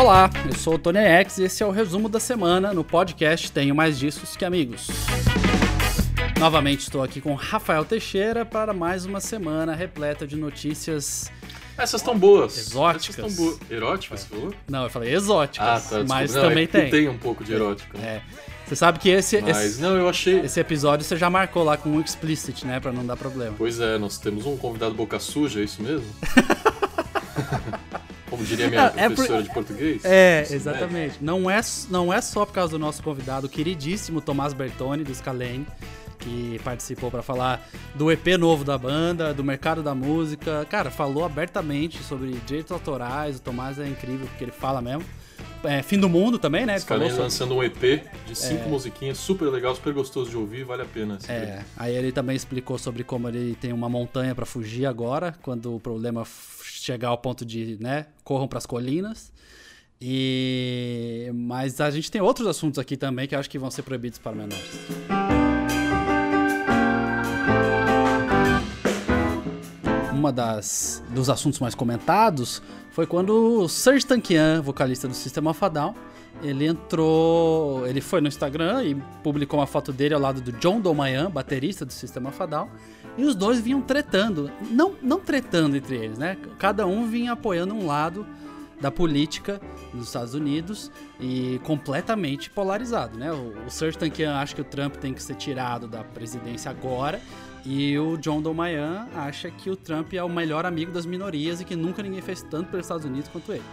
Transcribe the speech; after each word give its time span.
Olá, 0.00 0.30
eu 0.46 0.54
sou 0.54 0.76
o 0.76 0.78
Tony 0.78 0.98
X 0.98 1.36
e 1.36 1.44
esse 1.44 1.62
é 1.62 1.66
o 1.66 1.70
resumo 1.70 2.08
da 2.08 2.18
semana 2.18 2.72
no 2.72 2.82
podcast 2.82 3.52
Tenho 3.52 3.74
Mais 3.74 3.98
Discos 3.98 4.34
Que 4.34 4.46
Amigos. 4.46 4.88
Novamente 6.38 6.80
estou 6.80 7.02
aqui 7.02 7.20
com 7.20 7.34
Rafael 7.34 7.84
Teixeira 7.84 8.46
para 8.46 8.72
mais 8.72 9.04
uma 9.04 9.20
semana 9.20 9.74
repleta 9.74 10.26
de 10.26 10.36
notícias 10.36 11.30
essas 11.76 12.00
estão 12.00 12.18
boas. 12.18 12.56
Exóticas. 12.56 13.18
Essas 13.18 13.32
estão 13.32 13.44
boas. 13.44 13.70
Eróticas, 13.70 14.20
você 14.20 14.26
falou? 14.26 14.54
Não, 14.70 14.84
eu 14.84 14.90
falei 14.90 15.14
exóticas. 15.14 15.68
Ah, 15.68 15.98
tá. 15.98 16.04
Mas 16.08 16.34
Não, 16.34 16.42
também 16.44 16.64
é 16.64 16.66
tem. 16.66 16.90
Tem 16.90 17.08
um 17.08 17.18
pouco 17.18 17.44
de 17.44 17.52
erótica. 17.52 17.98
É. 17.98 18.22
Você 18.66 18.76
sabe 18.76 18.98
que 18.98 19.10
esse, 19.10 19.38
Mas, 19.42 19.58
esse, 19.58 19.82
não, 19.82 19.96
eu 19.96 20.08
achei... 20.08 20.40
esse 20.40 20.58
episódio 20.58 21.04
você 21.04 21.16
já 21.18 21.28
marcou 21.28 21.62
lá 21.62 21.76
com 21.76 21.90
um 21.90 22.00
explicit, 22.00 22.66
né? 22.66 22.80
Pra 22.80 22.90
não 22.90 23.04
dar 23.04 23.18
problema. 23.18 23.54
Pois 23.58 23.78
é, 23.80 23.98
nós 23.98 24.16
temos 24.16 24.46
um 24.46 24.56
convidado 24.56 24.94
boca 24.94 25.20
suja, 25.20 25.60
é 25.60 25.64
isso 25.64 25.82
mesmo? 25.82 26.06
Como 28.40 28.48
diria 28.48 28.68
minha 28.70 28.86
Ah, 28.86 28.92
é 28.96 29.08
por- 29.08 29.16
professora 29.16 29.42
de 29.42 29.50
português? 29.52 30.02
É, 30.04 30.40
Ensino 30.42 30.56
exatamente. 30.56 31.18
Não 31.20 31.50
é, 31.50 31.60
não 31.90 32.10
é 32.12 32.20
só 32.22 32.46
por 32.46 32.54
causa 32.54 32.72
do 32.72 32.78
nosso 32.78 33.02
convidado, 33.02 33.48
queridíssimo 33.50 34.20
Tomás 34.22 34.54
Bertoni, 34.54 35.04
do 35.04 35.14
Scalene, 35.14 35.66
que 36.18 36.58
participou 36.64 37.10
pra 37.10 37.22
falar 37.22 37.66
do 37.94 38.10
EP 38.10 38.26
novo 38.38 38.64
da 38.64 38.78
banda, 38.78 39.34
do 39.34 39.44
mercado 39.44 39.82
da 39.82 39.94
música. 39.94 40.66
Cara, 40.70 40.90
falou 40.90 41.22
abertamente 41.24 42.02
sobre 42.02 42.30
direitos 42.46 42.72
autorais. 42.72 43.36
O 43.36 43.40
Tomás 43.42 43.78
é 43.78 43.86
incrível, 43.86 44.26
porque 44.26 44.44
ele 44.44 44.52
fala 44.52 44.80
mesmo. 44.80 45.04
É, 45.62 45.82
fim 45.82 45.98
do 45.98 46.08
mundo 46.08 46.38
também, 46.38 46.64
né? 46.64 46.80
Falou 46.80 47.06
sobre- 47.08 47.22
lançando 47.24 47.54
um 47.54 47.62
EP 47.62 48.02
de 48.26 48.34
cinco 48.34 48.70
musiquinhas, 48.70 49.18
super 49.18 49.44
legal, 49.50 49.74
super 49.74 49.92
gostoso 49.92 50.30
de 50.30 50.36
ouvir, 50.36 50.64
vale 50.64 50.80
a 50.82 50.86
pena. 50.86 51.16
EP. 51.22 51.30
É, 51.30 51.60
aí 51.76 51.94
ele 51.94 52.10
também 52.12 52.34
explicou 52.34 52.78
sobre 52.78 53.04
como 53.04 53.28
ele 53.28 53.54
tem 53.60 53.70
uma 53.70 53.86
montanha 53.88 54.34
pra 54.34 54.46
fugir 54.46 54.86
agora, 54.86 55.34
quando 55.42 55.74
o 55.76 55.78
problema 55.80 56.24
chegar 56.90 57.08
ao 57.08 57.18
ponto 57.18 57.44
de, 57.44 57.78
né, 57.80 58.06
corram 58.24 58.48
pras 58.48 58.66
colinas. 58.66 59.32
E 60.00 61.30
mas 61.34 61.80
a 61.80 61.90
gente 61.90 62.10
tem 62.10 62.20
outros 62.20 62.48
assuntos 62.48 62.78
aqui 62.78 62.96
também 62.96 63.28
que 63.28 63.34
eu 63.34 63.38
acho 63.38 63.50
que 63.50 63.58
vão 63.58 63.70
ser 63.70 63.82
proibidos 63.82 64.18
para 64.18 64.32
menores. 64.32 64.70
Uma 70.12 70.32
das 70.32 71.02
dos 71.10 71.28
assuntos 71.30 71.60
mais 71.60 71.74
comentados 71.74 72.62
foi 72.90 73.06
quando 73.06 73.62
o 73.62 73.68
Serge 73.68 74.06
Tankian, 74.06 74.62
vocalista 74.62 75.06
do 75.06 75.14
System 75.14 75.46
of 75.46 75.64
a 75.64 75.68
Down, 75.68 75.94
ele 76.42 76.66
entrou, 76.66 77.86
ele 77.86 78.00
foi 78.00 78.20
no 78.20 78.28
Instagram 78.28 78.84
e 78.84 78.94
publicou 79.22 79.60
uma 79.60 79.66
foto 79.66 79.92
dele 79.92 80.14
ao 80.14 80.20
lado 80.20 80.40
do 80.40 80.52
John 80.52 80.80
Domayan, 80.80 81.30
baterista 81.30 81.84
do 81.84 81.92
System 81.92 82.26
of 82.26 82.42
a 82.42 82.46
Down, 82.46 82.68
e 83.20 83.24
os 83.24 83.34
dois 83.34 83.60
vinham 83.60 83.82
tretando, 83.82 84.50
não 84.70 84.94
não 85.02 85.20
tretando 85.20 85.76
entre 85.76 85.96
eles, 85.96 86.16
né? 86.16 86.38
Cada 86.58 86.86
um 86.86 87.06
vinha 87.06 87.32
apoiando 87.32 87.74
um 87.74 87.86
lado 87.86 88.26
da 88.80 88.90
política 88.90 89.60
dos 89.92 90.06
Estados 90.06 90.32
Unidos 90.32 90.90
e 91.20 91.60
completamente 91.64 92.48
polarizado, 92.48 93.18
né? 93.18 93.30
O, 93.30 93.66
o 93.66 93.70
Serge 93.70 93.98
Tankian 93.98 94.36
acha 94.36 94.54
que 94.54 94.62
o 94.62 94.64
Trump 94.64 94.96
tem 94.96 95.12
que 95.12 95.22
ser 95.22 95.34
tirado 95.34 95.86
da 95.86 96.02
presidência 96.02 96.70
agora 96.70 97.20
e 97.64 97.98
o 97.98 98.16
John 98.16 98.40
Domayan 98.40 99.06
acha 99.14 99.50
que 99.50 99.68
o 99.68 99.76
Trump 99.76 100.14
é 100.14 100.22
o 100.22 100.28
melhor 100.30 100.64
amigo 100.64 100.90
das 100.90 101.04
minorias 101.04 101.60
e 101.60 101.64
que 101.64 101.76
nunca 101.76 102.02
ninguém 102.02 102.22
fez 102.22 102.42
tanto 102.42 102.70
pelos 102.70 102.86
Estados 102.86 103.04
Unidos 103.04 103.28
quanto 103.28 103.52
ele. 103.52 103.64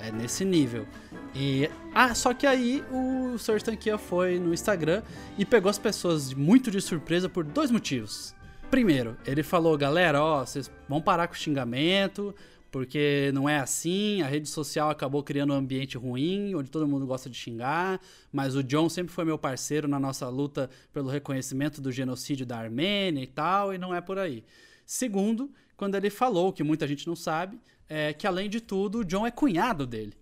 É 0.00 0.10
nesse 0.10 0.44
nível. 0.44 0.86
E 1.34 1.70
ah, 1.94 2.14
só 2.14 2.32
que 2.32 2.46
aí 2.46 2.82
o 2.90 3.36
Serge 3.38 3.64
Tankian 3.64 3.98
foi 3.98 4.38
no 4.38 4.54
Instagram 4.54 5.02
e 5.36 5.44
pegou 5.44 5.70
as 5.70 5.78
pessoas 5.78 6.32
muito 6.32 6.70
de 6.70 6.80
surpresa 6.80 7.28
por 7.28 7.44
dois 7.44 7.70
motivos. 7.70 8.35
Primeiro, 8.70 9.16
ele 9.24 9.42
falou, 9.42 9.78
galera, 9.78 10.22
ó, 10.22 10.44
vocês 10.44 10.70
vão 10.88 11.00
parar 11.00 11.28
com 11.28 11.34
o 11.34 11.36
xingamento, 11.36 12.34
porque 12.70 13.30
não 13.32 13.48
é 13.48 13.58
assim, 13.58 14.20
a 14.22 14.26
rede 14.26 14.48
social 14.48 14.90
acabou 14.90 15.22
criando 15.22 15.52
um 15.52 15.56
ambiente 15.56 15.96
ruim, 15.96 16.54
onde 16.54 16.70
todo 16.70 16.86
mundo 16.86 17.06
gosta 17.06 17.30
de 17.30 17.36
xingar, 17.36 18.00
mas 18.32 18.56
o 18.56 18.62
John 18.62 18.88
sempre 18.88 19.14
foi 19.14 19.24
meu 19.24 19.38
parceiro 19.38 19.86
na 19.86 19.98
nossa 19.98 20.28
luta 20.28 20.68
pelo 20.92 21.08
reconhecimento 21.08 21.80
do 21.80 21.92
genocídio 21.92 22.44
da 22.44 22.58
Armênia 22.58 23.22
e 23.22 23.26
tal, 23.26 23.72
e 23.72 23.78
não 23.78 23.94
é 23.94 24.00
por 24.00 24.18
aí. 24.18 24.44
Segundo, 24.84 25.50
quando 25.76 25.94
ele 25.94 26.10
falou, 26.10 26.52
que 26.52 26.62
muita 26.62 26.86
gente 26.86 27.06
não 27.06 27.16
sabe, 27.16 27.58
é 27.88 28.12
que 28.12 28.26
além 28.26 28.50
de 28.50 28.60
tudo, 28.60 28.98
o 28.98 29.04
John 29.04 29.26
é 29.26 29.30
cunhado 29.30 29.86
dele. 29.86 30.12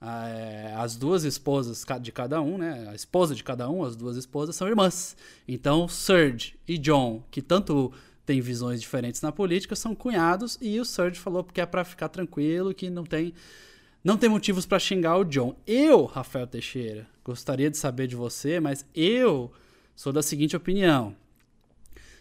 Ah, 0.00 0.28
é, 0.28 0.74
As 0.76 0.96
duas 0.96 1.24
esposas 1.24 1.84
de 2.00 2.12
cada 2.12 2.40
um, 2.40 2.56
né? 2.58 2.88
A 2.88 2.94
esposa 2.94 3.34
de 3.34 3.42
cada 3.42 3.68
um, 3.68 3.82
as 3.82 3.96
duas 3.96 4.16
esposas 4.16 4.54
são 4.54 4.68
irmãs. 4.68 5.16
Então, 5.46 5.88
Serge 5.88 6.54
e 6.66 6.78
John, 6.78 7.22
que 7.30 7.42
tanto 7.42 7.92
têm 8.24 8.40
visões 8.40 8.80
diferentes 8.80 9.22
na 9.22 9.32
política, 9.32 9.74
são 9.74 9.94
cunhados. 9.94 10.58
E 10.60 10.78
o 10.78 10.84
Serge 10.84 11.18
falou 11.18 11.42
que 11.42 11.60
é 11.60 11.66
pra 11.66 11.84
ficar 11.84 12.08
tranquilo, 12.08 12.74
que 12.74 12.90
não 12.90 13.04
tem, 13.04 13.32
não 14.04 14.16
tem 14.16 14.28
motivos 14.28 14.66
pra 14.66 14.78
xingar 14.78 15.16
o 15.16 15.24
John. 15.24 15.56
Eu, 15.66 16.04
Rafael 16.04 16.46
Teixeira, 16.46 17.06
gostaria 17.24 17.70
de 17.70 17.76
saber 17.76 18.06
de 18.06 18.14
você, 18.14 18.60
mas 18.60 18.84
eu 18.94 19.50
sou 19.96 20.12
da 20.12 20.22
seguinte 20.22 20.56
opinião. 20.56 21.16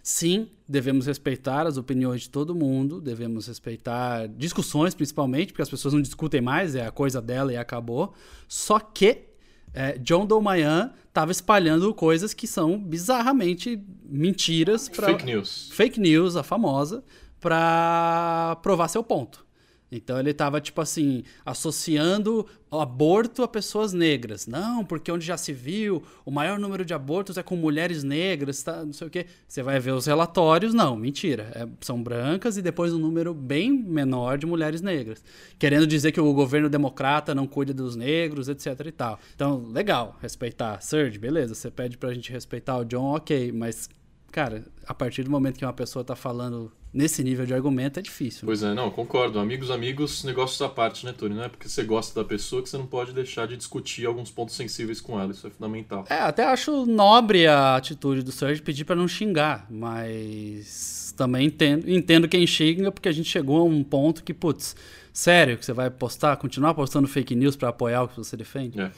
Sim, 0.09 0.47
devemos 0.65 1.05
respeitar 1.05 1.67
as 1.67 1.75
opiniões 1.75 2.21
de 2.21 2.29
todo 2.29 2.55
mundo, 2.55 3.01
devemos 3.01 3.45
respeitar 3.45 4.25
discussões, 4.29 4.95
principalmente, 4.95 5.51
porque 5.51 5.61
as 5.61 5.69
pessoas 5.69 5.93
não 5.93 6.01
discutem 6.01 6.39
mais, 6.39 6.75
é 6.75 6.87
a 6.87 6.91
coisa 6.91 7.21
dela 7.21 7.51
e 7.51 7.57
acabou. 7.57 8.13
Só 8.47 8.79
que 8.79 9.25
é, 9.73 9.97
John 9.97 10.25
Domayan 10.25 10.93
estava 11.09 11.33
espalhando 11.33 11.93
coisas 11.93 12.33
que 12.33 12.47
são 12.47 12.79
bizarramente 12.79 13.83
mentiras. 14.05 14.87
Pra, 14.87 15.07
Fake 15.07 15.25
news. 15.25 15.69
Fake 15.73 15.99
news, 15.99 16.37
a 16.37 16.41
famosa, 16.41 17.03
para 17.41 18.57
provar 18.63 18.87
seu 18.87 19.03
ponto. 19.03 19.45
Então 19.91 20.19
ele 20.19 20.33
tava, 20.33 20.59
tipo 20.59 20.81
assim, 20.81 21.23
associando 21.45 22.45
aborto 22.69 23.43
a 23.43 23.47
pessoas 23.47 23.93
negras. 23.93 24.45
Não, 24.45 24.83
porque 24.83 25.11
onde 25.11 25.25
já 25.25 25.37
se 25.37 25.53
viu, 25.53 26.03
o 26.25 26.31
maior 26.31 26.59
número 26.59 26.83
de 26.83 26.93
abortos 26.93 27.37
é 27.37 27.43
com 27.43 27.55
mulheres 27.55 28.03
negras, 28.03 28.61
tá, 28.61 28.83
não 28.83 28.91
sei 28.91 29.07
o 29.07 29.09
quê. 29.09 29.25
Você 29.47 29.63
vai 29.63 29.79
ver 29.79 29.91
os 29.91 30.05
relatórios, 30.05 30.73
não, 30.73 30.95
mentira. 30.97 31.51
É, 31.55 31.67
são 31.79 32.01
brancas 32.03 32.57
e 32.57 32.61
depois 32.61 32.93
um 32.93 32.99
número 32.99 33.33
bem 33.33 33.71
menor 33.71 34.37
de 34.37 34.45
mulheres 34.45 34.81
negras. 34.81 35.23
Querendo 35.57 35.87
dizer 35.87 36.11
que 36.11 36.19
o 36.19 36.33
governo 36.33 36.69
democrata 36.69 37.33
não 37.33 37.47
cuida 37.47 37.73
dos 37.73 37.95
negros, 37.95 38.49
etc 38.49 38.85
e 38.85 38.91
tal. 38.91 39.19
Então, 39.35 39.65
legal, 39.71 40.17
respeitar. 40.21 40.81
Serge, 40.81 41.17
beleza, 41.17 41.55
você 41.55 41.71
pede 41.71 41.97
pra 41.97 42.13
gente 42.13 42.31
respeitar 42.31 42.77
o 42.77 42.83
John, 42.83 43.15
ok, 43.15 43.53
mas, 43.53 43.89
cara, 44.31 44.65
a 44.85 44.93
partir 44.93 45.23
do 45.23 45.31
momento 45.31 45.57
que 45.57 45.65
uma 45.65 45.73
pessoa 45.73 46.03
tá 46.03 46.15
falando 46.15 46.71
nesse 46.97 47.23
nível 47.23 47.45
de 47.45 47.53
argumento, 47.53 47.99
é 47.99 48.01
difícil. 48.01 48.41
né? 48.41 48.45
Pois 48.47 48.63
é, 48.63 48.73
não, 48.73 48.89
concordo. 48.89 49.37
Amigos, 49.39 49.69
amigos, 49.69 50.23
negócios 50.23 50.59
à 50.61 50.67
parte, 50.67 51.05
né, 51.05 51.13
Tony? 51.13 51.35
Não 51.35 51.43
é 51.43 51.49
porque 51.49 51.69
você 51.69 51.83
gosta 51.83 52.19
da 52.19 52.27
pessoa 52.27 52.63
que 52.63 52.69
você 52.69 52.77
não 52.77 52.87
pode 52.87 53.13
deixar 53.13 53.47
de 53.47 53.55
discutir 53.55 54.07
alguns 54.07 54.31
pontos 54.31 54.55
sensíveis 54.55 54.99
com 54.99 55.19
ela. 55.19 55.31
Isso 55.31 55.45
é 55.45 55.49
fundamental. 55.51 56.05
É, 56.09 56.15
até 56.15 56.43
acho 56.43 56.87
nobre 56.87 57.45
a 57.45 57.75
atitude 57.75 58.23
do 58.23 58.31
Serge 58.31 58.63
pedir 58.63 58.83
pra 58.83 58.95
não 58.95 59.07
xingar, 59.07 59.67
mas 59.69 61.13
também 61.15 61.45
entendo, 61.45 61.89
entendo 61.89 62.27
quem 62.27 62.47
xinga, 62.47 62.91
porque 62.91 63.07
a 63.07 63.11
gente 63.11 63.29
chegou 63.29 63.59
a 63.59 63.63
um 63.63 63.83
ponto 63.83 64.23
que, 64.23 64.33
putz, 64.33 64.75
sério, 65.13 65.55
que 65.55 65.65
você 65.65 65.73
vai 65.73 65.91
postar, 65.91 66.35
continuar 66.37 66.73
postando 66.73 67.07
fake 67.07 67.35
news 67.35 67.55
pra 67.55 67.69
apoiar 67.69 68.03
o 68.03 68.07
que 68.07 68.17
você 68.17 68.35
defende? 68.35 68.81
É. 68.81 68.91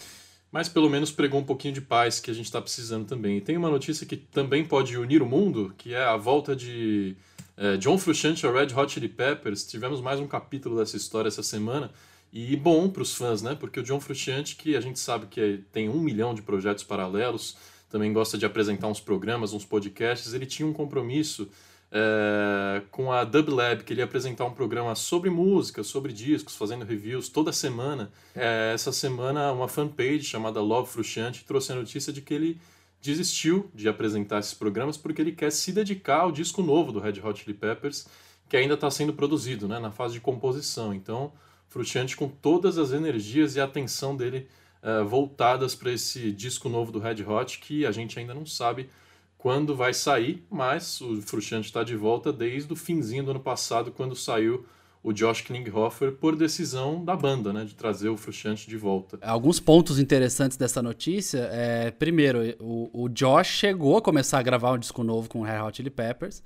Mas 0.51 0.67
pelo 0.67 0.89
menos 0.89 1.11
pregou 1.11 1.39
um 1.39 1.43
pouquinho 1.43 1.73
de 1.73 1.81
paz 1.81 2.19
que 2.19 2.31
a 2.31 2.33
gente 2.33 2.45
está 2.45 2.61
precisando 2.61 3.05
também. 3.05 3.37
E 3.37 3.41
tem 3.41 3.55
uma 3.55 3.69
notícia 3.69 4.05
que 4.05 4.17
também 4.17 4.65
pode 4.65 4.97
unir 4.97 5.21
o 5.21 5.25
mundo, 5.25 5.73
que 5.77 5.93
é 5.93 6.03
a 6.03 6.17
volta 6.17 6.55
de 6.55 7.15
eh, 7.59 7.75
John 7.77 7.97
Frusciante 7.97 8.47
Red 8.47 8.73
Hot 8.73 8.91
Chili 8.91 9.09
Peppers. 9.09 9.65
Tivemos 9.65 9.99
mais 9.99 10.19
um 10.19 10.25
capítulo 10.25 10.77
dessa 10.77 10.95
história 10.95 11.27
essa 11.27 11.43
semana. 11.43 11.91
E 12.31 12.55
bom 12.55 12.89
para 12.89 13.01
os 13.01 13.13
fãs, 13.13 13.41
né? 13.41 13.55
Porque 13.59 13.79
o 13.79 13.83
John 13.83 13.99
Frusciante, 13.99 14.55
que 14.55 14.77
a 14.77 14.81
gente 14.81 14.97
sabe 14.97 15.25
que 15.25 15.41
é- 15.41 15.59
tem 15.71 15.89
um 15.89 15.99
milhão 15.99 16.33
de 16.33 16.41
projetos 16.41 16.83
paralelos, 16.83 17.57
também 17.89 18.13
gosta 18.13 18.37
de 18.37 18.45
apresentar 18.45 18.87
uns 18.87 18.99
programas, 19.01 19.51
uns 19.51 19.65
podcasts, 19.65 20.33
ele 20.33 20.45
tinha 20.45 20.67
um 20.67 20.73
compromisso 20.73 21.49
é, 21.91 22.83
com 22.91 23.11
a 23.11 23.23
Dub 23.23 23.49
Lab, 23.49 23.83
que 23.83 23.91
ele 23.91 24.01
ia 24.01 24.05
apresentar 24.05 24.45
um 24.45 24.53
programa 24.53 24.93
sobre 24.93 25.29
música, 25.31 25.83
sobre 25.83 26.13
discos, 26.13 26.55
fazendo 26.55 26.85
reviews 26.85 27.29
toda 27.29 27.51
semana. 27.51 28.11
É, 28.35 28.73
essa 28.75 28.91
semana, 28.91 29.51
uma 29.51 29.67
fanpage 29.67 30.21
chamada 30.21 30.61
Love 30.61 30.87
Frusciante 30.87 31.43
trouxe 31.45 31.71
a 31.71 31.75
notícia 31.75 32.13
de 32.13 32.21
que 32.21 32.31
ele 32.31 32.61
desistiu 33.01 33.69
de 33.73 33.87
apresentar 33.87 34.39
esses 34.39 34.53
programas 34.53 34.97
porque 34.97 35.21
ele 35.21 35.31
quer 35.31 35.51
se 35.51 35.71
dedicar 35.71 36.21
ao 36.21 36.31
disco 36.31 36.61
novo 36.61 36.91
do 36.91 36.99
Red 36.99 37.21
Hot 37.23 37.39
Chili 37.39 37.53
Peppers, 37.53 38.07
que 38.47 38.57
ainda 38.57 38.73
está 38.73 38.89
sendo 38.89 39.13
produzido, 39.13 39.67
né, 39.67 39.79
na 39.79 39.91
fase 39.91 40.15
de 40.15 40.21
composição. 40.21 40.93
Então, 40.93 41.31
Frusciante 41.67 42.17
com 42.17 42.27
todas 42.27 42.79
as 42.79 42.91
energias 42.91 43.55
e 43.55 43.61
a 43.61 43.65
atenção 43.65 44.17
dele 44.17 44.47
eh, 44.81 45.03
voltadas 45.03 45.75
para 45.75 45.91
esse 45.91 46.31
disco 46.31 46.67
novo 46.67 46.91
do 46.91 46.99
Red 46.99 47.23
Hot, 47.23 47.59
que 47.59 47.85
a 47.85 47.91
gente 47.91 48.17
ainda 48.17 48.33
não 48.33 48.45
sabe 48.45 48.89
quando 49.37 49.75
vai 49.75 49.93
sair, 49.93 50.43
mas 50.49 50.99
o 50.99 51.21
Frusciante 51.21 51.67
está 51.67 51.83
de 51.83 51.95
volta 51.95 52.33
desde 52.33 52.73
o 52.73 52.75
finzinho 52.75 53.23
do 53.23 53.31
ano 53.31 53.39
passado, 53.39 53.91
quando 53.91 54.15
saiu 54.15 54.65
o 55.01 55.13
Josh 55.13 55.41
Klinghoffer 55.41 56.11
por 56.11 56.35
decisão 56.35 57.03
da 57.03 57.15
banda, 57.15 57.53
né, 57.53 57.63
de 57.63 57.73
trazer 57.73 58.09
o 58.09 58.17
Frusciante 58.17 58.67
de 58.67 58.75
volta. 58.75 59.17
Alguns 59.21 59.59
pontos 59.59 59.97
interessantes 59.97 60.57
dessa 60.57 60.81
notícia 60.81 61.49
é, 61.51 61.91
primeiro, 61.91 62.39
o, 62.59 63.05
o 63.05 63.09
Josh 63.09 63.47
chegou 63.47 63.97
a 63.97 64.01
começar 64.01 64.39
a 64.39 64.43
gravar 64.43 64.73
um 64.73 64.77
disco 64.77 65.03
novo 65.03 65.29
com 65.29 65.39
o 65.39 65.43
Red 65.43 65.61
Hot 65.61 65.77
Chili 65.77 65.89
Peppers. 65.89 66.43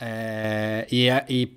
É, 0.00 0.86
e, 0.92 1.08
é, 1.08 1.26
e, 1.28 1.50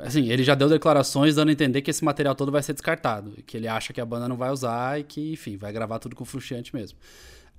assim, 0.00 0.28
ele 0.30 0.44
já 0.44 0.54
deu 0.54 0.68
declarações 0.68 1.34
dando 1.34 1.48
a 1.48 1.52
entender 1.52 1.80
que 1.80 1.90
esse 1.90 2.04
material 2.04 2.34
todo 2.34 2.52
vai 2.52 2.62
ser 2.62 2.74
descartado, 2.74 3.30
que 3.46 3.56
ele 3.56 3.66
acha 3.66 3.92
que 3.92 4.00
a 4.00 4.04
banda 4.04 4.28
não 4.28 4.36
vai 4.36 4.50
usar 4.50 5.00
e 5.00 5.02
que, 5.04 5.32
enfim, 5.32 5.56
vai 5.56 5.72
gravar 5.72 5.98
tudo 5.98 6.14
com 6.14 6.22
o 6.22 6.26
Frusciante 6.26 6.76
mesmo. 6.76 6.98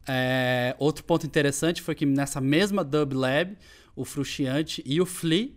É, 0.08 0.76
outro 0.78 1.04
ponto 1.04 1.26
interessante 1.26 1.82
foi 1.82 1.96
que 1.96 2.06
nessa 2.06 2.40
mesma 2.40 2.84
Dub 2.84 3.14
Lab, 3.14 3.58
o 3.96 4.06
Frusciante 4.06 4.84
e 4.86 5.02
o 5.02 5.08
Flea 5.08 5.50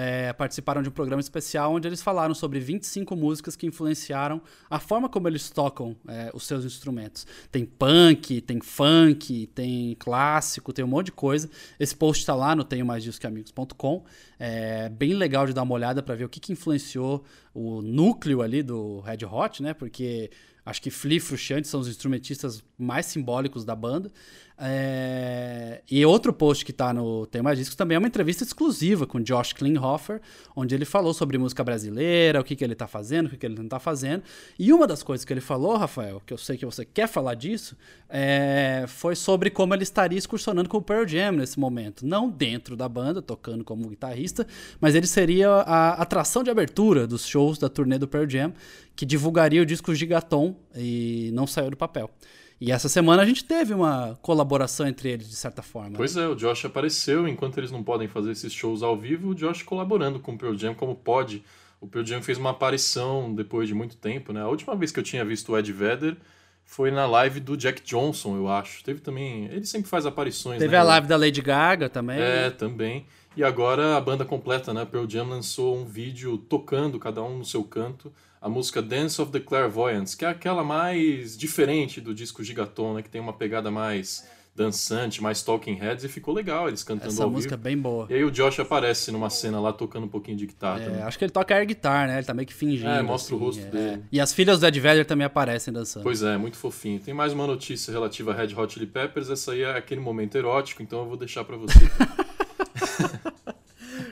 é, 0.00 0.32
participaram 0.32 0.80
de 0.80 0.88
um 0.88 0.92
programa 0.92 1.20
especial 1.20 1.74
onde 1.74 1.88
eles 1.88 2.00
falaram 2.00 2.32
sobre 2.32 2.60
25 2.60 3.16
músicas 3.16 3.56
que 3.56 3.66
influenciaram 3.66 4.40
a 4.70 4.78
forma 4.78 5.08
como 5.08 5.26
eles 5.26 5.50
tocam 5.50 5.96
é, 6.06 6.30
os 6.32 6.46
seus 6.46 6.64
instrumentos. 6.64 7.26
Tem 7.50 7.66
punk, 7.66 8.40
tem 8.42 8.60
funk, 8.60 9.48
tem 9.48 9.96
clássico, 9.98 10.72
tem 10.72 10.84
um 10.84 10.88
monte 10.88 11.06
de 11.06 11.12
coisa. 11.12 11.50
Esse 11.80 11.96
post 11.96 12.22
está 12.22 12.32
lá 12.32 12.54
no 12.54 12.62
tenho 12.62 12.86
mais 12.86 13.02
discos 13.02 13.18
que 13.18 13.26
amigos.com. 13.26 14.04
É 14.38 14.88
bem 14.88 15.14
legal 15.14 15.48
de 15.48 15.52
dar 15.52 15.64
uma 15.64 15.74
olhada 15.74 16.00
para 16.00 16.14
ver 16.14 16.26
o 16.26 16.28
que, 16.28 16.38
que 16.38 16.52
influenciou 16.52 17.24
o 17.52 17.82
núcleo 17.82 18.40
ali 18.40 18.62
do 18.62 19.00
Red 19.00 19.26
Hot, 19.28 19.60
né? 19.60 19.74
Porque 19.74 20.30
acho 20.64 20.80
que 20.80 20.92
Flea 20.92 21.16
e 21.16 21.20
Frusciante 21.20 21.66
são 21.66 21.80
os 21.80 21.88
instrumentistas 21.88 22.62
mais 22.78 23.06
simbólicos 23.06 23.64
da 23.64 23.74
banda. 23.74 24.12
É... 24.60 25.82
E 25.88 26.04
outro 26.04 26.32
post 26.32 26.64
que 26.64 26.72
está 26.72 26.92
no 26.92 27.26
Tem 27.26 27.40
Mais 27.40 27.58
Discos 27.58 27.76
também 27.76 27.94
é 27.94 27.98
uma 27.98 28.08
entrevista 28.08 28.42
exclusiva 28.42 29.06
com 29.06 29.20
Josh 29.20 29.52
Klinghoffer, 29.52 30.20
onde 30.56 30.74
ele 30.74 30.84
falou 30.84 31.14
sobre 31.14 31.38
música 31.38 31.62
brasileira, 31.62 32.40
o 32.40 32.44
que, 32.44 32.56
que 32.56 32.64
ele 32.64 32.72
está 32.72 32.88
fazendo, 32.88 33.26
o 33.26 33.30
que, 33.30 33.36
que 33.36 33.46
ele 33.46 33.54
não 33.54 33.64
está 33.64 33.78
fazendo. 33.78 34.22
E 34.58 34.72
uma 34.72 34.86
das 34.86 35.02
coisas 35.02 35.24
que 35.24 35.32
ele 35.32 35.40
falou, 35.40 35.76
Rafael, 35.76 36.20
que 36.26 36.32
eu 36.32 36.38
sei 36.38 36.56
que 36.56 36.66
você 36.66 36.84
quer 36.84 37.06
falar 37.06 37.34
disso, 37.34 37.76
é... 38.08 38.84
foi 38.88 39.14
sobre 39.14 39.48
como 39.50 39.74
ele 39.74 39.84
estaria 39.84 40.18
excursionando 40.18 40.68
com 40.68 40.78
o 40.78 40.82
Pearl 40.82 41.06
Jam 41.06 41.32
nesse 41.32 41.58
momento. 41.60 42.04
Não 42.04 42.28
dentro 42.28 42.76
da 42.76 42.88
banda, 42.88 43.22
tocando 43.22 43.62
como 43.62 43.88
guitarrista, 43.88 44.46
mas 44.80 44.96
ele 44.96 45.06
seria 45.06 45.48
a 45.48 45.92
atração 46.02 46.42
de 46.42 46.50
abertura 46.50 47.06
dos 47.06 47.26
shows 47.26 47.58
da 47.58 47.68
turnê 47.68 47.96
do 47.96 48.08
Pearl 48.08 48.28
Jam, 48.28 48.52
que 48.96 49.06
divulgaria 49.06 49.62
o 49.62 49.66
disco 49.66 49.94
Gigaton 49.94 50.56
e 50.74 51.30
não 51.32 51.46
saiu 51.46 51.70
do 51.70 51.76
papel. 51.76 52.10
E 52.60 52.72
essa 52.72 52.88
semana 52.88 53.22
a 53.22 53.26
gente 53.26 53.44
teve 53.44 53.72
uma 53.72 54.18
colaboração 54.20 54.86
entre 54.86 55.10
eles, 55.10 55.28
de 55.28 55.36
certa 55.36 55.62
forma. 55.62 55.96
Pois 55.96 56.16
né? 56.16 56.24
é, 56.24 56.26
o 56.28 56.34
Josh 56.34 56.64
apareceu, 56.64 57.28
enquanto 57.28 57.58
eles 57.58 57.70
não 57.70 57.84
podem 57.84 58.08
fazer 58.08 58.32
esses 58.32 58.52
shows 58.52 58.82
ao 58.82 58.96
vivo, 58.96 59.28
o 59.28 59.34
Josh 59.34 59.62
colaborando 59.62 60.18
com 60.18 60.32
o 60.32 60.38
Pearl 60.38 60.56
Jam 60.56 60.74
como 60.74 60.94
pode. 60.96 61.44
O 61.80 61.86
Pearl 61.86 62.04
Jam 62.04 62.22
fez 62.22 62.36
uma 62.36 62.50
aparição 62.50 63.32
depois 63.32 63.68
de 63.68 63.74
muito 63.74 63.96
tempo, 63.96 64.32
né? 64.32 64.42
A 64.42 64.48
última 64.48 64.74
vez 64.74 64.90
que 64.90 64.98
eu 64.98 65.04
tinha 65.04 65.24
visto 65.24 65.52
o 65.52 65.58
Ed 65.58 65.72
Vedder 65.72 66.16
foi 66.64 66.90
na 66.90 67.06
live 67.06 67.38
do 67.38 67.56
Jack 67.56 67.80
Johnson, 67.82 68.36
eu 68.36 68.48
acho. 68.48 68.82
Teve 68.82 69.00
também. 69.00 69.44
Ele 69.46 69.64
sempre 69.64 69.88
faz 69.88 70.04
aparições. 70.04 70.58
Teve 70.58 70.72
né? 70.72 70.78
a 70.78 70.82
live 70.82 71.06
da 71.06 71.16
Lady 71.16 71.40
Gaga 71.40 71.88
também. 71.88 72.18
É, 72.20 72.50
também. 72.50 73.06
E 73.36 73.44
agora 73.44 73.96
a 73.96 74.00
banda 74.00 74.24
completa, 74.24 74.74
né? 74.74 74.84
Pearl 74.84 75.08
Jam 75.08 75.28
lançou 75.28 75.76
um 75.76 75.84
vídeo 75.84 76.36
tocando, 76.36 76.98
cada 76.98 77.22
um 77.22 77.38
no 77.38 77.44
seu 77.44 77.62
canto 77.62 78.12
a 78.40 78.48
música 78.48 78.80
Dance 78.80 79.20
of 79.20 79.32
the 79.32 79.40
Clairvoyants, 79.40 80.14
que 80.14 80.24
é 80.24 80.28
aquela 80.28 80.62
mais 80.62 81.36
diferente 81.36 82.00
do 82.00 82.14
disco 82.14 82.42
Gigaton, 82.42 82.94
né, 82.94 83.02
que 83.02 83.10
tem 83.10 83.20
uma 83.20 83.32
pegada 83.32 83.70
mais 83.70 84.26
dançante, 84.58 85.22
mais 85.22 85.40
Talking 85.40 85.74
Heads, 85.74 86.04
e 86.04 86.08
ficou 86.08 86.34
legal 86.34 86.66
eles 86.66 86.82
cantando 86.82 87.12
Essa 87.12 87.22
ao 87.22 87.30
música 87.30 87.56
vivo. 87.56 87.68
é 87.68 87.70
bem 87.70 87.80
boa. 87.80 88.06
E 88.10 88.14
aí 88.14 88.24
o 88.24 88.30
Josh 88.30 88.58
aparece 88.58 89.12
numa 89.12 89.30
cena 89.30 89.60
lá 89.60 89.72
tocando 89.72 90.04
um 90.04 90.08
pouquinho 90.08 90.36
de 90.36 90.46
guitarra 90.46 90.80
é, 90.80 90.84
também. 90.84 91.02
Acho 91.02 91.16
que 91.16 91.24
ele 91.24 91.30
toca 91.30 91.54
air 91.54 91.64
guitar, 91.64 92.08
né? 92.08 92.18
Ele 92.18 92.26
tá 92.26 92.34
meio 92.34 92.46
que 92.46 92.52
fingindo. 92.52 92.90
É, 92.90 93.00
mostra 93.00 93.36
assim, 93.36 93.42
o 93.42 93.46
rosto 93.46 93.64
é. 93.64 93.70
dele. 93.70 94.02
E 94.10 94.20
as 94.20 94.32
filhas 94.32 94.58
do 94.58 94.66
Ed 94.66 94.80
Vedder 94.80 95.06
também 95.06 95.24
aparecem 95.24 95.72
dançando. 95.72 96.02
Pois 96.02 96.22
é, 96.24 96.36
muito 96.36 96.56
fofinho. 96.56 96.98
Tem 96.98 97.14
mais 97.14 97.32
uma 97.32 97.46
notícia 97.46 97.92
relativa 97.92 98.32
a 98.32 98.34
Red 98.34 98.52
Hot 98.54 98.74
Chili 98.74 98.86
Peppers, 98.86 99.30
essa 99.30 99.52
aí 99.52 99.62
é 99.62 99.76
aquele 99.76 100.00
momento 100.00 100.36
erótico, 100.36 100.82
então 100.82 101.00
eu 101.00 101.06
vou 101.06 101.16
deixar 101.16 101.44
para 101.44 101.56
você. 101.56 101.78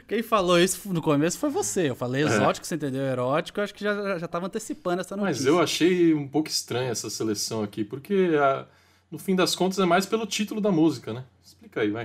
Quem 0.08 0.23
falou 0.23 0.56
isso 0.61 0.93
no 0.93 1.03
começo 1.03 1.37
foi 1.37 1.50
você. 1.50 1.91
Eu 1.91 1.97
falei 1.97 2.23
exótico, 2.23 2.64
é. 2.64 2.69
você 2.69 2.76
entendeu? 2.76 3.03
Erótico, 3.03 3.58
eu 3.58 3.64
acho 3.64 3.75
que 3.75 3.82
já, 3.82 4.19
já 4.19 4.29
tava 4.29 4.47
antecipando 4.47 5.00
essa 5.00 5.17
notícia. 5.17 5.43
Mas 5.43 5.47
eu 5.47 5.61
achei 5.61 6.14
um 6.14 6.29
pouco 6.29 6.49
estranha 6.49 6.91
essa 6.91 7.11
seleção 7.11 7.64
aqui, 7.64 7.82
porque 7.82 8.31
a, 8.41 8.67
no 9.11 9.19
fim 9.19 9.35
das 9.35 9.56
contas 9.56 9.81
é 9.81 9.85
mais 9.85 10.06
pelo 10.06 10.25
título 10.25 10.61
da 10.61 10.70
música, 10.70 11.12
né? 11.12 11.25
Explica 11.44 11.81
aí, 11.81 11.91
vai. 11.91 12.05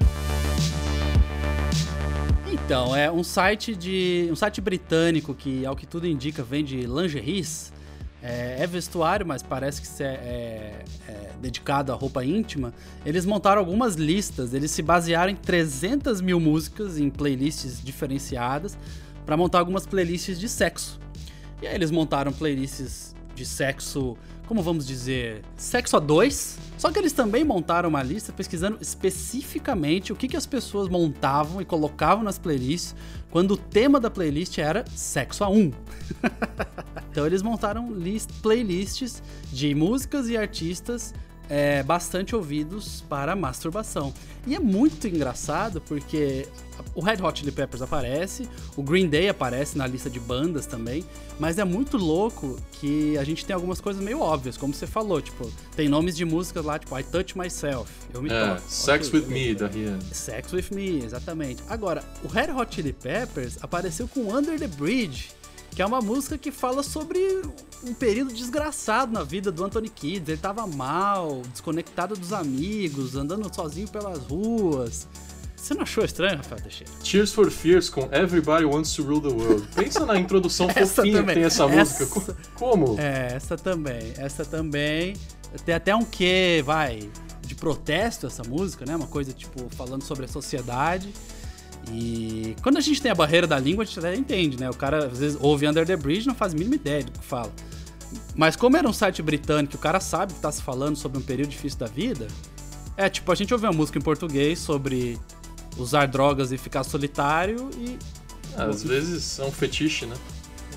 Então, 2.51 2.95
é 2.95 3.11
um 3.11 3.23
site 3.23 3.75
de 3.75 4.27
um 4.31 4.35
site 4.35 4.59
britânico 4.59 5.35
que, 5.35 5.63
ao 5.63 5.75
que 5.75 5.85
tudo 5.85 6.07
indica, 6.07 6.41
vende 6.41 6.81
lingeries 6.81 7.71
é, 8.21 8.57
é, 8.59 8.67
vestuário, 8.67 9.25
mas 9.25 9.41
parece 9.41 9.81
que 9.81 10.03
é, 10.03 10.05
é, 10.05 10.83
é, 11.07 11.31
dedicado 11.41 11.91
à 11.91 11.95
roupa 11.95 12.23
íntima. 12.23 12.73
Eles 13.05 13.25
montaram 13.25 13.59
algumas 13.59 13.95
listas, 13.95 14.53
eles 14.53 14.71
se 14.71 14.81
basearam 14.81 15.31
em 15.31 15.35
300 15.35 16.21
mil 16.21 16.39
músicas 16.39 16.99
em 16.99 17.09
playlists 17.09 17.81
diferenciadas 17.83 18.77
para 19.25 19.35
montar 19.35 19.59
algumas 19.59 19.85
playlists 19.85 20.39
de 20.39 20.47
sexo. 20.47 20.99
E 21.61 21.67
aí 21.67 21.75
eles 21.75 21.91
montaram 21.91 22.31
playlists 22.31 23.15
de 23.33 23.45
sexo, 23.45 24.17
como 24.47 24.61
vamos 24.61 24.85
dizer, 24.85 25.41
sexo 25.55 25.97
a 25.97 25.99
dois. 25.99 26.57
Só 26.77 26.91
que 26.91 26.99
eles 26.99 27.13
também 27.13 27.43
montaram 27.43 27.89
uma 27.89 28.03
lista 28.03 28.33
pesquisando 28.33 28.77
especificamente 28.81 30.11
o 30.11 30.15
que, 30.15 30.27
que 30.27 30.37
as 30.37 30.45
pessoas 30.45 30.89
montavam 30.89 31.61
e 31.61 31.65
colocavam 31.65 32.23
nas 32.23 32.37
playlists 32.37 32.95
quando 33.31 33.51
o 33.51 33.57
tema 33.57 33.99
da 33.99 34.11
playlist 34.11 34.57
era 34.57 34.85
sexo 34.93 35.43
a 35.43 35.49
um. 35.49 35.71
então 37.09 37.25
eles 37.25 37.41
montaram 37.41 37.91
list, 37.91 38.29
playlists 38.41 39.23
de 39.51 39.73
músicas 39.73 40.29
e 40.29 40.37
artistas 40.37 41.13
é, 41.51 41.83
bastante 41.83 42.33
ouvidos 42.33 43.03
para 43.09 43.35
masturbação. 43.35 44.13
E 44.47 44.55
é 44.55 44.59
muito 44.59 45.05
engraçado 45.05 45.81
porque 45.81 46.47
o 46.95 47.01
Red 47.01 47.21
Hot 47.21 47.37
Chili 47.37 47.51
Peppers 47.51 47.81
aparece, 47.81 48.47
o 48.77 48.81
Green 48.81 49.07
Day 49.07 49.27
aparece 49.27 49.77
na 49.77 49.85
lista 49.85 50.09
de 50.09 50.17
bandas 50.17 50.65
também, 50.65 51.03
mas 51.37 51.59
é 51.59 51.65
muito 51.65 51.97
louco 51.97 52.57
que 52.71 53.17
a 53.17 53.23
gente 53.25 53.45
tem 53.45 53.53
algumas 53.53 53.81
coisas 53.81 54.01
meio 54.01 54.21
óbvias, 54.21 54.55
como 54.55 54.73
você 54.73 54.87
falou, 54.87 55.21
tipo, 55.21 55.51
tem 55.75 55.89
nomes 55.89 56.15
de 56.15 56.23
músicas 56.23 56.63
lá, 56.63 56.79
tipo 56.79 56.97
I 56.97 57.03
Touch 57.03 57.37
Myself, 57.37 57.91
eu 58.13 58.21
me 58.21 58.29
é, 58.31 58.55
toco. 58.55 58.61
Sex 58.67 59.09
okay, 59.09 59.19
With 59.19 59.27
Me, 59.27 59.53
da 59.53 59.67
Rihanna. 59.67 60.01
Sex 60.13 60.53
With 60.53 60.65
Me, 60.71 61.03
exatamente. 61.03 61.61
Agora, 61.67 62.01
o 62.23 62.29
Red 62.29 62.51
Hot 62.53 62.73
Chili 62.73 62.93
Peppers 62.93 63.57
apareceu 63.61 64.07
com 64.07 64.33
Under 64.33 64.57
the 64.57 64.67
Bridge, 64.67 65.31
que 65.71 65.81
é 65.81 65.85
uma 65.85 66.01
música 66.01 66.37
que 66.37 66.51
fala 66.51 66.83
sobre 66.83 67.19
um 67.83 67.93
período 67.93 68.33
desgraçado 68.33 69.11
na 69.11 69.23
vida 69.23 69.51
do 69.51 69.63
Anthony 69.63 69.89
Kidd. 69.89 70.31
Ele 70.31 70.39
tava 70.39 70.67
mal, 70.67 71.41
desconectado 71.51 72.15
dos 72.15 72.33
amigos, 72.33 73.15
andando 73.15 73.53
sozinho 73.53 73.87
pelas 73.87 74.19
ruas. 74.19 75.07
Você 75.55 75.75
não 75.75 75.83
achou 75.83 76.03
estranho, 76.03 76.37
Rafael 76.37 76.59
Teixeira? 76.59 76.91
Tears 77.03 77.31
for 77.31 77.51
Fears 77.51 77.87
com 77.87 78.09
Everybody 78.11 78.65
Wants 78.65 78.95
to 78.95 79.03
Rule 79.03 79.21
the 79.21 79.27
World. 79.27 79.67
Pensa 79.75 80.05
na 80.05 80.19
introdução 80.19 80.67
fofinha 80.73 81.19
também. 81.19 81.25
que 81.27 81.33
tem 81.33 81.43
essa, 81.43 81.65
essa 81.65 82.05
música. 82.05 82.35
Como? 82.55 82.99
É, 82.99 83.33
essa 83.35 83.55
também. 83.55 84.13
Essa 84.17 84.43
também. 84.43 85.15
Tem 85.63 85.75
até 85.75 85.95
um 85.95 86.03
quê, 86.03 86.63
vai, 86.65 87.09
de 87.45 87.53
protesto 87.53 88.25
essa 88.25 88.43
música, 88.43 88.85
né? 88.85 88.95
Uma 88.95 89.07
coisa, 89.07 89.33
tipo, 89.33 89.69
falando 89.75 90.01
sobre 90.03 90.25
a 90.25 90.27
sociedade. 90.27 91.13
E 91.91 92.55
quando 92.61 92.77
a 92.77 92.81
gente 92.81 93.01
tem 93.01 93.11
a 93.11 93.15
barreira 93.15 93.47
da 93.47 93.57
língua, 93.57 93.83
a 93.83 93.85
gente 93.85 93.99
até 93.99 94.15
entende, 94.15 94.59
né? 94.59 94.69
O 94.69 94.75
cara 94.75 95.05
às 95.07 95.17
vezes 95.17 95.37
ouve 95.41 95.67
Under 95.67 95.85
the 95.85 95.95
Bridge 95.95 96.23
e 96.23 96.27
não 96.27 96.35
faz 96.35 96.53
a 96.53 96.57
mínima 96.57 96.75
ideia 96.75 97.03
do 97.03 97.11
que 97.11 97.25
fala. 97.25 97.51
Mas 98.35 98.55
como 98.55 98.77
era 98.77 98.87
um 98.87 98.93
site 98.93 99.21
britânico, 99.21 99.75
o 99.75 99.79
cara 99.79 99.99
sabe 99.99 100.33
que 100.33 100.39
tá 100.39 100.51
se 100.51 100.61
falando 100.61 100.95
sobre 100.95 101.17
um 101.17 101.21
período 101.21 101.49
difícil 101.49 101.79
da 101.79 101.87
vida. 101.87 102.27
É 102.97 103.09
tipo, 103.09 103.31
a 103.31 103.35
gente 103.35 103.53
ouve 103.53 103.65
uma 103.65 103.73
música 103.73 103.97
em 103.97 104.01
português 104.01 104.59
sobre 104.59 105.17
usar 105.77 106.05
drogas 106.07 106.51
e 106.51 106.57
ficar 106.57 106.83
solitário 106.83 107.69
e. 107.77 107.97
Às 108.55 108.83
vezes 108.83 109.39
é 109.39 109.45
um 109.45 109.51
fetiche, 109.51 110.05
né? 110.05 110.15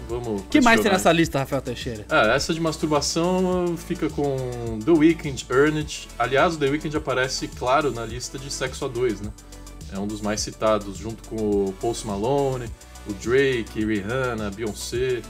Vamos. 0.08 0.42
O 0.42 0.44
que 0.44 0.60
mais 0.60 0.80
tem 0.80 0.92
nessa 0.92 1.10
lista, 1.10 1.38
Rafael 1.38 1.62
Teixeira? 1.62 2.04
Ah, 2.08 2.26
essa 2.34 2.52
de 2.52 2.60
masturbação 2.60 3.74
fica 3.76 4.08
com 4.10 4.36
The 4.84 4.90
Weeknd, 4.90 5.46
Earn 5.50 5.78
It. 5.78 6.08
Aliás, 6.18 6.54
o 6.54 6.58
The 6.58 6.66
Weeknd 6.66 6.96
aparece, 6.96 7.48
claro, 7.48 7.90
na 7.90 8.04
lista 8.04 8.38
de 8.38 8.52
sexo 8.52 8.84
a 8.84 8.88
dois, 8.88 9.20
né? 9.20 9.30
É 9.94 9.98
um 9.98 10.06
dos 10.06 10.20
mais 10.20 10.40
citados, 10.40 10.96
junto 10.96 11.28
com 11.28 11.36
o 11.66 11.72
Post 11.80 12.06
Malone, 12.06 12.66
o 13.08 13.12
Drake, 13.14 13.84
Rihanna, 13.84 14.50
Beyoncé. 14.50 15.22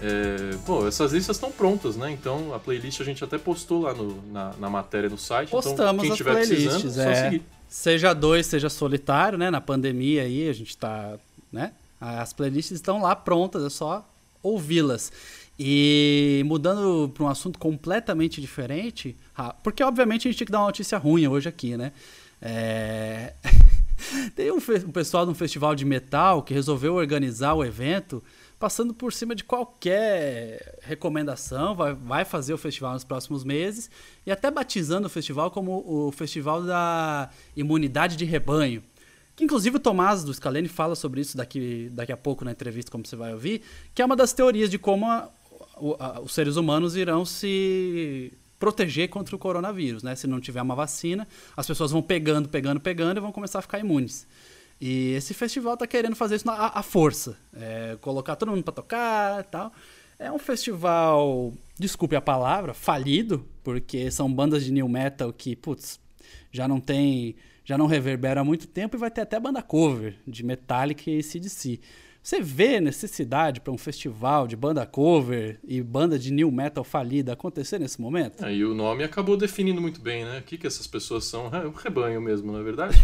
É, 0.00 0.56
pô, 0.64 0.86
essas 0.86 1.12
listas 1.12 1.36
estão 1.36 1.50
prontas, 1.50 1.96
né? 1.96 2.10
Então 2.10 2.54
a 2.54 2.58
playlist 2.58 3.00
a 3.00 3.04
gente 3.04 3.22
até 3.22 3.36
postou 3.36 3.82
lá 3.82 3.92
no, 3.92 4.22
na, 4.32 4.54
na 4.58 4.70
matéria 4.70 5.08
no 5.08 5.18
site. 5.18 5.48
Então, 5.48 5.60
Postamos 5.60 5.80
então, 5.80 6.00
quem 6.00 6.10
as 6.10 6.16
tiver 6.16 6.32
playlists, 6.32 6.72
precisando, 6.72 7.08
é. 7.08 7.14
só 7.14 7.22
seguir. 7.22 7.42
Seja 7.68 8.14
dois, 8.14 8.46
seja 8.46 8.70
solitário, 8.70 9.36
né? 9.36 9.50
Na 9.50 9.60
pandemia 9.60 10.22
aí, 10.22 10.48
a 10.48 10.52
gente 10.52 10.76
tá, 10.76 11.18
né? 11.52 11.72
As 12.00 12.32
playlists 12.32 12.76
estão 12.76 13.02
lá 13.02 13.14
prontas, 13.14 13.62
é 13.64 13.68
só 13.68 14.08
ouvi-las. 14.42 15.12
E 15.58 16.42
mudando 16.46 17.10
para 17.12 17.24
um 17.24 17.28
assunto 17.28 17.58
completamente 17.58 18.40
diferente, 18.40 19.16
porque 19.62 19.82
obviamente 19.82 20.28
a 20.28 20.30
gente 20.30 20.38
tinha 20.38 20.46
que 20.46 20.52
dar 20.52 20.60
uma 20.60 20.66
notícia 20.66 20.96
ruim 20.96 21.26
hoje 21.26 21.48
aqui, 21.48 21.76
né? 21.76 21.92
É... 22.40 23.32
Tem 24.34 24.50
um, 24.50 24.56
um 24.56 24.92
pessoal 24.92 25.24
de 25.24 25.32
um 25.32 25.34
festival 25.34 25.74
de 25.74 25.84
metal 25.84 26.42
que 26.42 26.54
resolveu 26.54 26.94
organizar 26.94 27.54
o 27.54 27.64
evento 27.64 28.22
passando 28.58 28.92
por 28.92 29.12
cima 29.12 29.34
de 29.34 29.44
qualquer 29.44 30.78
recomendação, 30.82 31.76
vai, 31.76 31.94
vai 31.94 32.24
fazer 32.24 32.52
o 32.52 32.58
festival 32.58 32.92
nos 32.92 33.04
próximos 33.04 33.44
meses 33.44 33.88
e 34.26 34.32
até 34.32 34.50
batizando 34.50 35.06
o 35.06 35.10
festival 35.10 35.50
como 35.50 35.84
o 35.86 36.10
Festival 36.10 36.64
da 36.64 37.30
Imunidade 37.56 38.16
de 38.16 38.24
Rebanho. 38.24 38.82
Que 39.36 39.44
inclusive 39.44 39.76
o 39.76 39.80
Tomás 39.80 40.24
do 40.24 40.34
Scalene 40.34 40.66
fala 40.66 40.96
sobre 40.96 41.20
isso 41.20 41.36
daqui, 41.36 41.88
daqui 41.92 42.10
a 42.10 42.16
pouco 42.16 42.44
na 42.44 42.50
entrevista, 42.50 42.90
como 42.90 43.06
você 43.06 43.14
vai 43.14 43.32
ouvir, 43.32 43.62
que 43.94 44.02
é 44.02 44.04
uma 44.04 44.16
das 44.16 44.32
teorias 44.32 44.68
de 44.68 44.78
como 44.78 45.06
a, 45.06 45.30
a, 46.00 46.20
os 46.20 46.34
seres 46.34 46.56
humanos 46.56 46.96
irão 46.96 47.24
se 47.24 48.32
proteger 48.58 49.08
contra 49.08 49.34
o 49.34 49.38
coronavírus, 49.38 50.02
né? 50.02 50.14
Se 50.16 50.26
não 50.26 50.40
tiver 50.40 50.60
uma 50.60 50.74
vacina, 50.74 51.26
as 51.56 51.66
pessoas 51.66 51.90
vão 51.90 52.02
pegando, 52.02 52.48
pegando, 52.48 52.80
pegando 52.80 53.18
e 53.18 53.20
vão 53.20 53.32
começar 53.32 53.60
a 53.60 53.62
ficar 53.62 53.78
imunes. 53.78 54.26
E 54.80 55.12
esse 55.12 55.34
festival 55.34 55.74
está 55.74 55.86
querendo 55.86 56.14
fazer 56.14 56.36
isso 56.36 56.48
à 56.48 56.82
força, 56.82 57.36
é, 57.52 57.96
colocar 58.00 58.36
todo 58.36 58.50
mundo 58.50 58.62
para 58.62 58.74
tocar, 58.74 59.44
tal. 59.44 59.72
É 60.18 60.30
um 60.30 60.38
festival, 60.38 61.52
desculpe 61.78 62.16
a 62.16 62.20
palavra, 62.20 62.74
falido, 62.74 63.44
porque 63.62 64.10
são 64.10 64.32
bandas 64.32 64.64
de 64.64 64.72
new 64.72 64.88
metal 64.88 65.32
que, 65.32 65.54
putz, 65.54 66.00
já 66.50 66.66
não 66.66 66.80
tem, 66.80 67.36
já 67.64 67.78
não 67.78 67.86
reverbera 67.86 68.40
há 68.40 68.44
muito 68.44 68.66
tempo 68.66 68.96
e 68.96 68.98
vai 68.98 69.10
ter 69.10 69.20
até 69.20 69.38
banda 69.38 69.62
cover 69.62 70.16
de 70.26 70.44
Metallica 70.44 71.10
e 71.10 71.22
CDC. 71.22 71.80
Você 72.28 72.42
vê 72.42 72.78
necessidade 72.78 73.58
para 73.58 73.72
um 73.72 73.78
festival 73.78 74.46
de 74.46 74.54
banda 74.54 74.84
cover 74.84 75.58
e 75.66 75.80
banda 75.80 76.18
de 76.18 76.30
new 76.30 76.52
metal 76.52 76.84
falida 76.84 77.32
acontecer 77.32 77.78
nesse 77.78 77.98
momento? 77.98 78.44
É, 78.44 78.54
e 78.54 78.66
o 78.66 78.74
nome 78.74 79.02
acabou 79.02 79.34
definindo 79.34 79.80
muito 79.80 79.98
bem, 79.98 80.26
né? 80.26 80.40
O 80.40 80.42
que, 80.42 80.58
que 80.58 80.66
essas 80.66 80.86
pessoas 80.86 81.24
são? 81.24 81.46
É 81.50 81.66
um 81.66 81.72
rebanho 81.72 82.20
mesmo, 82.20 82.52
não 82.52 82.60
é 82.60 82.62
verdade? 82.62 82.98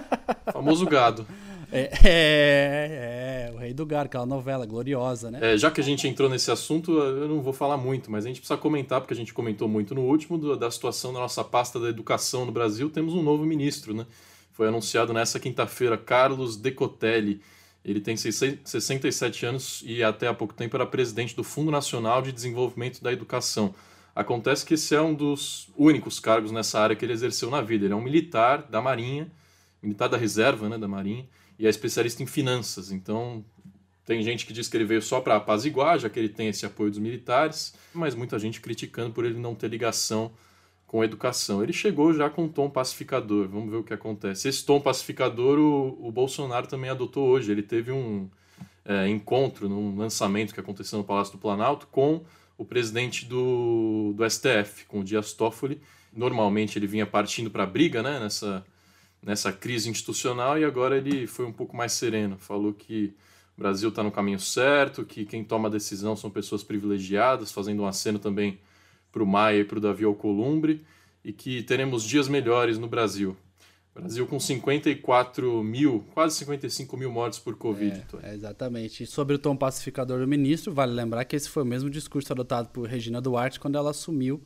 famoso 0.50 0.86
gado. 0.86 1.26
É, 1.70 1.90
é, 2.02 3.50
é, 3.50 3.52
o 3.54 3.58
Rei 3.58 3.74
do 3.74 3.84
Gado, 3.84 4.06
aquela 4.06 4.24
novela 4.24 4.64
gloriosa, 4.64 5.30
né? 5.30 5.52
É, 5.52 5.58
já 5.58 5.70
que 5.70 5.82
a 5.82 5.84
gente 5.84 6.08
entrou 6.08 6.30
nesse 6.30 6.50
assunto, 6.50 6.90
eu 6.90 7.28
não 7.28 7.42
vou 7.42 7.52
falar 7.52 7.76
muito, 7.76 8.10
mas 8.10 8.24
a 8.24 8.28
gente 8.28 8.40
precisa 8.40 8.58
comentar, 8.58 9.02
porque 9.02 9.12
a 9.12 9.16
gente 9.16 9.34
comentou 9.34 9.68
muito 9.68 9.94
no 9.94 10.00
último, 10.00 10.38
do, 10.38 10.56
da 10.56 10.70
situação 10.70 11.12
da 11.12 11.20
nossa 11.20 11.44
pasta 11.44 11.78
da 11.78 11.90
educação 11.90 12.46
no 12.46 12.50
Brasil. 12.50 12.88
Temos 12.88 13.12
um 13.12 13.22
novo 13.22 13.44
ministro, 13.44 13.92
né? 13.92 14.06
Foi 14.54 14.68
anunciado 14.68 15.12
nessa 15.12 15.38
quinta-feira, 15.38 15.98
Carlos 15.98 16.56
Decotelli. 16.56 17.42
Ele 17.84 18.00
tem 18.00 18.16
67 18.16 19.46
anos 19.46 19.82
e 19.86 20.02
até 20.02 20.26
há 20.28 20.34
pouco 20.34 20.52
tempo 20.52 20.76
era 20.76 20.86
presidente 20.86 21.34
do 21.34 21.42
Fundo 21.42 21.70
Nacional 21.70 22.20
de 22.20 22.30
Desenvolvimento 22.30 23.02
da 23.02 23.12
Educação. 23.12 23.74
Acontece 24.14 24.66
que 24.66 24.74
esse 24.74 24.94
é 24.94 25.00
um 25.00 25.14
dos 25.14 25.68
únicos 25.76 26.20
cargos 26.20 26.50
nessa 26.52 26.78
área 26.78 26.94
que 26.94 27.04
ele 27.04 27.12
exerceu 27.12 27.48
na 27.48 27.62
vida. 27.62 27.86
Ele 27.86 27.94
é 27.94 27.96
um 27.96 28.02
militar 28.02 28.62
da 28.62 28.82
Marinha, 28.82 29.30
militar 29.82 30.08
da 30.08 30.16
reserva 30.16 30.68
né, 30.68 30.76
da 30.76 30.88
Marinha, 30.88 31.26
e 31.58 31.66
é 31.66 31.70
especialista 31.70 32.22
em 32.22 32.26
finanças. 32.26 32.92
Então, 32.92 33.44
tem 34.04 34.22
gente 34.22 34.44
que 34.44 34.52
diz 34.52 34.68
que 34.68 34.76
ele 34.76 34.84
veio 34.84 35.00
só 35.00 35.20
para 35.20 35.36
apaziguar, 35.36 35.98
já 35.98 36.10
que 36.10 36.18
ele 36.18 36.28
tem 36.28 36.48
esse 36.48 36.66
apoio 36.66 36.90
dos 36.90 36.98
militares, 36.98 37.72
mas 37.94 38.14
muita 38.14 38.38
gente 38.38 38.60
criticando 38.60 39.12
por 39.12 39.24
ele 39.24 39.38
não 39.38 39.54
ter 39.54 39.68
ligação 39.68 40.32
com 40.90 41.04
educação. 41.04 41.62
Ele 41.62 41.72
chegou 41.72 42.12
já 42.12 42.28
com 42.28 42.46
um 42.46 42.48
tom 42.48 42.68
pacificador, 42.68 43.46
vamos 43.46 43.70
ver 43.70 43.76
o 43.76 43.84
que 43.84 43.94
acontece. 43.94 44.48
Esse 44.48 44.66
tom 44.66 44.80
pacificador 44.80 45.56
o, 45.56 45.96
o 46.04 46.10
Bolsonaro 46.10 46.66
também 46.66 46.90
adotou 46.90 47.28
hoje. 47.28 47.52
Ele 47.52 47.62
teve 47.62 47.92
um 47.92 48.28
é, 48.84 49.08
encontro, 49.08 49.68
num 49.68 49.96
lançamento 49.96 50.52
que 50.52 50.58
aconteceu 50.58 50.98
no 50.98 51.04
Palácio 51.04 51.34
do 51.34 51.38
Planalto, 51.38 51.86
com 51.86 52.24
o 52.58 52.64
presidente 52.64 53.24
do, 53.24 54.12
do 54.16 54.28
STF, 54.28 54.84
com 54.88 54.98
o 54.98 55.04
Dias 55.04 55.32
Toffoli. 55.32 55.80
Normalmente 56.12 56.76
ele 56.76 56.88
vinha 56.88 57.06
partindo 57.06 57.52
para 57.52 57.62
a 57.62 57.66
briga 57.66 58.02
né, 58.02 58.18
nessa 58.18 58.66
nessa 59.22 59.52
crise 59.52 59.88
institucional 59.88 60.58
e 60.58 60.64
agora 60.64 60.96
ele 60.96 61.28
foi 61.28 61.46
um 61.46 61.52
pouco 61.52 61.76
mais 61.76 61.92
sereno. 61.92 62.36
Falou 62.36 62.72
que 62.72 63.14
o 63.56 63.60
Brasil 63.60 63.90
está 63.90 64.02
no 64.02 64.10
caminho 64.10 64.40
certo, 64.40 65.04
que 65.04 65.24
quem 65.24 65.44
toma 65.44 65.68
a 65.68 65.70
decisão 65.70 66.16
são 66.16 66.30
pessoas 66.30 66.64
privilegiadas, 66.64 67.52
fazendo 67.52 67.82
um 67.82 67.86
aceno 67.86 68.18
também 68.18 68.58
para 69.12 69.22
o 69.22 69.26
Maia 69.26 69.60
e 69.60 69.64
para 69.64 69.78
o 69.78 69.80
Davi 69.80 70.04
Alcolumbre, 70.04 70.84
e 71.24 71.32
que 71.32 71.62
teremos 71.62 72.04
dias 72.04 72.28
melhores 72.28 72.78
no 72.78 72.88
Brasil. 72.88 73.36
Brasil 73.94 74.26
com 74.26 74.38
54 74.38 75.62
mil, 75.62 76.04
quase 76.14 76.36
55 76.36 76.96
mil 76.96 77.10
mortes 77.10 77.38
por 77.38 77.56
Covid. 77.56 78.02
É, 78.22 78.30
é, 78.30 78.34
exatamente. 78.34 79.02
E 79.02 79.06
sobre 79.06 79.34
o 79.34 79.38
tom 79.38 79.56
pacificador 79.56 80.20
do 80.20 80.28
ministro, 80.28 80.72
vale 80.72 80.92
lembrar 80.92 81.24
que 81.24 81.34
esse 81.34 81.48
foi 81.48 81.64
o 81.64 81.66
mesmo 81.66 81.90
discurso 81.90 82.32
adotado 82.32 82.68
por 82.68 82.88
Regina 82.88 83.20
Duarte 83.20 83.58
quando 83.58 83.76
ela 83.76 83.90
assumiu 83.90 84.40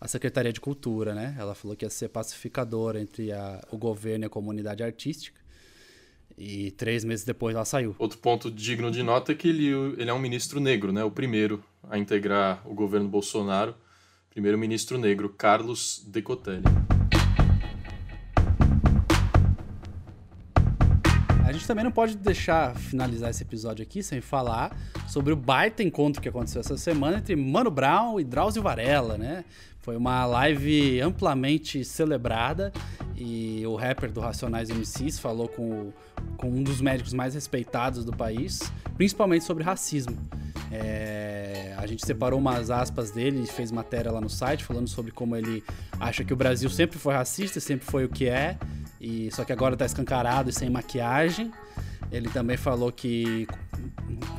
a 0.00 0.08
Secretaria 0.08 0.52
de 0.52 0.60
Cultura, 0.60 1.14
né? 1.14 1.36
Ela 1.38 1.54
falou 1.54 1.76
que 1.76 1.84
ia 1.84 1.90
ser 1.90 2.08
pacificadora 2.08 2.98
entre 2.98 3.30
a, 3.32 3.62
o 3.70 3.76
governo 3.76 4.24
e 4.24 4.26
a 4.26 4.30
comunidade 4.30 4.82
artística. 4.82 5.38
E 6.38 6.70
três 6.70 7.04
meses 7.04 7.24
depois 7.24 7.54
ela 7.54 7.66
saiu. 7.66 7.94
Outro 7.98 8.18
ponto 8.18 8.50
digno 8.50 8.90
de 8.90 9.02
nota 9.02 9.32
é 9.32 9.34
que 9.34 9.48
ele, 9.48 9.68
ele 9.98 10.08
é 10.08 10.14
um 10.14 10.18
ministro 10.18 10.58
negro, 10.58 10.90
né? 10.90 11.04
O 11.04 11.10
primeiro 11.10 11.62
a 11.82 11.98
integrar 11.98 12.62
o 12.64 12.74
governo 12.74 13.08
Bolsonaro. 13.08 13.74
Primeiro 14.30 14.56
ministro 14.56 14.96
negro, 14.96 15.28
Carlos 15.28 16.04
Decotelli. 16.06 16.62
A 21.44 21.50
gente 21.50 21.66
também 21.66 21.82
não 21.82 21.90
pode 21.90 22.16
deixar 22.16 22.76
finalizar 22.76 23.30
esse 23.30 23.42
episódio 23.42 23.82
aqui 23.82 24.04
sem 24.04 24.20
falar 24.20 24.70
sobre 25.08 25.32
o 25.32 25.36
baita 25.36 25.82
encontro 25.82 26.22
que 26.22 26.28
aconteceu 26.28 26.60
essa 26.60 26.78
semana 26.78 27.18
entre 27.18 27.34
Mano 27.34 27.72
Brown 27.72 28.20
e 28.20 28.24
Drauzio 28.24 28.62
Varela, 28.62 29.18
né? 29.18 29.44
Foi 29.80 29.96
uma 29.96 30.26
live 30.26 31.00
amplamente 31.00 31.84
celebrada 31.84 32.70
e 33.16 33.62
o 33.66 33.76
rapper 33.76 34.12
do 34.12 34.20
Racionais 34.20 34.68
MCs 34.68 35.18
falou 35.18 35.48
com, 35.48 35.90
com 36.36 36.50
um 36.50 36.62
dos 36.62 36.82
médicos 36.82 37.14
mais 37.14 37.32
respeitados 37.34 38.04
do 38.04 38.12
país, 38.12 38.60
principalmente 38.94 39.44
sobre 39.44 39.64
racismo. 39.64 40.16
É, 40.70 41.74
a 41.78 41.86
gente 41.86 42.04
separou 42.04 42.38
umas 42.38 42.70
aspas 42.70 43.10
dele 43.10 43.44
fez 43.46 43.72
matéria 43.72 44.12
lá 44.12 44.20
no 44.20 44.28
site 44.28 44.62
falando 44.62 44.86
sobre 44.86 45.10
como 45.10 45.34
ele 45.34 45.64
acha 45.98 46.22
que 46.22 46.32
o 46.32 46.36
Brasil 46.36 46.68
sempre 46.68 46.98
foi 46.98 47.14
racista, 47.14 47.58
sempre 47.58 47.86
foi 47.86 48.04
o 48.04 48.08
que 48.08 48.28
é, 48.28 48.58
e 49.00 49.30
só 49.32 49.44
que 49.44 49.52
agora 49.52 49.74
está 49.74 49.86
escancarado 49.86 50.50
e 50.50 50.52
sem 50.52 50.68
maquiagem. 50.68 51.50
Ele 52.12 52.28
também 52.28 52.56
falou 52.56 52.92
que 52.92 53.48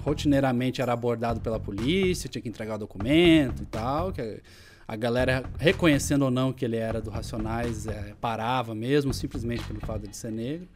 rotineiramente 0.04 0.82
era 0.82 0.94
abordado 0.94 1.42
pela 1.42 1.60
polícia, 1.60 2.30
tinha 2.30 2.42
que 2.42 2.50
entregar 2.50 2.76
o 2.76 2.80
documento 2.80 3.64
e 3.64 3.66
tal, 3.66 4.12
que 4.12 4.42
a 4.88 4.96
galera, 4.96 5.44
reconhecendo 5.58 6.24
ou 6.24 6.32
não 6.32 6.52
que 6.52 6.66
ele 6.66 6.76
era 6.76 7.02
do 7.02 7.10
Racionais, 7.10 7.88
é, 7.88 8.14
parava 8.20 8.76
mesmo, 8.76 9.14
simplesmente 9.14 9.64
pelo 9.64 9.80
fato 9.80 10.08
de 10.08 10.16
ser 10.16 10.32
negro. 10.32 10.68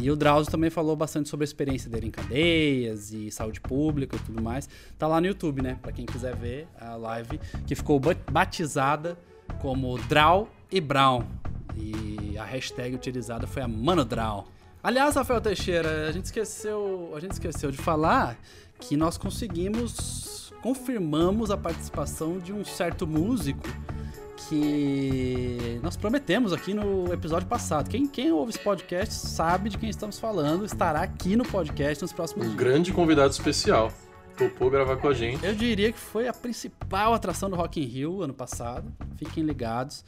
E 0.00 0.10
o 0.10 0.16
Drauzio 0.16 0.50
também 0.50 0.70
falou 0.70 0.96
bastante 0.96 1.28
sobre 1.28 1.44
a 1.44 1.46
experiência 1.46 1.90
dele 1.90 2.06
em 2.06 2.10
cadeias 2.10 3.12
e 3.12 3.30
saúde 3.30 3.60
pública 3.60 4.16
e 4.16 4.18
tudo 4.20 4.42
mais. 4.42 4.68
Tá 4.98 5.06
lá 5.06 5.20
no 5.20 5.26
YouTube, 5.26 5.62
né? 5.62 5.78
Pra 5.82 5.92
quem 5.92 6.06
quiser 6.06 6.34
ver 6.36 6.66
a 6.80 6.96
live, 6.96 7.40
que 7.66 7.74
ficou 7.74 8.00
batizada 8.30 9.18
como 9.60 9.98
Drau 10.08 10.48
e 10.70 10.80
Brown. 10.80 11.24
E 11.76 12.38
a 12.38 12.44
hashtag 12.44 12.94
utilizada 12.94 13.46
foi 13.46 13.62
a 13.62 13.68
Manodrau. 13.68 14.46
Aliás, 14.82 15.14
Rafael 15.14 15.40
Teixeira, 15.40 16.08
a 16.08 16.12
gente 16.12 16.24
esqueceu, 16.24 17.12
a 17.14 17.20
gente 17.20 17.32
esqueceu 17.32 17.70
de 17.70 17.76
falar 17.76 18.38
que 18.80 18.96
nós 18.96 19.18
conseguimos 19.18 20.49
confirmamos 20.62 21.50
a 21.50 21.56
participação 21.56 22.38
de 22.38 22.52
um 22.52 22.64
certo 22.64 23.06
músico 23.06 23.68
que 24.48 25.78
nós 25.82 25.96
prometemos 25.96 26.52
aqui 26.52 26.72
no 26.72 27.12
episódio 27.12 27.46
passado. 27.46 27.88
Quem, 27.88 28.06
quem 28.06 28.32
ouve 28.32 28.50
esse 28.50 28.58
podcast 28.58 29.14
sabe 29.14 29.68
de 29.70 29.78
quem 29.78 29.90
estamos 29.90 30.18
falando, 30.18 30.64
estará 30.64 31.02
aqui 31.02 31.36
no 31.36 31.44
podcast 31.44 32.02
nos 32.02 32.12
próximos 32.12 32.46
um 32.46 32.50
dias. 32.50 32.58
grande 32.58 32.92
convidado 32.92 33.30
especial. 33.30 33.92
Topou 34.36 34.70
gravar 34.70 34.96
com 34.96 35.08
a 35.08 35.14
gente. 35.14 35.44
Eu 35.44 35.54
diria 35.54 35.92
que 35.92 35.98
foi 35.98 36.26
a 36.26 36.32
principal 36.32 37.12
atração 37.12 37.50
do 37.50 37.56
Rock 37.56 37.80
in 37.80 37.84
Rio 37.84 38.22
ano 38.22 38.32
passado. 38.32 38.90
Fiquem 39.16 39.44
ligados 39.44 40.04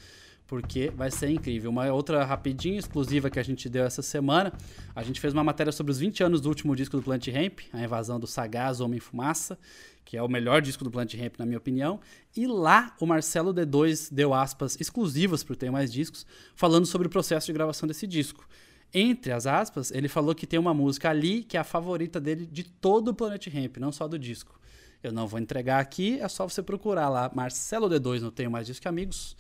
porque 0.53 0.93
vai 0.95 1.11
ser 1.11 1.31
incrível. 1.31 1.71
Uma 1.71 1.91
outra 1.91 2.25
rapidinha, 2.25 2.79
exclusiva 2.79 3.31
que 3.31 3.39
a 3.39 3.43
gente 3.43 3.71
deu 3.71 3.85
essa 3.85 4.03
semana, 4.03 4.53
a 4.95 5.03
gente 5.03 5.19
fez 5.19 5.33
uma 5.33 5.43
matéria 5.43 5.73
sobre 5.73 5.93
os 5.93 5.99
20 5.99 6.25
anos 6.25 6.43
do 6.43 6.49
último 6.51 6.77
disco 6.77 6.95
do 6.95 7.03
Plant 7.03 7.27
Ramp, 7.29 7.61
a 7.73 7.83
invasão 7.83 8.21
do 8.21 8.27
Sagaz 8.27 8.79
Homem 8.79 9.01
Fumaça, 9.01 9.59
que 10.05 10.17
é 10.17 10.23
o 10.23 10.29
melhor 10.29 10.61
disco 10.61 10.85
do 10.85 10.91
Plant 10.91 11.15
Ramp 11.15 11.35
na 11.39 11.47
minha 11.47 11.59
opinião, 11.59 12.01
e 12.37 12.47
lá 12.47 12.95
o 13.01 13.07
Marcelo 13.07 13.53
D2 13.53 14.09
deu 14.13 14.35
aspas 14.35 14.77
exclusivas 14.81 15.43
para 15.43 15.53
o 15.53 15.57
Tem 15.57 15.71
Mais 15.71 15.93
Discos, 15.93 16.27
falando 16.55 16.87
sobre 16.87 17.07
o 17.07 17.11
processo 17.11 17.47
de 17.47 17.53
gravação 17.53 17.87
desse 17.87 18.07
disco. 18.07 18.47
Entre 18.95 19.33
as 19.33 19.47
aspas, 19.47 19.91
ele 19.91 20.09
falou 20.09 20.35
que 20.35 20.47
tem 20.47 20.59
uma 20.59 20.75
música 20.75 21.09
ali 21.09 21.43
que 21.43 21.57
é 21.57 21.61
a 21.61 21.65
favorita 21.65 22.21
dele 22.21 22.47
de 22.47 22.63
todo 22.65 23.09
o 23.09 23.15
Planet 23.15 23.47
Ramp, 23.47 23.79
não 23.79 23.91
só 23.91 24.07
do 24.07 24.19
disco. 24.19 24.61
Eu 25.03 25.13
não 25.13 25.27
vou 25.27 25.41
entregar 25.41 25.81
aqui, 25.81 26.21
é 26.21 26.29
só 26.29 26.47
você 26.47 26.63
procurar 26.63 27.09
lá 27.09 27.31
Marcelo 27.35 27.89
D2 27.89 28.21
no 28.21 28.31
Tenho 28.31 28.51
Mais 28.51 28.67
Disco 28.67 28.89
Amigos 28.89 29.37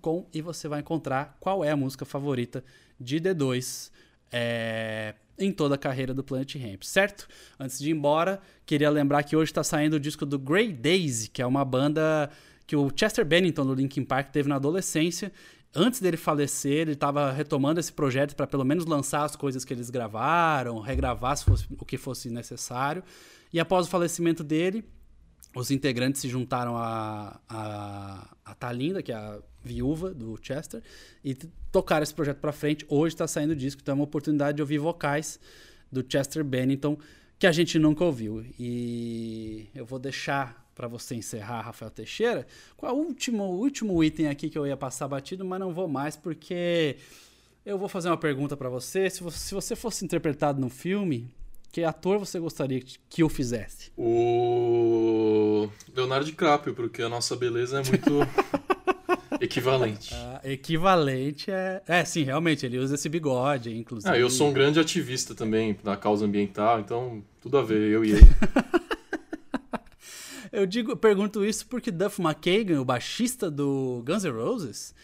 com 0.00 0.26
e 0.32 0.42
você 0.42 0.68
vai 0.68 0.80
encontrar 0.80 1.36
qual 1.40 1.64
é 1.64 1.70
a 1.70 1.76
música 1.76 2.04
favorita 2.04 2.62
de 3.00 3.18
D2 3.18 3.90
é, 4.30 5.14
em 5.38 5.52
toda 5.52 5.74
a 5.74 5.78
carreira 5.78 6.14
do 6.14 6.22
Planet 6.22 6.54
Ramp, 6.56 6.82
certo? 6.82 7.26
Antes 7.58 7.78
de 7.78 7.90
ir 7.90 7.92
embora, 7.92 8.40
queria 8.64 8.90
lembrar 8.90 9.22
que 9.22 9.36
hoje 9.36 9.50
está 9.50 9.64
saindo 9.64 9.94
o 9.94 10.00
disco 10.00 10.24
do 10.24 10.38
Grey 10.38 10.72
Daisy, 10.72 11.28
que 11.28 11.42
é 11.42 11.46
uma 11.46 11.64
banda 11.64 12.30
que 12.66 12.76
o 12.76 12.90
Chester 12.94 13.24
Bennington 13.24 13.66
do 13.66 13.74
Linkin 13.74 14.04
Park 14.04 14.30
teve 14.30 14.48
na 14.48 14.56
adolescência. 14.56 15.32
Antes 15.74 16.00
dele 16.00 16.16
falecer, 16.16 16.82
ele 16.82 16.92
estava 16.92 17.32
retomando 17.32 17.80
esse 17.80 17.92
projeto 17.92 18.36
para 18.36 18.46
pelo 18.46 18.64
menos 18.64 18.86
lançar 18.86 19.24
as 19.24 19.34
coisas 19.34 19.64
que 19.64 19.74
eles 19.74 19.90
gravaram, 19.90 20.78
regravar 20.78 21.36
se 21.36 21.44
fosse, 21.44 21.66
o 21.70 21.84
que 21.84 21.98
fosse 21.98 22.30
necessário. 22.30 23.02
E 23.52 23.58
após 23.58 23.86
o 23.86 23.90
falecimento 23.90 24.44
dele, 24.44 24.84
os 25.54 25.70
integrantes 25.70 26.20
se 26.20 26.28
juntaram 26.28 26.76
a, 26.76 27.40
a, 27.48 28.36
a 28.44 28.54
Talinda, 28.54 29.02
que 29.02 29.12
é 29.12 29.14
a 29.14 29.38
viúva 29.62 30.12
do 30.12 30.38
Chester, 30.42 30.82
e 31.24 31.34
tocaram 31.70 32.02
esse 32.02 32.14
projeto 32.14 32.38
para 32.38 32.52
frente. 32.52 32.84
Hoje 32.88 33.14
está 33.14 33.26
saindo 33.26 33.52
o 33.52 33.56
disco, 33.56 33.80
então 33.80 33.92
é 33.92 33.96
uma 33.96 34.04
oportunidade 34.04 34.56
de 34.56 34.62
ouvir 34.62 34.78
vocais 34.78 35.38
do 35.90 36.04
Chester 36.06 36.44
Bennington, 36.44 36.98
que 37.38 37.46
a 37.46 37.52
gente 37.52 37.78
nunca 37.78 38.04
ouviu. 38.04 38.44
E 38.58 39.68
eu 39.74 39.86
vou 39.86 39.98
deixar 39.98 40.64
para 40.74 40.88
você 40.88 41.14
encerrar, 41.14 41.62
Rafael 41.62 41.90
Teixeira, 41.90 42.46
com 42.76 42.86
o 42.86 42.92
último, 42.92 43.44
último 43.44 44.02
item 44.02 44.26
aqui 44.26 44.50
que 44.50 44.58
eu 44.58 44.66
ia 44.66 44.76
passar 44.76 45.06
batido, 45.06 45.44
mas 45.44 45.60
não 45.60 45.72
vou 45.72 45.86
mais, 45.86 46.16
porque 46.16 46.96
eu 47.64 47.78
vou 47.78 47.88
fazer 47.88 48.08
uma 48.08 48.16
pergunta 48.16 48.56
para 48.56 48.68
você. 48.68 49.08
Se, 49.08 49.22
você. 49.22 49.38
se 49.38 49.54
você 49.54 49.76
fosse 49.76 50.04
interpretado 50.04 50.60
no 50.60 50.68
filme, 50.68 51.32
que 51.74 51.82
ator 51.82 52.20
você 52.20 52.38
gostaria 52.38 52.80
que 53.10 53.20
eu 53.20 53.28
fizesse? 53.28 53.90
O 53.98 55.68
Leonardo 55.92 56.24
DiCaprio, 56.24 56.72
porque 56.72 57.02
a 57.02 57.08
nossa 57.08 57.34
beleza 57.34 57.80
é 57.80 57.82
muito 57.82 58.20
equivalente. 59.42 60.14
Ah, 60.14 60.40
equivalente 60.44 61.50
é. 61.50 61.82
É, 61.88 62.04
sim, 62.04 62.22
realmente, 62.22 62.64
ele 62.64 62.78
usa 62.78 62.94
esse 62.94 63.08
bigode, 63.08 63.76
inclusive. 63.76 64.08
Ah, 64.08 64.16
eu 64.16 64.30
sou 64.30 64.50
um 64.50 64.52
grande 64.52 64.78
ativista 64.78 65.34
também 65.34 65.76
da 65.82 65.96
causa 65.96 66.24
ambiental, 66.24 66.78
então 66.78 67.24
tudo 67.42 67.58
a 67.58 67.62
ver, 67.62 67.90
eu 67.90 68.04
e 68.04 68.12
ele. 68.12 68.22
eu 70.52 70.66
digo, 70.66 70.96
pergunto 70.96 71.44
isso 71.44 71.66
porque 71.66 71.90
Duff 71.90 72.22
McKagan, 72.22 72.80
o 72.80 72.84
baixista 72.84 73.50
do 73.50 74.00
Guns 74.06 74.22
N' 74.22 74.30
Roses, 74.30 74.94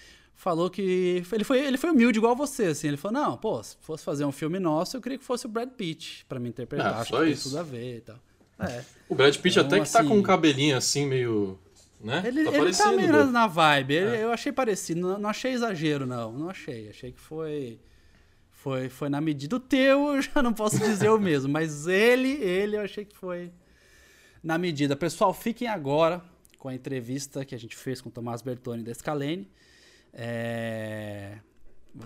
falou 0.40 0.70
que 0.70 1.23
ele 1.32 1.44
foi, 1.44 1.59
ele 1.59 1.76
foi 1.76 1.90
humilde 1.90 2.18
igual 2.18 2.35
você, 2.35 2.66
assim. 2.66 2.88
Ele 2.88 2.97
falou: 2.97 3.20
"Não, 3.20 3.37
pô, 3.37 3.62
se 3.62 3.76
fosse 3.80 4.02
fazer 4.02 4.25
um 4.25 4.32
filme 4.32 4.59
nosso, 4.59 4.97
eu 4.97 5.00
queria 5.00 5.18
que 5.18 5.25
fosse 5.25 5.44
o 5.44 5.49
Brad 5.49 5.68
Pitt 5.68 6.25
para 6.26 6.40
me 6.40 6.49
interpretar, 6.49 6.94
ah, 6.94 7.00
acho 7.00 7.14
que 7.14 7.25
isso. 7.25 7.42
tem 7.42 7.50
tudo 7.50 7.59
a 7.59 7.62
ver 7.62 7.97
e 7.99 8.00
tal". 8.00 8.18
É. 8.59 8.85
O 9.09 9.14
Brad 9.14 9.37
Pitt 9.37 9.59
então, 9.59 9.66
até 9.66 9.80
que 9.85 9.92
tá 9.92 10.02
com 10.02 10.09
um 10.09 10.12
assim, 10.14 10.23
cabelinho 10.23 10.76
assim 10.76 11.06
meio 11.06 11.59
né? 12.02 12.23
Ele 12.25 12.44
tá, 12.44 12.56
ele 12.56 12.75
tá 12.75 12.92
meio 12.92 13.26
na 13.26 13.47
vibe. 13.47 13.94
Ele, 13.94 14.16
é. 14.16 14.25
Eu 14.25 14.32
achei 14.32 14.50
parecido. 14.50 15.00
Não, 15.00 15.18
não, 15.18 15.28
achei 15.28 15.52
exagero, 15.52 16.06
não. 16.06 16.32
Não 16.32 16.49
achei. 16.49 16.88
Achei 16.88 17.12
que 17.12 17.20
foi. 17.20 17.78
Foi, 18.50 18.88
foi 18.88 19.09
na 19.11 19.20
medida. 19.20 19.56
O 19.56 19.61
teu 19.61 20.14
eu 20.14 20.23
já 20.23 20.42
não 20.42 20.54
posso 20.54 20.78
dizer 20.78 21.11
o 21.11 21.18
mesmo. 21.18 21.49
Mas 21.52 21.87
ele, 21.87 22.32
ele 22.42 22.76
eu 22.76 22.80
achei 22.80 23.04
que 23.04 23.14
foi 23.14 23.52
na 24.42 24.56
medida. 24.56 24.97
Pessoal, 24.97 25.35
fiquem 25.35 25.68
agora 25.68 26.23
com 26.59 26.68
a 26.68 26.75
entrevista 26.75 27.44
que 27.44 27.54
a 27.54 27.59
gente 27.59 27.76
fez 27.76 28.00
com 28.00 28.09
o 28.09 28.12
Tomás 28.12 28.40
Bertoni 28.40 28.82
da 28.82 28.94
Scalene. 28.94 29.47
É... 30.12 31.38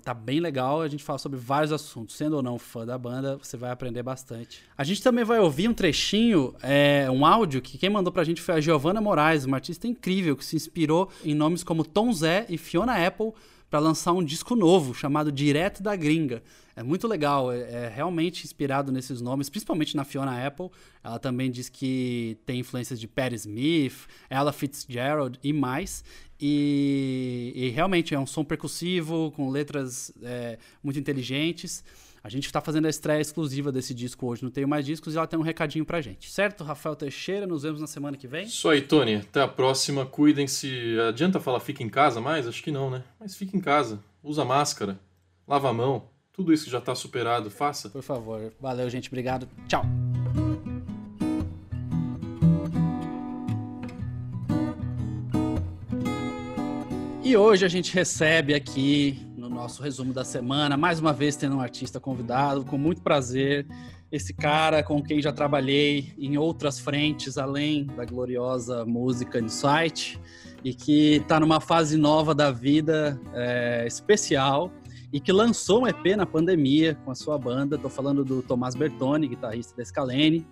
Tá 0.03 0.15
bem 0.15 0.41
legal, 0.41 0.81
a 0.81 0.89
gente 0.89 1.05
fala 1.05 1.19
sobre 1.19 1.39
vários 1.39 1.71
assuntos. 1.71 2.17
Sendo 2.17 2.37
ou 2.37 2.43
não 2.43 2.59
fã 2.59 2.87
da 2.87 2.97
banda, 2.97 3.37
você 3.37 3.57
vai 3.57 3.71
aprender 3.71 4.03
bastante. 4.03 4.63
A 4.77 4.83
gente 4.83 5.03
também 5.03 5.25
vai 5.25 5.39
ouvir 5.39 5.69
um 5.69 5.75
trechinho, 5.75 6.55
é, 6.63 7.07
um 7.11 7.27
áudio, 7.27 7.61
que 7.61 7.77
quem 7.77 7.91
mandou 7.91 8.13
pra 8.13 8.25
gente 8.25 8.41
foi 8.41 8.55
a 8.55 8.61
Giovanna 8.61 9.01
Moraes, 9.01 9.45
uma 9.45 9.59
artista 9.59 9.87
incrível 9.87 10.37
que 10.37 10.45
se 10.45 10.57
inspirou 10.57 11.11
em 11.23 11.35
nomes 11.35 11.63
como 11.63 11.85
Tom 11.85 12.13
Zé 12.13 12.47
e 12.49 12.57
Fiona 12.57 13.07
Apple 13.07 13.33
para 13.69 13.79
lançar 13.79 14.13
um 14.13 14.25
disco 14.25 14.55
novo 14.55 14.95
chamado 14.95 15.31
Direto 15.31 15.83
da 15.83 15.95
Gringa. 15.97 16.43
É 16.77 16.83
muito 16.83 17.07
legal, 17.07 17.53
é, 17.53 17.59
é, 17.59 17.93
realmente 17.95 18.45
inspirado 18.45 18.91
nesses 18.91 19.21
nomes, 19.21 19.51
principalmente 19.51 19.97
na 19.97 20.05
Fiona 20.05 20.45
Apple. 20.47 20.71
Ela 21.03 21.19
também 21.19 21.51
diz 21.51 21.69
que 21.69 22.39
tem 22.47 22.61
influências 22.61 22.99
de 22.99 23.07
Patti 23.07 23.35
Smith, 23.37 24.07
Ella 24.31 24.53
Fitzgerald 24.53 25.39
e 25.43 25.53
mais. 25.53 26.05
E, 26.47 27.55
e, 27.57 27.69
realmente 27.71 28.15
é 28.15 28.19
um 28.19 28.27
som 28.27 28.45
percussivo, 28.45 29.33
com 29.35 29.49
letras 29.49 30.13
é, 30.23 30.59
muito 30.83 30.99
inteligentes. 30.99 31.83
A 32.23 32.29
gente 32.29 32.45
está 32.45 32.61
fazendo 32.61 32.85
a 32.85 32.91
estreia 32.91 33.19
exclusiva 33.19 33.73
desse 33.73 33.95
disco 33.95 34.27
hoje, 34.27 34.43
não 34.43 34.51
tenho 34.51 34.69
mais 34.69 34.85
discos, 34.85 35.15
e 35.15 35.17
ela 35.17 35.27
tem 35.27 35.39
um 35.39 35.43
recadinho 35.43 35.87
pra 35.87 36.03
gente. 36.03 36.31
Certo, 36.31 36.63
Rafael 36.63 36.95
Teixeira? 36.95 37.47
Nos 37.47 37.63
vemos 37.63 37.81
na 37.81 37.87
semana 37.87 38.19
que 38.19 38.29
vem? 38.29 38.45
Isso 38.45 38.69
aí, 38.69 38.83
Tony. 38.83 39.15
Até 39.15 39.41
a 39.41 39.49
próxima. 39.49 40.05
Cuidem-se. 40.05 40.99
Adianta 41.09 41.41
falar 41.41 41.61
fica 41.61 41.83
em 41.83 41.89
casa 41.89 42.21
mais? 42.21 42.47
Acho 42.47 42.63
que 42.63 42.71
não, 42.71 42.91
né? 42.91 43.03
Mas 43.19 43.35
fica 43.35 43.57
em 43.57 43.61
casa. 43.61 43.99
Usa 44.23 44.45
máscara. 44.45 45.01
Lava 45.49 45.71
a 45.71 45.73
mão. 45.73 46.11
Tudo 46.31 46.53
isso 46.53 46.69
já 46.69 46.79
está 46.79 46.95
superado. 46.95 47.51
Faça. 47.51 47.89
Por 47.89 48.03
favor. 48.03 48.53
Valeu, 48.61 48.91
gente. 48.91 49.09
Obrigado. 49.09 49.49
Tchau. 49.67 49.83
E 57.35 57.37
hoje 57.37 57.65
a 57.65 57.69
gente 57.69 57.93
recebe 57.93 58.55
aqui 58.55 59.27
no 59.37 59.49
nosso 59.49 59.83
resumo 59.83 60.13
da 60.13 60.23
semana, 60.23 60.77
mais 60.77 61.01
uma 61.01 61.13
vez 61.13 61.35
tendo 61.35 61.57
um 61.57 61.61
artista 61.61 61.99
convidado, 61.99 62.65
com 62.65 62.79
muito 62.79 63.03
prazer. 63.03 63.67
Esse 64.13 64.33
cara 64.33 64.85
com 64.85 65.03
quem 65.03 65.21
já 65.21 65.33
trabalhei 65.33 66.15
em 66.17 66.39
outras 66.39 66.79
frentes, 66.79 67.37
além 67.37 67.87
da 67.87 68.05
gloriosa 68.05 68.85
música 68.85 69.41
Insight, 69.41 70.17
e 70.63 70.73
que 70.73 71.17
está 71.17 71.41
numa 71.41 71.61
fase 71.61 71.97
nova 71.97 72.37
da 72.37 72.53
vida 72.53 73.21
é, 73.33 73.85
especial 73.85 74.71
e 75.13 75.19
que 75.19 75.33
lançou 75.33 75.83
um 75.83 75.89
EP 75.89 76.17
na 76.17 76.25
pandemia 76.25 76.95
com 77.05 77.11
a 77.11 77.17
sua 77.17 77.37
banda. 77.37 77.75
Estou 77.75 77.91
falando 77.91 78.25
do 78.25 78.43
Tomás 78.43 78.77
Bertoni, 78.77 79.27
guitarrista 79.27 79.77
da 79.77 79.85
Scalene. 79.85 80.47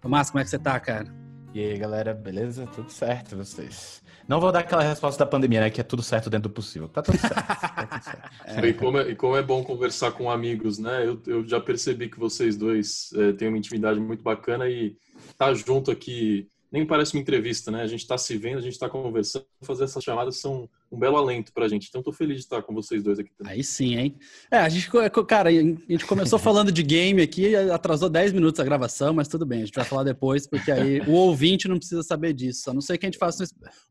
Tomás, 0.00 0.30
como 0.30 0.38
é 0.38 0.44
que 0.44 0.50
você 0.50 0.60
tá, 0.60 0.78
cara? 0.78 1.12
E 1.52 1.58
aí, 1.58 1.76
galera, 1.76 2.14
beleza? 2.14 2.68
Tudo 2.68 2.92
certo, 2.92 3.36
vocês? 3.36 3.99
Não 4.30 4.38
vou 4.38 4.52
dar 4.52 4.60
aquela 4.60 4.84
resposta 4.84 5.24
da 5.24 5.28
pandemia, 5.28 5.58
né? 5.58 5.70
Que 5.70 5.80
é 5.80 5.82
tudo 5.82 6.04
certo 6.04 6.30
dentro 6.30 6.48
do 6.48 6.54
possível. 6.54 6.88
Tá 6.88 7.02
tudo 7.02 7.18
certo. 7.18 7.34
Tá 7.34 7.86
tudo 7.86 8.04
certo. 8.04 8.30
É. 8.46 8.66
E, 8.68 8.74
como 8.74 8.98
é, 8.98 9.10
e, 9.10 9.16
como 9.16 9.36
é, 9.36 9.42
bom 9.42 9.64
conversar 9.64 10.12
com 10.12 10.30
amigos, 10.30 10.78
né? 10.78 11.04
Eu, 11.04 11.20
eu 11.26 11.48
já 11.48 11.60
percebi 11.60 12.08
que 12.08 12.18
vocês 12.18 12.56
dois 12.56 13.10
é, 13.14 13.32
têm 13.32 13.48
uma 13.48 13.58
intimidade 13.58 13.98
muito 13.98 14.22
bacana 14.22 14.68
e 14.68 14.96
tá 15.36 15.52
junto 15.54 15.90
aqui 15.90 16.48
nem 16.70 16.86
parece 16.86 17.14
uma 17.14 17.20
entrevista, 17.20 17.70
né? 17.70 17.82
A 17.82 17.86
gente 17.86 18.00
está 18.00 18.16
se 18.16 18.36
vendo, 18.36 18.58
a 18.58 18.62
gente 18.62 18.74
está 18.74 18.88
conversando, 18.88 19.44
fazer 19.62 19.84
essas 19.84 20.04
chamadas 20.04 20.38
são 20.38 20.68
um 20.90 20.98
belo 20.98 21.16
alento 21.16 21.52
para 21.52 21.64
a 21.64 21.68
gente. 21.68 21.88
Então, 21.88 22.00
estou 22.00 22.12
feliz 22.12 22.36
de 22.36 22.42
estar 22.42 22.62
com 22.62 22.72
vocês 22.72 23.02
dois 23.02 23.18
aqui 23.18 23.30
também. 23.36 23.54
Aí 23.54 23.64
sim, 23.64 23.96
hein? 23.96 24.16
É, 24.50 24.58
a 24.58 24.68
gente, 24.68 24.88
cara, 25.26 25.48
a 25.48 25.52
gente 25.52 26.06
começou 26.06 26.38
falando 26.38 26.70
de 26.70 26.82
game 26.82 27.20
aqui, 27.20 27.54
atrasou 27.56 28.08
10 28.08 28.32
minutos 28.32 28.60
a 28.60 28.64
gravação, 28.64 29.12
mas 29.12 29.26
tudo 29.26 29.44
bem, 29.44 29.62
a 29.62 29.64
gente 29.64 29.74
vai 29.74 29.84
falar 29.84 30.04
depois, 30.04 30.46
porque 30.46 30.70
aí 30.70 31.00
o 31.00 31.12
ouvinte 31.12 31.66
não 31.66 31.76
precisa 31.76 32.02
saber 32.02 32.32
disso. 32.32 32.70
A 32.70 32.74
não 32.74 32.80
ser 32.80 32.98
que 32.98 33.06
a 33.06 33.08
gente 33.08 33.18
faça 33.18 33.44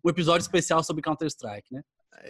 um 0.04 0.10
episódio 0.10 0.44
especial 0.44 0.84
sobre 0.84 1.02
Counter-Strike, 1.02 1.74
né? 1.74 1.84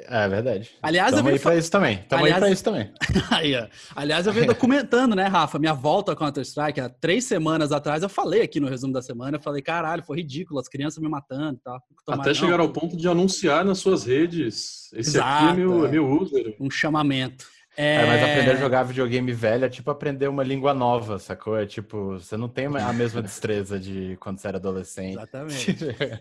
É 0.08 0.28
verdade. 0.28 0.72
Aliás, 0.82 1.12
Tamo 1.12 1.30
eu 1.30 1.34
aí 1.34 1.40
pra 1.40 1.56
isso 1.56 1.72
também. 1.72 1.98
Tamo 2.08 2.24
Aliás... 2.24 2.36
aí 2.36 2.48
pra 2.48 2.52
isso 2.54 2.64
também. 2.64 2.92
aí. 3.32 3.70
Aliás, 3.96 4.28
eu 4.28 4.34
venho 4.34 4.46
documentando, 4.54 5.16
né, 5.16 5.26
Rafa? 5.26 5.60
Minha 5.60 5.74
volta 5.74 6.12
ao 6.12 6.18
Counter-Strike, 6.18 6.80
há 6.80 6.90
três 6.90 7.26
semanas 7.26 7.72
atrás, 7.72 8.04
eu 8.04 8.10
falei 8.10 8.42
aqui 8.42 8.60
no 8.60 8.68
resumo 8.68 8.94
da 8.94 9.02
semana, 9.02 9.38
eu 9.38 9.42
falei, 9.42 9.62
caralho, 9.62 10.04
foi 10.04 10.18
ridículo, 10.18 10.60
as 10.60 10.68
crianças 10.68 11.02
me 11.02 11.10
matando 11.10 11.60
e 11.60 11.64
tal. 11.64 11.82
Até 12.08 12.34
chegar 12.34 12.60
ao 12.60 12.70
ponto 12.70 12.96
de 12.96 13.08
anunciar 13.08 13.66
nas 13.66 13.80
suas 13.80 14.06
redes. 14.06 14.92
Esse 14.94 15.18
Exato, 15.18 15.46
aqui 15.46 15.54
é 15.54 15.54
meu, 15.54 15.86
é. 15.86 15.90
meu 15.90 16.10
user. 16.10 16.56
Um 16.60 16.70
chamamento. 16.70 17.46
É... 17.78 17.96
é... 17.96 18.06
mas 18.06 18.24
aprender 18.24 18.52
a 18.52 18.56
jogar 18.56 18.84
videogame 18.84 19.32
velho 19.32 19.66
é 19.66 19.70
tipo 19.70 19.90
aprender 19.92 20.28
uma 20.28 20.44
língua 20.44 20.74
nova, 20.74 21.20
sacou? 21.20 21.58
É 21.58 21.66
tipo, 21.66 22.20
você 22.20 22.36
não 22.36 22.50
tem 22.50 22.66
a 22.66 22.94
mesma 22.94 23.22
destreza 23.22 23.80
de 23.80 24.18
quando 24.20 24.40
você 24.40 24.48
era 24.48 24.58
adolescente. 24.58 25.14
Exatamente. 25.14 25.78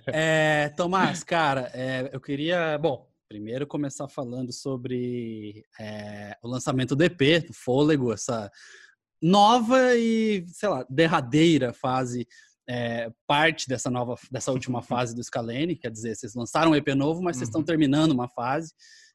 é, 0.06 0.68
Tomás, 0.76 1.24
cara, 1.24 1.70
é, 1.74 2.10
eu 2.12 2.20
queria. 2.20 2.78
Bom, 2.78 3.07
primeiro 3.28 3.66
começar 3.66 4.08
falando 4.08 4.52
sobre 4.52 5.62
é, 5.78 6.36
o 6.42 6.48
lançamento 6.48 6.96
do 6.96 7.04
EP, 7.04 7.46
do 7.46 7.52
Fôlego, 7.52 8.12
essa 8.12 8.50
nova 9.20 9.94
e, 9.96 10.44
sei 10.48 10.68
lá, 10.68 10.86
derradeira 10.88 11.72
fase, 11.72 12.26
é, 12.68 13.10
parte 13.26 13.68
dessa 13.68 13.90
nova, 13.90 14.14
dessa 14.30 14.50
última 14.50 14.80
fase 14.82 15.14
do 15.14 15.22
Scalene, 15.22 15.76
quer 15.76 15.90
dizer, 15.90 16.16
vocês 16.16 16.34
lançaram 16.34 16.70
um 16.70 16.76
EP 16.76 16.88
novo, 16.88 17.22
mas 17.22 17.36
vocês 17.36 17.48
estão 17.48 17.60
uhum. 17.60 17.66
terminando 17.66 18.12
uma 18.12 18.28
fase, 18.28 18.72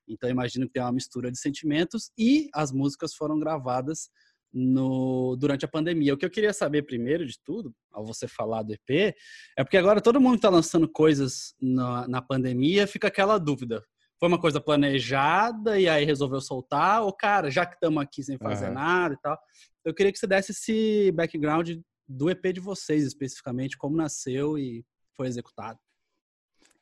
então 0.07 0.29
imagino 0.29 0.67
que 0.67 0.73
tem 0.73 0.83
uma 0.83 0.91
mistura 0.91 1.31
de 1.31 1.39
sentimentos 1.39 2.11
e 2.17 2.49
as 2.53 2.71
músicas 2.71 3.15
foram 3.15 3.39
gravadas 3.39 4.09
no, 4.53 5.35
durante 5.37 5.65
a 5.65 5.67
pandemia. 5.67 6.13
O 6.13 6.17
que 6.17 6.25
eu 6.25 6.29
queria 6.29 6.53
saber 6.53 6.83
primeiro 6.83 7.25
de 7.25 7.39
tudo, 7.43 7.73
ao 7.91 8.05
você 8.05 8.27
falar 8.27 8.61
do 8.61 8.73
EP, 8.73 9.15
é 9.57 9.63
porque 9.63 9.77
agora 9.77 10.01
todo 10.01 10.21
mundo 10.21 10.35
está 10.35 10.49
lançando 10.49 10.87
coisas 10.87 11.55
na, 11.59 12.07
na 12.07 12.21
pandemia, 12.21 12.85
fica 12.85 13.07
aquela 13.07 13.39
dúvida 13.39 13.83
foi 14.23 14.29
uma 14.29 14.39
coisa 14.39 14.61
planejada 14.61 15.77
e 15.77 15.89
aí 15.89 16.05
resolveu 16.05 16.39
soltar, 16.39 17.03
ou 17.03 17.11
cara, 17.11 17.51
já 17.51 17.65
que 17.65 17.73
estamos 17.73 18.01
aqui 18.01 18.23
sem 18.23 18.37
fazer 18.37 18.67
uhum. 18.67 18.73
nada 18.73 19.15
e 19.15 19.17
tal. 19.17 19.37
Eu 19.83 19.93
queria 19.93 20.13
que 20.13 20.17
você 20.17 20.25
desse 20.25 20.53
esse 20.53 21.11
background 21.11 21.71
do 22.07 22.29
EP 22.29 22.53
de 22.53 22.61
vocês, 22.61 23.03
especificamente, 23.03 23.77
como 23.77 23.97
nasceu 23.97 24.57
e 24.57 24.85
foi 25.11 25.27
executado. 25.27 25.77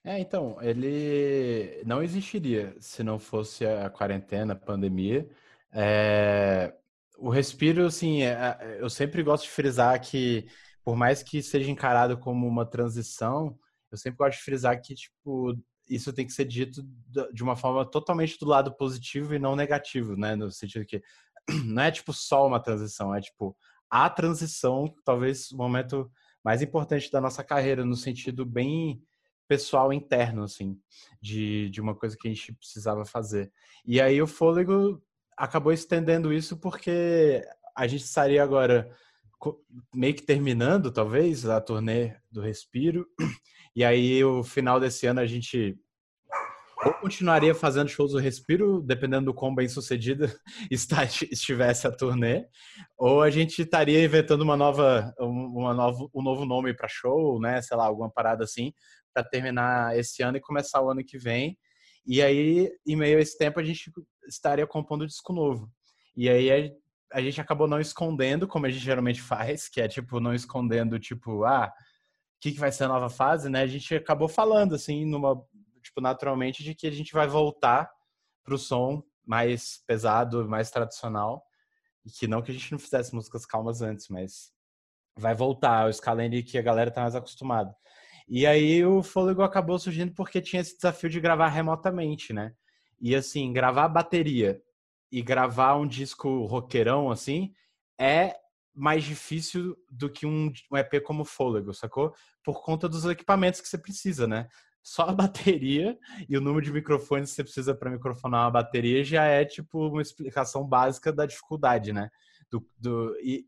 É, 0.04 0.20
então, 0.20 0.62
ele 0.62 1.82
não 1.84 2.04
existiria 2.04 2.76
se 2.80 3.02
não 3.02 3.18
fosse 3.18 3.66
a 3.66 3.90
quarentena, 3.90 4.54
a 4.54 4.56
pandemia. 4.56 5.28
É... 5.72 6.72
O 7.18 7.32
respiro, 7.32 7.88
assim, 7.88 8.22
é... 8.22 8.34
é 8.34 8.78
eu 8.80 8.90
sempre 8.90 9.24
gosto 9.24 9.46
de 9.46 9.50
frisar 9.50 10.00
que, 10.00 10.46
por 10.84 10.96
mais 10.96 11.24
que 11.24 11.42
seja 11.42 11.72
encarado 11.72 12.20
como 12.20 12.48
uma 12.48 12.68
transição, 12.68 13.58
eu 13.92 13.98
sempre 13.98 14.18
gosto 14.20 14.38
de 14.38 14.44
frisar 14.44 14.80
que, 14.80 14.94
tipo, 14.94 15.58
isso 15.96 16.14
tem 16.14 16.26
que 16.26 16.34
ser 16.34 16.46
dito 16.46 16.82
de 17.34 17.44
uma 17.44 17.56
forma 17.56 17.86
totalmente 17.86 18.40
do 18.40 18.46
lado 18.46 18.76
positivo 18.76 19.36
e 19.36 19.40
não 19.40 19.56
negativo, 19.56 20.16
né? 20.16 20.36
No 20.36 20.50
sentido 20.50 20.86
que 20.86 21.02
não 21.66 21.84
é 21.84 21.92
tipo 21.92 22.14
só 22.14 22.48
uma 22.48 22.60
transição, 22.60 23.14
é 23.14 23.20
tipo 23.20 23.56
a 23.90 24.10
transição, 24.10 24.94
talvez 25.04 25.52
o 25.52 25.58
momento 25.58 26.10
mais 26.44 26.62
importante 26.62 27.12
da 27.12 27.20
nossa 27.20 27.44
carreira, 27.44 27.84
no 27.84 27.96
sentido 27.96 28.46
bem 28.46 29.02
pessoal 29.48 29.92
interno, 29.92 30.44
assim, 30.44 30.80
de, 31.22 31.70
de 31.70 31.82
uma 31.82 31.94
coisa 31.94 32.16
que 32.18 32.28
a 32.28 32.32
gente 32.32 32.54
precisava 32.54 33.04
fazer. 33.04 33.52
E 33.86 34.00
aí 34.00 34.22
o 34.22 34.28
Fôlego 34.28 35.04
acabou 35.36 35.74
estendendo 35.74 36.32
isso 36.32 36.58
porque 36.58 37.44
a 37.76 37.86
gente 37.86 38.06
estaria 38.06 38.42
agora 38.42 38.90
meio 39.94 40.14
que 40.14 40.24
terminando, 40.24 40.92
talvez, 40.92 41.46
a 41.46 41.60
turnê 41.60 42.16
do 42.32 42.42
Respiro. 42.42 43.08
E 43.76 43.84
aí, 43.84 44.24
o 44.24 44.44
final 44.44 44.80
desse 44.80 45.08
ano, 45.08 45.20
a 45.20 45.26
gente 45.26 45.78
ou 46.84 46.94
continuaria 46.96 47.54
fazendo 47.54 47.90
shows 47.90 48.12
do 48.12 48.18
Respiro, 48.18 48.82
dependendo 48.82 49.26
do 49.26 49.34
quão 49.34 49.54
bem 49.54 49.68
sucedida 49.68 50.34
estivesse 50.72 51.86
a 51.86 51.92
turnê, 51.92 52.48
ou 52.98 53.22
a 53.22 53.30
gente 53.30 53.62
estaria 53.62 54.04
inventando 54.04 54.42
uma 54.42 54.58
nova, 54.58 55.14
uma 55.20 55.74
nova, 55.74 56.08
um 56.14 56.24
novo 56.24 56.44
nome 56.44 56.74
para 56.74 56.88
show, 56.88 57.40
né? 57.40 57.62
Sei 57.62 57.78
lá, 57.78 57.86
alguma 57.86 58.10
parada 58.10 58.44
assim, 58.44 58.74
para 59.14 59.24
terminar 59.24 59.98
esse 59.98 60.24
ano 60.24 60.38
e 60.38 60.42
começar 60.42 60.82
o 60.82 60.90
ano 60.90 61.04
que 61.04 61.20
vem. 61.20 61.56
E 62.06 62.22
aí, 62.22 62.72
em 62.88 62.96
meio 62.96 63.20
a 63.20 63.22
esse 63.22 63.38
tempo, 63.38 63.60
a 63.60 63.64
gente 63.64 63.92
estaria 64.28 64.66
compondo 64.66 65.06
disco 65.06 65.32
novo. 65.32 65.70
E 66.18 66.28
aí 66.28 66.74
a 67.12 67.22
gente 67.22 67.40
acabou 67.42 67.68
não 67.68 67.80
escondendo, 67.80 68.48
como 68.48 68.66
a 68.66 68.70
gente 68.70 68.84
geralmente 68.84 69.22
faz, 69.22 69.68
que 69.68 69.82
é 69.82 69.88
tipo 69.88 70.20
não 70.20 70.34
escondendo, 70.34 71.00
tipo, 71.00 71.44
ah, 71.44 71.68
o 71.68 72.40
que, 72.42 72.52
que 72.52 72.60
vai 72.60 72.72
ser 72.72 72.86
a 72.86 72.88
nova 72.88 73.10
fase, 73.10 73.50
né? 73.50 73.62
A 73.62 73.68
gente 73.68 73.94
acabou 73.96 74.28
falando 74.28 74.76
assim, 74.76 75.06
numa 75.06 75.36
tipo, 75.82 76.00
naturalmente, 76.00 76.64
de 76.64 76.74
que 76.74 76.88
a 76.88 76.92
gente 76.92 77.14
vai 77.14 77.28
voltar 77.28 77.92
pro 78.44 78.58
som 78.58 79.04
mais 79.26 79.84
pesado, 79.86 80.48
mais 80.48 80.72
tradicional. 80.72 81.44
E 82.06 82.10
que 82.10 82.28
não 82.28 82.42
que 82.42 82.52
a 82.52 82.54
gente 82.54 82.72
não 82.72 82.80
fizesse 82.80 83.14
músicas 83.14 83.46
calmas 83.46 83.82
antes, 83.82 84.08
mas 84.10 84.52
vai 85.18 85.36
voltar 85.36 85.88
o 85.88 85.94
Scalene 85.94 86.42
que 86.42 86.58
a 86.58 86.62
galera 86.62 86.92
tá 86.92 87.02
mais 87.02 87.16
acostumada. 87.16 87.76
E 88.28 88.46
aí 88.48 88.84
o 88.86 89.04
Fôlego 89.04 89.44
acabou 89.44 89.78
surgindo 89.78 90.14
porque 90.14 90.42
tinha 90.42 90.62
esse 90.62 90.76
desafio 90.76 91.10
de 91.10 91.20
gravar 91.20 91.50
remotamente, 91.50 92.34
né? 92.34 92.54
E 93.00 93.16
assim, 93.16 93.52
gravar 93.52 93.88
bateria 93.90 94.62
e 95.12 95.22
gravar 95.22 95.76
um 95.76 95.88
disco 95.88 96.46
roqueirão 96.46 97.12
assim 97.12 97.54
é 98.00 98.36
mais 98.74 99.04
difícil 99.04 99.76
do 99.92 100.10
que 100.10 100.26
um, 100.26 100.52
um 100.72 100.78
EP 100.78 101.04
como 101.04 101.26
Fôlego, 101.26 101.74
sacou? 101.74 102.14
Por 102.44 102.64
conta 102.64 102.88
dos 102.88 103.06
equipamentos 103.06 103.60
que 103.60 103.68
você 103.68 103.78
precisa, 103.78 104.26
né? 104.26 104.48
só 104.84 105.04
a 105.04 105.14
bateria 105.14 105.98
e 106.28 106.38
o 106.38 106.42
número 106.42 106.66
de 106.66 106.72
microfones 106.72 107.30
que 107.30 107.36
você 107.36 107.44
precisa 107.44 107.76
para 107.76 107.92
microfonar 107.92 108.46
uma 108.46 108.52
bateria 108.52 109.04
já 109.04 109.26
é 109.26 109.46
tipo 109.46 109.88
uma 109.88 110.02
explicação 110.02 110.66
básica 110.66 111.12
da 111.14 111.26
dificuldade, 111.26 111.94
né? 111.94 112.10
Do, 112.50 112.68
do 112.78 113.16
e, 113.22 113.46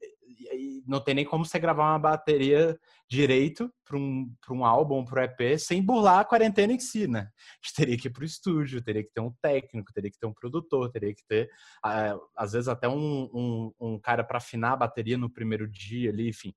não 0.86 1.00
tem 1.00 1.16
nem 1.16 1.26
como 1.26 1.46
você 1.46 1.60
gravar 1.60 1.92
uma 1.92 2.00
bateria 2.00 2.78
direito 3.10 3.72
para 3.86 3.98
um, 3.98 4.32
um 4.50 4.66
álbum, 4.66 5.04
para 5.04 5.22
um 5.22 5.24
EP, 5.26 5.60
sem 5.60 5.82
burlar 5.84 6.20
a 6.20 6.26
quarentena 6.26 6.74
em 6.74 6.80
si, 6.80 7.08
né? 7.08 7.20
A 7.20 7.24
gente 7.64 7.76
teria 7.76 7.98
que 7.98 8.08
ir 8.08 8.12
para 8.12 8.24
o 8.24 8.26
estúdio, 8.26 8.82
teria 8.82 9.04
que 9.04 9.12
ter 9.12 9.22
um 9.22 9.34
técnico, 9.42 9.94
teria 9.94 10.12
que 10.12 10.20
ter 10.20 10.26
um 10.26 10.34
produtor, 10.34 10.92
teria 10.92 11.14
que 11.14 11.24
ter, 11.28 11.50
às 12.36 12.54
vezes, 12.54 12.68
até 12.68 12.88
um, 12.88 13.30
um, 13.34 13.74
um 13.80 14.00
cara 14.00 14.24
para 14.24 14.38
afinar 14.38 14.74
a 14.74 14.78
bateria 14.78 15.18
no 15.18 15.30
primeiro 15.30 15.68
dia 15.70 16.10
ali, 16.10 16.30
enfim. 16.30 16.54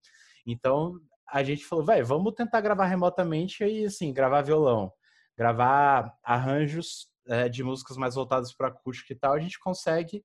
Então, 0.47 1.01
a 1.29 1.43
gente 1.43 1.65
falou, 1.65 1.85
velho, 1.85 2.07
vamos 2.07 2.35
tentar 2.35 2.61
gravar 2.61 2.87
remotamente 2.87 3.65
e 3.65 3.85
assim, 3.85 4.13
gravar 4.13 4.43
violão, 4.43 4.93
gravar 5.37 6.15
arranjos 6.23 7.09
é, 7.29 7.49
de 7.49 7.63
músicas 7.63 7.97
mais 7.97 8.15
voltadas 8.15 8.53
para 8.53 8.69
acústica 8.69 9.13
e 9.13 9.17
tal, 9.17 9.33
a 9.33 9.41
gente 9.41 9.59
consegue 9.59 10.25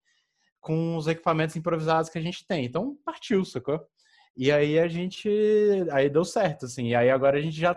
com 0.62 0.95
os 0.95 1.08
equipamentos 1.08 1.56
improvisados 1.56 2.10
que 2.10 2.19
a 2.19 2.21
gente 2.21 2.45
tem. 2.47 2.63
Então, 2.63 2.95
partiu, 3.04 3.43
sacou? 3.43 3.86
E 4.38 4.52
aí 4.52 4.80
a 4.80 4.88
gente, 4.88 5.30
aí 5.91 6.10
deu 6.10 6.24
certo, 6.24 6.65
assim. 6.65 6.89
E 6.89 6.95
aí 6.95 7.10
agora 7.10 7.38
a 7.38 7.41
gente 7.41 7.60
já 7.60 7.76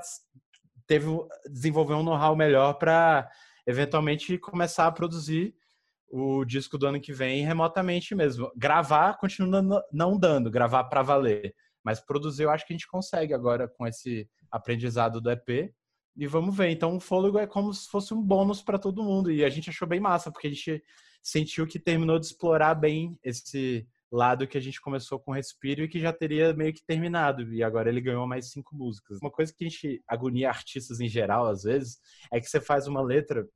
teve 0.87 1.07
desenvolver 1.51 1.95
um 1.95 2.03
know-how 2.03 2.37
melhor 2.37 2.75
para 2.75 3.29
eventualmente 3.67 4.39
começar 4.39 4.87
a 4.87 4.93
produzir 4.93 5.55
o 6.09 6.45
disco 6.45 6.79
do 6.79 6.87
ano 6.87 7.01
que 7.01 7.13
vem 7.13 7.45
remotamente 7.45 8.15
mesmo. 8.15 8.53
Gravar 8.55 9.19
continua 9.19 9.83
não 9.91 10.19
dando, 10.19 10.51
gravar 10.51 10.85
para 10.85 11.03
valer. 11.03 11.55
Mas 11.83 12.01
produzir 12.01 12.45
eu 12.45 12.51
acho 12.51 12.67
que 12.67 12.73
a 12.73 12.77
gente 12.77 12.87
consegue 12.87 13.35
agora 13.35 13.67
com 13.67 13.87
esse 13.87 14.29
aprendizado 14.51 15.21
do 15.21 15.31
EP. 15.31 15.75
E 16.17 16.27
vamos 16.27 16.57
ver. 16.57 16.69
Então 16.69 16.97
o 16.97 17.01
fôlego 17.01 17.39
é 17.39 17.47
como 17.47 17.75
se 17.75 17.89
fosse 17.89 18.15
um 18.15 18.23
bônus 18.23 18.63
para 18.63 18.79
todo 18.79 19.03
mundo. 19.03 19.33
E 19.33 19.45
a 19.45 19.49
gente 19.49 19.71
achou 19.71 19.89
bem 19.89 19.99
massa, 19.99 20.31
porque 20.31 20.47
a 20.47 20.51
gente 20.51 20.83
sentiu 21.25 21.67
que 21.67 21.79
terminou 21.79 22.19
de 22.19 22.27
explorar 22.27 22.75
bem 22.75 23.19
esse 23.25 23.89
lado 24.13 24.47
que 24.47 24.59
a 24.59 24.61
gente 24.61 24.81
começou 24.81 25.19
com 25.19 25.33
Respiro 25.33 25.83
e 25.83 25.89
que 25.89 25.99
já 25.99 26.13
teria 26.13 26.53
meio 26.53 26.73
que 26.73 26.85
terminado. 26.87 27.53
E 27.53 27.63
agora 27.63 27.89
ele 27.89 28.01
ganhou 28.01 28.27
mais 28.27 28.51
cinco 28.51 28.77
músicas. 28.77 29.19
Uma 29.23 29.31
coisa 29.31 29.53
que 29.53 29.65
a 29.65 29.69
gente 29.69 30.05
agonia 30.07 30.51
artistas 30.51 31.01
em 31.01 31.09
geral, 31.09 31.47
às 31.47 31.63
vezes, 31.63 31.99
é 32.31 32.39
que 32.39 32.47
você 32.47 32.61
faz 32.61 32.87
uma 32.87 33.01
letra 33.01 33.49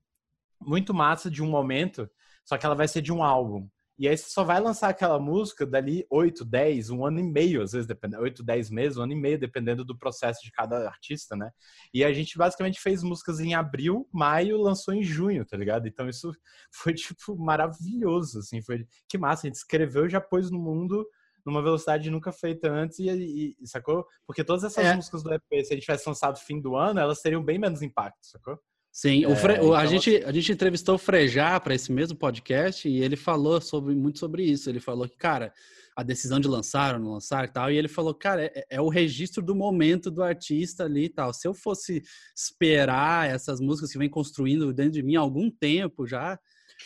muito 0.61 0.95
massa 0.95 1.31
de 1.31 1.43
um 1.43 1.49
momento, 1.49 2.11
só 2.43 2.57
que 2.57 2.65
ela 2.65 2.75
vai 2.75 2.89
ser 2.89 3.03
de 3.03 3.13
um 3.13 3.23
álbum. 3.23 3.69
E 3.99 4.07
aí 4.07 4.17
você 4.17 4.31
só 4.31 4.45
vai 4.45 4.61
lançar 4.61 4.89
aquela 4.91 5.19
música 5.19 5.67
dali 5.67 6.07
8, 6.09 6.45
10, 6.45 6.91
um 6.91 7.05
ano 7.05 7.19
e 7.19 7.23
meio, 7.23 7.63
às 7.63 7.73
vezes, 7.73 7.87
dependendo, 7.87 8.23
8, 8.23 8.45
10 8.45 8.71
meses, 8.71 8.97
um 8.97 9.03
ano 9.03 9.13
e 9.13 9.17
meio, 9.17 9.39
dependendo 9.39 9.85
do 9.85 9.99
processo 9.99 10.41
de 10.45 10.53
cada 10.53 10.87
artista, 10.87 11.35
né? 11.35 11.51
E 11.93 12.05
a 12.05 12.13
gente 12.13 12.39
basicamente 12.39 12.81
fez 12.81 13.03
músicas 13.03 13.41
em 13.41 13.55
abril, 13.55 14.09
maio, 14.13 14.57
lançou 14.57 14.95
em 14.95 15.03
junho, 15.03 15.45
tá 15.45 15.57
ligado? 15.57 15.89
Então 15.89 16.09
isso 16.09 16.31
foi, 16.71 16.95
tipo, 16.95 17.37
maravilhoso, 17.37 18.39
assim, 18.39 18.63
foi 18.63 18.87
que 19.09 19.19
massa, 19.19 19.47
a 19.47 19.49
gente 19.49 19.57
escreveu 19.57 20.07
e 20.07 20.11
já 20.11 20.21
pôs 20.21 20.49
no 20.49 20.61
mundo 20.61 21.05
numa 21.45 21.63
velocidade 21.63 22.11
nunca 22.11 22.31
feita 22.31 22.71
antes 22.71 22.99
e, 22.99 23.57
e 23.59 23.67
sacou? 23.67 24.07
Porque 24.27 24.45
todas 24.45 24.65
essas 24.65 24.85
é. 24.85 24.95
músicas 24.95 25.23
do 25.23 25.33
EP, 25.33 25.43
se 25.51 25.73
a 25.73 25.77
gente 25.77 25.81
tivesse 25.81 26.09
lançado 26.09 26.39
fim 26.39 26.61
do 26.61 26.77
ano, 26.77 27.01
elas 27.01 27.21
teriam 27.21 27.43
bem 27.43 27.59
menos 27.59 27.83
impacto, 27.83 28.19
sacou? 28.23 28.61
Sim, 28.99 29.25
é, 29.25 29.37
Fre... 29.37 29.53
então... 29.53 29.75
a, 29.75 29.87
gente, 29.87 30.25
a 30.25 30.33
gente 30.33 30.51
entrevistou 30.51 30.97
o 30.97 30.99
Frejá 30.99 31.61
para 31.61 31.73
esse 31.73 31.93
mesmo 31.93 32.19
podcast 32.19 32.89
e 32.89 33.01
ele 33.01 33.15
falou 33.15 33.61
sobre, 33.61 33.95
muito 33.95 34.19
sobre 34.19 34.43
isso. 34.43 34.69
Ele 34.69 34.81
falou 34.81 35.09
que, 35.09 35.17
cara, 35.17 35.53
a 35.95 36.03
decisão 36.03 36.41
de 36.41 36.49
lançar 36.49 36.97
ou 36.97 37.01
não 37.01 37.13
lançar 37.13 37.45
e 37.45 37.53
tal, 37.53 37.71
e 37.71 37.77
ele 37.77 37.87
falou, 37.87 38.13
cara, 38.13 38.47
é, 38.47 38.67
é, 38.69 38.81
o 38.81 38.89
registro 38.89 39.41
do 39.41 39.55
momento 39.55 40.11
do 40.11 40.21
artista 40.21 40.83
ali 40.83 41.05
e 41.05 41.09
tal. 41.09 41.33
Se 41.33 41.47
eu 41.47 41.55
fosse 41.55 42.03
esperar 42.37 43.31
essas 43.31 43.61
músicas 43.61 43.93
que 43.93 43.99
vem 43.99 44.11
construindo 44.11 44.75
dentro 44.75 44.95
de 44.95 45.03
mim 45.05 45.15
há 45.15 45.21
algum 45.21 45.49
tempo 45.49 46.05
já. 46.05 46.37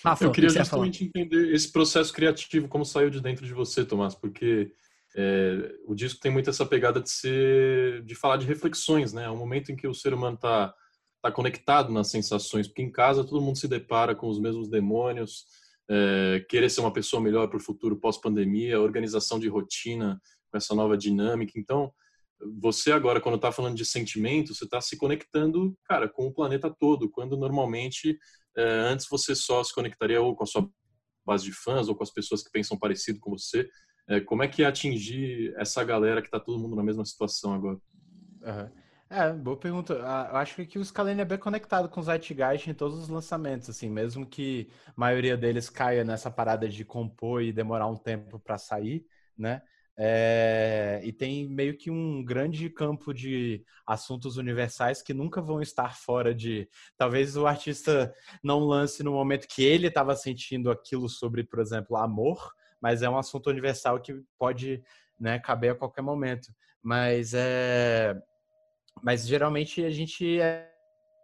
Rafa, 0.04 0.24
eu 0.24 0.32
queria 0.32 0.50
justamente 0.50 1.04
entender 1.04 1.54
esse 1.54 1.72
processo 1.72 2.12
criativo, 2.12 2.68
como 2.68 2.84
saiu 2.84 3.08
de 3.08 3.22
dentro 3.22 3.46
de 3.46 3.54
você, 3.54 3.86
Tomás, 3.86 4.14
porque 4.14 4.70
é, 5.16 5.76
o 5.86 5.94
disco 5.94 6.20
tem 6.20 6.30
muito 6.30 6.50
essa 6.50 6.66
pegada 6.66 7.00
de 7.00 7.08
ser, 7.08 8.02
de 8.02 8.14
falar 8.14 8.36
de 8.36 8.44
reflexões, 8.44 9.14
né? 9.14 9.24
É 9.24 9.30
um 9.30 9.38
momento 9.38 9.72
em 9.72 9.76
que 9.76 9.88
o 9.88 9.94
ser 9.94 10.12
humano 10.12 10.34
está 10.34 10.74
tá 11.22 11.30
conectado 11.30 11.92
nas 11.92 12.10
sensações, 12.10 12.66
porque 12.66 12.82
em 12.82 12.90
casa 12.90 13.24
todo 13.24 13.40
mundo 13.40 13.56
se 13.56 13.68
depara 13.68 14.14
com 14.14 14.28
os 14.28 14.40
mesmos 14.40 14.68
demônios, 14.68 15.46
é, 15.88 16.44
querer 16.48 16.68
ser 16.68 16.80
uma 16.80 16.92
pessoa 16.92 17.22
melhor 17.22 17.48
para 17.48 17.56
o 17.56 17.62
futuro 17.62 17.96
pós-pandemia, 17.96 18.80
organização 18.80 19.38
de 19.38 19.48
rotina 19.48 20.20
com 20.50 20.58
essa 20.58 20.74
nova 20.74 20.98
dinâmica. 20.98 21.52
Então, 21.56 21.92
você 22.60 22.90
agora, 22.90 23.20
quando 23.20 23.36
está 23.36 23.52
falando 23.52 23.76
de 23.76 23.84
sentimento, 23.84 24.52
você 24.52 24.64
está 24.64 24.80
se 24.80 24.96
conectando, 24.96 25.76
cara, 25.84 26.08
com 26.08 26.26
o 26.26 26.34
planeta 26.34 26.74
todo, 26.76 27.08
quando 27.08 27.36
normalmente 27.36 28.18
é, 28.56 28.64
antes 28.64 29.06
você 29.08 29.34
só 29.34 29.62
se 29.62 29.72
conectaria 29.72 30.20
ou 30.20 30.34
com 30.34 30.42
a 30.42 30.46
sua 30.46 30.68
base 31.24 31.44
de 31.44 31.52
fãs 31.52 31.88
ou 31.88 31.94
com 31.94 32.02
as 32.02 32.10
pessoas 32.10 32.42
que 32.42 32.50
pensam 32.50 32.76
parecido 32.76 33.20
com 33.20 33.30
você. 33.30 33.68
É, 34.08 34.20
como 34.20 34.42
é 34.42 34.48
que 34.48 34.64
é 34.64 34.66
atingir 34.66 35.54
essa 35.56 35.84
galera 35.84 36.20
que 36.20 36.26
está 36.26 36.40
todo 36.40 36.58
mundo 36.58 36.74
na 36.74 36.82
mesma 36.82 37.04
situação 37.04 37.54
agora? 37.54 37.78
Uhum. 38.42 38.81
É, 39.14 39.30
boa 39.30 39.58
pergunta. 39.58 40.00
Ah, 40.02 40.28
eu 40.30 40.36
acho 40.38 40.64
que 40.64 40.78
o 40.78 40.84
Scalene 40.84 41.20
é 41.20 41.24
bem 41.26 41.36
conectado 41.36 41.86
com 41.86 42.00
o 42.00 42.02
Zeitgeist 42.02 42.70
em 42.70 42.72
todos 42.72 42.98
os 42.98 43.08
lançamentos, 43.10 43.68
assim, 43.68 43.90
mesmo 43.90 44.24
que 44.24 44.70
a 44.86 44.92
maioria 44.96 45.36
deles 45.36 45.68
caia 45.68 46.02
nessa 46.02 46.30
parada 46.30 46.66
de 46.66 46.82
compor 46.82 47.42
e 47.42 47.52
demorar 47.52 47.88
um 47.88 47.96
tempo 47.96 48.40
para 48.40 48.56
sair, 48.56 49.04
né? 49.36 49.60
É, 49.98 51.02
e 51.04 51.12
tem 51.12 51.46
meio 51.46 51.76
que 51.76 51.90
um 51.90 52.24
grande 52.24 52.70
campo 52.70 53.12
de 53.12 53.62
assuntos 53.86 54.38
universais 54.38 55.02
que 55.02 55.12
nunca 55.12 55.42
vão 55.42 55.60
estar 55.60 55.94
fora 55.94 56.34
de. 56.34 56.66
Talvez 56.96 57.36
o 57.36 57.46
artista 57.46 58.14
não 58.42 58.60
lance 58.60 59.02
no 59.02 59.12
momento 59.12 59.46
que 59.46 59.62
ele 59.62 59.88
estava 59.88 60.16
sentindo 60.16 60.70
aquilo 60.70 61.06
sobre, 61.06 61.44
por 61.44 61.60
exemplo, 61.60 61.98
amor, 61.98 62.50
mas 62.80 63.02
é 63.02 63.10
um 63.10 63.18
assunto 63.18 63.50
universal 63.50 64.00
que 64.00 64.22
pode 64.38 64.82
né, 65.20 65.38
caber 65.38 65.72
a 65.72 65.74
qualquer 65.74 66.00
momento. 66.00 66.48
Mas 66.82 67.34
é, 67.34 68.16
mas 69.02 69.26
geralmente 69.26 69.84
a 69.84 69.90
gente 69.90 70.40
é, 70.40 70.70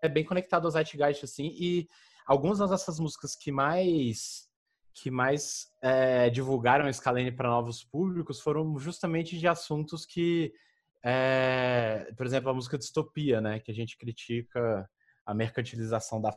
é 0.02 0.08
bem 0.08 0.24
conectado 0.24 0.64
ao 0.66 0.70
Zeitgeist, 0.70 1.24
assim, 1.24 1.54
e 1.58 1.88
algumas 2.26 2.58
das 2.58 2.70
nossas 2.70 2.98
músicas 3.00 3.34
que 3.34 3.50
mais 3.50 4.48
que 4.94 5.10
mais 5.12 5.68
é, 5.80 6.28
divulgaram 6.28 6.86
a 6.86 6.92
Scalene 6.92 7.30
para 7.30 7.48
novos 7.48 7.84
públicos 7.84 8.40
foram 8.40 8.76
justamente 8.78 9.38
de 9.38 9.46
assuntos 9.46 10.04
que, 10.04 10.52
é, 11.04 12.12
por 12.16 12.26
exemplo, 12.26 12.50
a 12.50 12.54
música 12.54 12.76
Distopia, 12.76 13.40
né, 13.40 13.60
que 13.60 13.70
a 13.70 13.74
gente 13.74 13.96
critica 13.96 14.90
a 15.24 15.32
mercantilização 15.32 16.20
da 16.20 16.36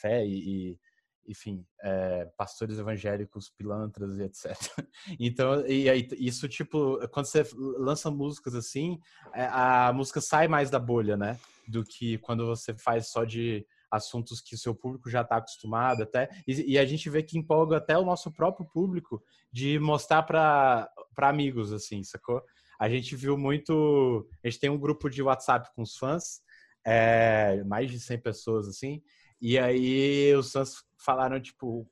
fé 0.00 0.24
e, 0.24 0.78
enfim, 1.26 1.64
é, 1.82 2.26
pastores 2.36 2.78
evangélicos, 2.78 3.50
pilantras 3.50 4.18
e 4.18 4.22
etc. 4.22 4.46
Então, 5.18 5.66
e 5.66 5.88
aí, 5.88 6.08
isso, 6.18 6.48
tipo, 6.48 6.98
quando 7.08 7.26
você 7.26 7.44
lança 7.78 8.10
músicas 8.10 8.54
assim, 8.54 8.98
é, 9.34 9.46
a 9.46 9.92
música 9.92 10.20
sai 10.20 10.48
mais 10.48 10.70
da 10.70 10.78
bolha, 10.78 11.16
né? 11.16 11.38
Do 11.66 11.84
que 11.84 12.18
quando 12.18 12.46
você 12.46 12.74
faz 12.74 13.10
só 13.10 13.24
de 13.24 13.66
assuntos 13.90 14.40
que 14.40 14.54
o 14.54 14.58
seu 14.58 14.74
público 14.74 15.08
já 15.08 15.22
está 15.22 15.36
acostumado 15.36 16.02
até. 16.02 16.28
E, 16.46 16.72
e, 16.72 16.78
a 16.78 16.84
gente 16.84 17.08
vê 17.08 17.22
que 17.22 17.38
empolga 17.38 17.76
até 17.76 17.96
o 17.96 18.04
nosso 18.04 18.30
próprio 18.32 18.66
público 18.66 19.22
de 19.52 19.78
mostrar 19.78 20.22
para 20.22 20.90
amigos, 21.18 21.72
assim, 21.72 22.02
sacou? 22.02 22.42
A 22.78 22.88
gente 22.88 23.14
viu 23.14 23.38
muito. 23.38 24.28
A 24.42 24.48
gente 24.48 24.60
tem 24.60 24.70
um 24.70 24.78
grupo 24.78 25.08
de 25.08 25.22
WhatsApp 25.22 25.70
com 25.74 25.82
os 25.82 25.96
fãs, 25.96 26.40
é, 26.84 27.62
mais 27.64 27.90
de 27.90 28.00
100 28.00 28.20
pessoas, 28.20 28.68
assim. 28.68 29.00
E 29.44 29.58
aí 29.58 30.34
os 30.34 30.50
fãs 30.50 30.82
falaram, 30.96 31.38
tipo, 31.38 31.86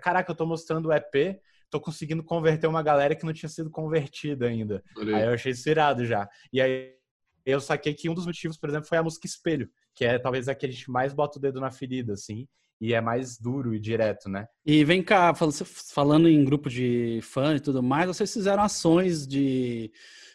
caraca, 0.00 0.30
eu 0.30 0.36
tô 0.36 0.46
mostrando 0.46 0.86
o 0.86 0.92
EP, 0.92 1.36
tô 1.68 1.80
conseguindo 1.80 2.22
converter 2.22 2.68
uma 2.68 2.80
galera 2.80 3.16
que 3.16 3.26
não 3.26 3.32
tinha 3.32 3.48
sido 3.48 3.68
convertida 3.68 4.46
ainda. 4.46 4.84
Aí. 4.96 5.12
aí 5.12 5.24
eu 5.24 5.32
achei 5.32 5.50
isso 5.50 5.68
irado 5.68 6.06
já. 6.06 6.28
E 6.52 6.60
aí 6.60 6.94
eu 7.44 7.60
saquei 7.60 7.92
que 7.92 8.08
um 8.08 8.14
dos 8.14 8.24
motivos, 8.24 8.56
por 8.56 8.68
exemplo, 8.68 8.86
foi 8.86 8.98
a 8.98 9.02
música 9.02 9.26
Espelho, 9.26 9.68
que 9.96 10.04
é 10.04 10.16
talvez 10.16 10.46
a 10.46 10.54
que 10.54 10.64
a 10.64 10.70
gente 10.70 10.88
mais 10.92 11.12
bota 11.12 11.40
o 11.40 11.42
dedo 11.42 11.60
na 11.60 11.72
ferida, 11.72 12.12
assim, 12.12 12.46
e 12.80 12.94
é 12.94 13.00
mais 13.00 13.36
duro 13.36 13.74
e 13.74 13.80
direto, 13.80 14.28
né? 14.28 14.46
E 14.64 14.84
vem 14.84 15.02
cá, 15.02 15.34
falando 15.92 16.28
em 16.28 16.44
grupo 16.44 16.70
de 16.70 17.18
fã 17.20 17.56
e 17.56 17.60
tudo 17.60 17.82
mais, 17.82 18.06
vocês 18.06 18.32
fizeram 18.32 18.62
ações 18.62 19.26
de 19.26 19.90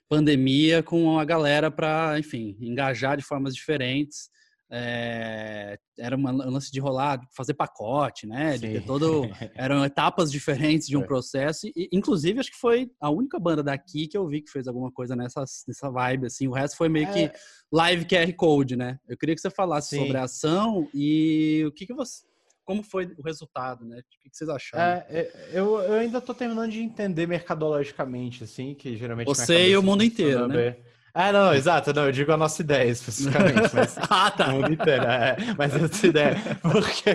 pandemia 0.10 0.84
com 0.84 1.18
a 1.18 1.24
galera 1.24 1.72
para, 1.72 2.20
enfim, 2.20 2.58
engajar 2.60 3.16
de 3.16 3.24
formas 3.24 3.56
diferentes. 3.56 4.30
É, 4.70 5.80
era 5.98 6.16
uma, 6.16 6.32
um 6.32 6.52
lance 6.52 6.72
de 6.72 6.80
rolar, 6.80 7.22
fazer 7.36 7.54
pacote, 7.54 8.28
né? 8.28 8.58
De 8.58 8.68
ter 8.68 8.86
todo, 8.86 9.22
eram 9.56 9.84
etapas 9.86 10.32
diferentes 10.32 10.88
de 10.88 10.98
um 10.98 11.04
processo. 11.04 11.68
E, 11.68 11.90
inclusive, 11.92 12.40
acho 12.40 12.52
que 12.52 12.60
foi 12.60 12.92
a 13.00 13.10
única 13.10 13.40
banda 13.40 13.64
daqui 13.64 14.08
que 14.08 14.18
eu 14.18 14.28
vi 14.28 14.42
que 14.42 14.52
fez 14.52 14.68
alguma 14.68 14.92
coisa 14.92 15.16
nessa, 15.16 15.44
nessa 15.68 15.90
vibe, 15.90 16.28
assim. 16.28 16.48
O 16.48 16.52
resto 16.52 16.76
foi 16.76 16.90
meio 16.90 17.08
é... 17.08 17.14
que 17.14 17.32
live 17.72 18.06
QR 18.06 18.34
Code, 18.34 18.76
né? 18.76 19.00
Eu 19.08 19.18
queria 19.18 19.36
que 19.36 19.42
você 19.42 19.50
falasse 19.50 19.90
Sim. 19.90 20.00
sobre 20.00 20.18
a 20.18 20.24
ação 20.24 20.90
e 20.94 21.64
o 21.66 21.72
que, 21.72 21.86
que 21.86 21.94
você. 21.94 22.26
Como 22.66 22.84
foi 22.84 23.06
o 23.18 23.22
resultado, 23.22 23.86
né? 23.86 24.00
O 24.00 24.04
que, 24.04 24.30
vocês 24.30 24.50
acharam? 24.50 25.06
É, 25.08 25.22
é 25.22 25.50
eu, 25.54 25.80
eu 25.80 25.94
ainda 25.94 26.20
tô 26.20 26.34
terminando 26.34 26.70
de 26.70 26.82
entender 26.82 27.26
mercadologicamente, 27.26 28.44
assim, 28.44 28.76
que 28.76 28.98
geralmente. 28.98 29.28
Você 29.28 29.70
e 29.70 29.78
o 29.78 29.82
mundo 29.82 30.04
inteiro, 30.04 30.50
né? 30.50 30.76
Ah, 31.20 31.32
não, 31.32 31.52
exato, 31.52 31.92
não, 31.94 32.06
eu 32.06 32.12
digo 32.12 32.32
a 32.32 32.38
nossa 32.38 32.62
ideia 32.62 32.92
especificamente, 32.92 33.74
mas 33.74 33.98
ah, 34.08 34.30
tá. 34.30 34.54
o 34.54 34.72
inteiro, 34.72 35.04
é, 35.04 35.36
mas 35.58 35.76
essa 35.76 36.06
ideia, 36.06 36.36
porque, 36.62 37.10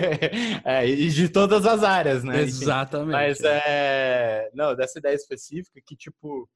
é, 0.65 0.85
e 0.85 1.07
de 1.09 1.29
todas 1.29 1.65
as 1.65 1.83
áreas, 1.83 2.21
né? 2.21 2.41
Exatamente. 2.41 3.13
Mas, 3.13 3.39
é, 3.39 4.51
não, 4.53 4.75
dessa 4.75 4.99
ideia 4.99 5.15
específica 5.15 5.79
que, 5.85 5.95
tipo, 5.95 6.49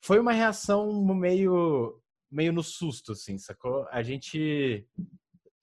foi 0.00 0.18
uma 0.18 0.32
reação 0.32 0.90
meio, 1.14 2.00
meio 2.30 2.50
no 2.54 2.62
susto, 2.62 3.12
assim, 3.12 3.36
sacou? 3.36 3.86
A 3.90 4.02
gente, 4.02 4.86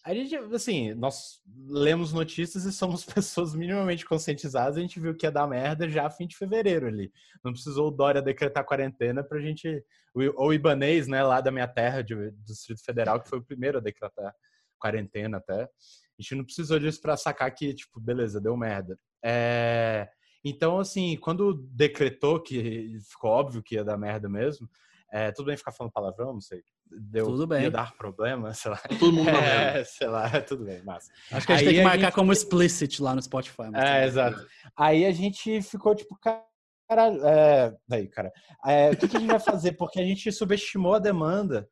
a 0.06 0.14
gente, 0.14 0.36
assim, 0.54 0.94
nós 0.94 1.42
lemos 1.68 2.14
notícias 2.14 2.64
e 2.64 2.72
somos 2.72 3.04
pessoas 3.06 3.56
minimamente 3.56 4.06
conscientizadas. 4.06 4.78
A 4.78 4.82
gente 4.82 5.00
viu 5.00 5.16
que 5.16 5.26
ia 5.26 5.32
dar 5.32 5.48
merda 5.48 5.90
já 5.90 6.06
a 6.06 6.12
fim 6.12 6.28
de 6.28 6.38
fevereiro 6.38 6.86
ali. 6.86 7.12
Não 7.44 7.52
precisou 7.52 7.88
o 7.88 7.92
Dória 7.92 8.22
decretar 8.22 8.64
quarentena 8.64 9.24
pra 9.24 9.40
gente. 9.40 9.84
Ou 10.14 10.50
o 10.50 10.54
Ibanês, 10.54 11.08
né, 11.08 11.24
lá 11.24 11.42
da 11.42 11.52
minha 11.52 11.68
terra, 11.68 12.04
de, 12.04 12.14
do 12.14 12.44
Distrito 12.46 12.86
Federal, 12.86 13.20
que 13.20 13.28
foi 13.28 13.40
o 13.40 13.44
primeiro 13.44 13.80
a 13.80 13.82
decretar 13.82 14.32
quarentena 14.80 15.38
até. 15.38 15.64
A 15.64 16.22
gente 16.22 16.36
não 16.36 16.46
precisou 16.46 16.78
disso 16.78 17.02
pra 17.02 17.18
sacar 17.18 17.50
que, 17.54 17.74
tipo, 17.74 18.00
beleza, 18.00 18.40
deu 18.40 18.56
merda. 18.56 18.98
É... 19.24 20.08
Então, 20.44 20.78
assim, 20.80 21.18
quando 21.18 21.68
decretou 21.72 22.40
que 22.40 23.00
ficou 23.10 23.32
óbvio 23.32 23.64
que 23.64 23.74
ia 23.74 23.84
dar 23.84 23.98
merda 23.98 24.30
mesmo, 24.30 24.70
é, 25.12 25.32
tudo 25.32 25.48
bem 25.48 25.58
ficar 25.58 25.72
falando 25.72 25.94
palavrão, 25.94 26.34
não 26.34 26.42
sei 26.42 26.64
deu, 26.90 27.26
tudo 27.26 27.48
bem. 27.48 27.64
ia 27.64 27.72
dar 27.72 27.96
problema, 27.96 28.54
sei 28.54 28.72
lá. 28.72 28.78
Todo 29.00 29.12
mundo 29.12 29.30
é, 29.30 29.84
sei 29.84 30.08
lá, 30.08 30.30
tudo 30.42 30.66
bem, 30.66 30.82
mas 30.84 31.10
Acho 31.32 31.46
que 31.46 31.54
a 31.54 31.58
gente 31.58 31.68
Aí 31.68 31.74
tem 31.74 31.84
que 31.84 31.88
marcar 31.88 32.08
gente... 32.08 32.14
como 32.14 32.32
explicit 32.34 33.02
lá 33.02 33.16
no 33.16 33.22
Spotify. 33.22 33.64
É, 33.74 34.06
exato. 34.06 34.46
Aí 34.76 35.06
a 35.06 35.12
gente 35.12 35.62
ficou 35.62 35.96
tipo, 35.96 36.18
caralho, 36.88 37.26
é... 37.26 37.76
daí, 37.88 38.08
cara, 38.08 38.32
é, 38.66 38.92
o 38.92 38.98
que, 38.98 39.08
que, 39.08 39.18
a 39.18 39.20
gente 39.20 39.30
vai 39.30 39.40
fazer? 39.40 39.74
Porque 39.74 40.00
a 40.00 40.04
gente 40.04 40.32
subestimou 40.32 40.96
a 40.96 41.00
demanda. 41.00 41.68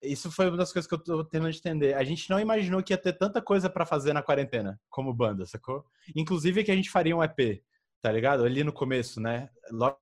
Isso 0.00 0.30
foi 0.30 0.48
uma 0.48 0.56
das 0.56 0.72
coisas 0.72 0.88
que 0.88 0.94
eu 0.94 1.02
tô 1.02 1.24
tentando 1.24 1.50
entender. 1.50 1.94
A 1.94 2.04
gente 2.04 2.30
não 2.30 2.38
imaginou 2.38 2.82
que 2.82 2.92
ia 2.92 2.98
ter 2.98 3.12
tanta 3.14 3.42
coisa 3.42 3.68
para 3.68 3.84
fazer 3.84 4.12
na 4.12 4.22
quarentena, 4.22 4.80
como 4.88 5.12
banda, 5.12 5.44
sacou? 5.44 5.84
Inclusive 6.14 6.62
que 6.62 6.70
a 6.70 6.74
gente 6.74 6.88
faria 6.88 7.16
um 7.16 7.22
EP, 7.22 7.60
tá 8.00 8.12
ligado? 8.12 8.44
Ali 8.44 8.62
no 8.62 8.72
começo, 8.72 9.20
né? 9.20 9.48
Logo 9.72 9.98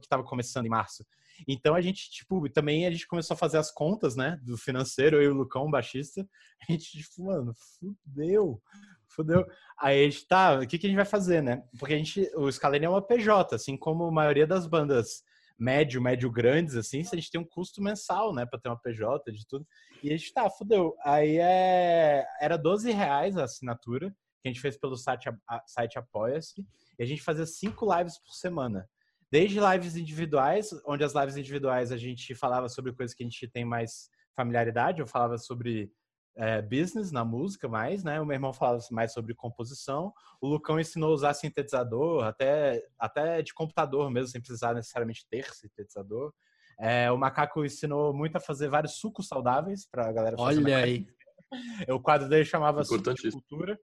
que 0.00 0.08
tava 0.08 0.24
começando 0.24 0.64
em 0.64 0.70
março. 0.70 1.04
Então 1.46 1.74
a 1.74 1.80
gente, 1.80 2.10
tipo, 2.10 2.48
também 2.48 2.86
a 2.86 2.90
gente 2.90 3.06
começou 3.06 3.34
a 3.34 3.38
fazer 3.38 3.58
as 3.58 3.70
contas, 3.70 4.16
né? 4.16 4.40
Do 4.42 4.56
financeiro, 4.56 5.16
eu 5.16 5.22
e 5.22 5.28
o 5.28 5.34
Lucão, 5.34 5.70
baixista. 5.70 6.26
A 6.68 6.72
gente, 6.72 6.98
tipo, 6.98 7.24
mano, 7.24 7.54
fudeu, 7.54 8.60
fudeu. 9.06 9.46
Aí 9.80 10.04
a 10.04 10.10
gente, 10.10 10.26
tá, 10.26 10.58
o 10.58 10.66
que, 10.66 10.76
que 10.76 10.86
a 10.86 10.90
gente 10.90 10.96
vai 10.96 11.04
fazer, 11.04 11.40
né? 11.40 11.62
Porque 11.78 11.94
a 11.94 11.96
gente, 11.96 12.28
o 12.34 12.50
Scalene 12.50 12.86
é 12.86 12.88
uma 12.88 13.00
PJ, 13.00 13.54
assim 13.54 13.76
como 13.76 14.04
a 14.04 14.10
maioria 14.10 14.46
das 14.46 14.66
bandas 14.66 15.22
médio, 15.58 16.00
médio 16.00 16.30
grandes, 16.30 16.76
assim, 16.76 17.00
a 17.00 17.16
gente 17.16 17.30
tem 17.30 17.40
um 17.40 17.44
custo 17.44 17.82
mensal, 17.82 18.32
né, 18.32 18.46
para 18.46 18.60
ter 18.60 18.68
uma 18.68 18.80
PJ 18.80 19.32
de 19.32 19.46
tudo. 19.46 19.66
E 20.02 20.08
a 20.08 20.16
gente, 20.16 20.32
tá, 20.32 20.48
fudeu. 20.48 20.94
Aí 21.04 21.38
é, 21.38 22.24
era 22.40 22.56
12 22.56 22.92
reais 22.92 23.36
a 23.36 23.44
assinatura, 23.44 24.10
que 24.40 24.48
a 24.48 24.52
gente 24.52 24.60
fez 24.60 24.76
pelo 24.76 24.96
site, 24.96 25.28
site 25.66 25.98
Apoia-se, 25.98 26.64
e 26.98 27.02
a 27.02 27.06
gente 27.06 27.22
fazia 27.22 27.44
cinco 27.44 27.92
lives 27.92 28.18
por 28.18 28.32
semana. 28.32 28.88
Desde 29.30 29.60
lives 29.60 29.96
individuais, 29.96 30.70
onde 30.86 31.04
as 31.04 31.14
lives 31.14 31.36
individuais 31.36 31.92
a 31.92 31.96
gente 31.96 32.34
falava 32.34 32.68
sobre 32.68 32.92
coisas 32.92 33.14
que 33.14 33.22
a 33.22 33.26
gente 33.26 33.46
tem 33.48 33.64
mais 33.64 34.08
familiaridade, 34.34 35.00
eu 35.00 35.06
falava 35.06 35.36
sobre 35.36 35.92
é, 36.36 36.62
business 36.62 37.10
na 37.10 37.24
música 37.24 37.68
mais, 37.68 38.04
né? 38.04 38.20
O 38.20 38.24
meu 38.24 38.34
irmão 38.34 38.52
falava 38.52 38.78
mais 38.90 39.12
sobre 39.12 39.34
composição. 39.34 40.12
O 40.40 40.48
Lucão 40.48 40.78
ensinou 40.78 41.10
a 41.10 41.14
usar 41.14 41.34
sintetizador, 41.34 42.24
até, 42.24 42.82
até 42.98 43.42
de 43.42 43.52
computador 43.52 44.08
mesmo, 44.10 44.28
sem 44.28 44.40
precisar 44.40 44.72
necessariamente 44.72 45.26
ter 45.28 45.44
sintetizador. 45.52 46.32
É, 46.78 47.10
o 47.10 47.18
Macaco 47.18 47.64
ensinou 47.64 48.14
muito 48.14 48.36
a 48.36 48.40
fazer 48.40 48.68
vários 48.68 48.98
sucos 48.98 49.26
saudáveis 49.26 49.84
para 49.90 50.08
a 50.08 50.12
galera 50.12 50.36
fazer. 50.36 50.60
Olha 50.60 50.78
aí. 50.78 51.06
O 51.88 51.98
quadro 51.98 52.28
dele 52.28 52.44
chamava 52.44 52.84
Suco 52.84 53.14
de 53.14 53.30
Cultura. 53.30 53.80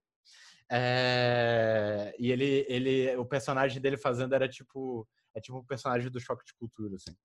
É, 0.72 2.16
e 2.20 2.32
ele, 2.32 2.64
ele, 2.70 3.16
o 3.16 3.26
personagem 3.26 3.82
dele 3.82 3.98
fazendo 3.98 4.36
era 4.36 4.48
tipo 4.48 5.08
é 5.36 5.42
tipo 5.42 5.58
um 5.58 5.66
personagem 5.66 6.10
do 6.10 6.20
Choque 6.20 6.46
de 6.46 6.54
Cultura, 6.54 6.96
assim. 6.96 7.16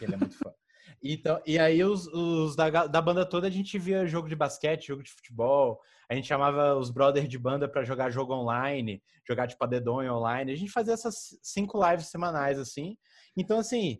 Ele 0.00 0.14
é 0.14 0.16
muito 0.16 0.36
fã. 0.36 0.52
Então, 1.02 1.40
e 1.46 1.58
aí 1.58 1.82
os, 1.82 2.06
os 2.08 2.56
da, 2.56 2.86
da, 2.86 3.02
banda 3.02 3.26
toda 3.26 3.46
a 3.46 3.50
gente 3.50 3.78
via 3.78 4.06
jogo 4.06 4.28
de 4.28 4.36
basquete, 4.36 4.88
jogo 4.88 5.02
de 5.02 5.12
futebol. 5.12 5.80
A 6.08 6.14
gente 6.14 6.28
chamava 6.28 6.74
os 6.76 6.90
brothers 6.90 7.28
de 7.28 7.38
banda 7.38 7.68
para 7.68 7.84
jogar 7.84 8.10
jogo 8.10 8.34
online, 8.34 9.02
jogar 9.26 9.46
tipo 9.46 9.62
a 9.64 9.66
dedonha 9.66 10.12
online. 10.12 10.52
A 10.52 10.56
gente 10.56 10.70
fazia 10.70 10.94
essas 10.94 11.38
cinco 11.42 11.78
lives 11.86 12.08
semanais 12.08 12.58
assim. 12.58 12.96
Então 13.36 13.58
assim, 13.58 13.98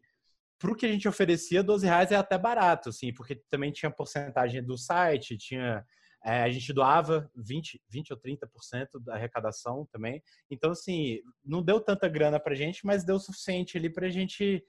pro 0.59 0.75
que 0.75 0.87
a 0.87 0.89
gente 0.89 1.09
oferecia, 1.09 1.63
12 1.63 1.87
reais 1.87 2.11
é 2.13 2.17
até 2.17 2.39
barato, 2.39 2.89
assim, 2.89 3.13
porque 3.13 3.43
também 3.51 3.73
tinha 3.73 3.91
porcentagem 3.91 4.63
do 4.63 4.79
site, 4.79 5.37
tinha 5.37 5.85
é, 6.25 6.43
a 6.43 6.51
gente 6.51 6.73
doava 6.73 7.31
20, 7.37 7.83
20 7.89 8.13
ou 8.13 8.19
30% 8.19 8.99
da 9.01 9.15
arrecadação 9.15 9.87
também. 9.93 10.23
Então, 10.51 10.71
assim, 10.71 11.21
não 11.45 11.63
deu 11.63 11.79
tanta 11.79 12.09
grana 12.09 12.41
pra 12.41 12.55
gente, 12.55 12.87
mas 12.87 13.05
deu 13.05 13.17
o 13.17 13.21
suficiente 13.21 13.77
ali 13.77 13.91
pra 13.91 14.09
gente 14.09 14.65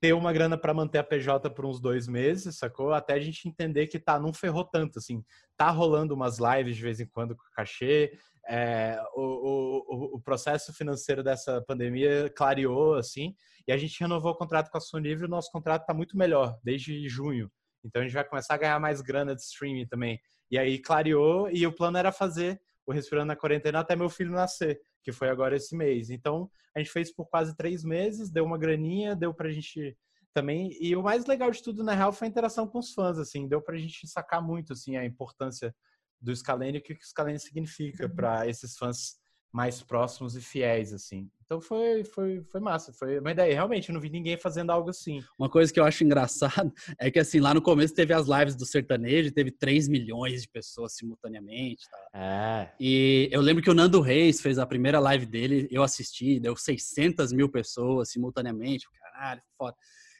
ter 0.00 0.12
uma 0.12 0.32
grana 0.32 0.56
para 0.56 0.74
manter 0.74 0.98
a 0.98 1.04
PJ 1.04 1.50
por 1.50 1.66
uns 1.66 1.80
dois 1.80 2.06
meses, 2.06 2.56
sacou? 2.56 2.92
Até 2.92 3.14
a 3.14 3.20
gente 3.20 3.48
entender 3.48 3.88
que 3.88 3.98
tá, 3.98 4.18
não 4.18 4.32
ferrou 4.32 4.64
tanto, 4.64 4.98
assim. 4.98 5.24
Tá 5.56 5.70
rolando 5.70 6.14
umas 6.14 6.38
lives 6.38 6.76
de 6.76 6.82
vez 6.82 7.00
em 7.00 7.06
quando 7.06 7.36
com 7.36 7.44
cachê. 7.54 8.16
É, 8.48 9.00
o, 9.14 9.22
o, 9.22 10.16
o, 10.16 10.20
processo 10.20 10.72
financeiro 10.72 11.22
dessa 11.22 11.62
pandemia 11.62 12.32
clareou, 12.36 12.94
assim, 12.94 13.34
e 13.66 13.72
a 13.72 13.76
gente 13.76 14.00
renovou 14.00 14.32
o 14.32 14.36
contrato 14.36 14.70
com 14.70 14.78
a 14.78 14.80
Sony 14.80 15.10
e 15.10 15.14
o 15.14 15.28
nosso 15.28 15.50
contrato 15.52 15.86
tá 15.86 15.94
muito 15.94 16.16
melhor, 16.16 16.58
desde 16.64 17.08
junho. 17.08 17.48
Então 17.84 18.02
a 18.02 18.04
gente 18.04 18.14
vai 18.14 18.24
começar 18.24 18.54
a 18.54 18.58
ganhar 18.58 18.80
mais 18.80 19.00
grana 19.00 19.34
de 19.34 19.42
streaming 19.42 19.86
também. 19.86 20.20
E 20.52 20.58
aí 20.58 20.78
clareou 20.78 21.50
e 21.50 21.66
o 21.66 21.72
plano 21.72 21.96
era 21.96 22.12
fazer 22.12 22.60
o 22.84 22.92
Respirando 22.92 23.28
na 23.28 23.36
Quarentena 23.36 23.80
até 23.80 23.96
meu 23.96 24.10
filho 24.10 24.32
nascer, 24.32 24.78
que 25.02 25.10
foi 25.10 25.30
agora 25.30 25.56
esse 25.56 25.74
mês. 25.74 26.10
Então 26.10 26.50
a 26.76 26.78
gente 26.78 26.90
fez 26.90 27.10
por 27.10 27.26
quase 27.26 27.56
três 27.56 27.82
meses, 27.82 28.30
deu 28.30 28.44
uma 28.44 28.58
graninha, 28.58 29.16
deu 29.16 29.32
pra 29.32 29.50
gente 29.50 29.96
também. 30.34 30.76
E 30.78 30.94
o 30.94 31.02
mais 31.02 31.24
legal 31.24 31.50
de 31.50 31.62
tudo, 31.62 31.82
na 31.82 31.94
real, 31.94 32.12
foi 32.12 32.28
a 32.28 32.30
interação 32.30 32.68
com 32.68 32.78
os 32.80 32.92
fãs, 32.92 33.18
assim, 33.18 33.48
deu 33.48 33.62
pra 33.62 33.78
gente 33.78 34.06
sacar 34.06 34.42
muito, 34.42 34.74
assim, 34.74 34.94
a 34.96 35.06
importância 35.06 35.74
do 36.20 36.34
Scalene 36.36 36.78
e 36.78 36.80
o 36.80 36.82
que 36.82 36.92
o 36.92 36.98
Scalene 37.02 37.40
significa 37.40 38.06
para 38.06 38.46
esses 38.46 38.76
fãs 38.76 39.16
mais 39.50 39.82
próximos 39.82 40.36
e 40.36 40.42
fiéis, 40.42 40.92
assim. 40.92 41.30
Então 41.52 41.60
foi, 41.60 42.02
foi, 42.02 42.42
foi 42.50 42.60
massa. 42.62 42.94
Foi 42.94 43.18
uma 43.18 43.30
ideia. 43.30 43.52
Realmente, 43.52 43.90
eu 43.90 43.92
não 43.92 44.00
vi 44.00 44.08
ninguém 44.08 44.38
fazendo 44.38 44.70
algo 44.70 44.88
assim. 44.88 45.22
Uma 45.38 45.50
coisa 45.50 45.70
que 45.70 45.78
eu 45.78 45.84
acho 45.84 46.02
engraçado 46.02 46.72
é 46.98 47.10
que, 47.10 47.18
assim, 47.18 47.40
lá 47.40 47.52
no 47.52 47.60
começo 47.60 47.94
teve 47.94 48.14
as 48.14 48.26
lives 48.26 48.56
do 48.56 48.64
sertanejo, 48.64 49.30
teve 49.30 49.50
3 49.50 49.86
milhões 49.86 50.40
de 50.40 50.48
pessoas 50.48 50.94
simultaneamente. 50.94 51.84
Tá? 51.90 51.98
É. 52.14 52.72
E 52.80 53.28
eu 53.30 53.42
lembro 53.42 53.62
que 53.62 53.68
o 53.68 53.74
Nando 53.74 54.00
Reis 54.00 54.40
fez 54.40 54.58
a 54.58 54.64
primeira 54.64 54.98
live 54.98 55.26
dele, 55.26 55.68
eu 55.70 55.82
assisti, 55.82 56.40
deu 56.40 56.56
600 56.56 57.34
mil 57.34 57.50
pessoas 57.50 58.10
simultaneamente. 58.10 58.86
Caralho, 58.98 59.42
foda. 59.58 59.76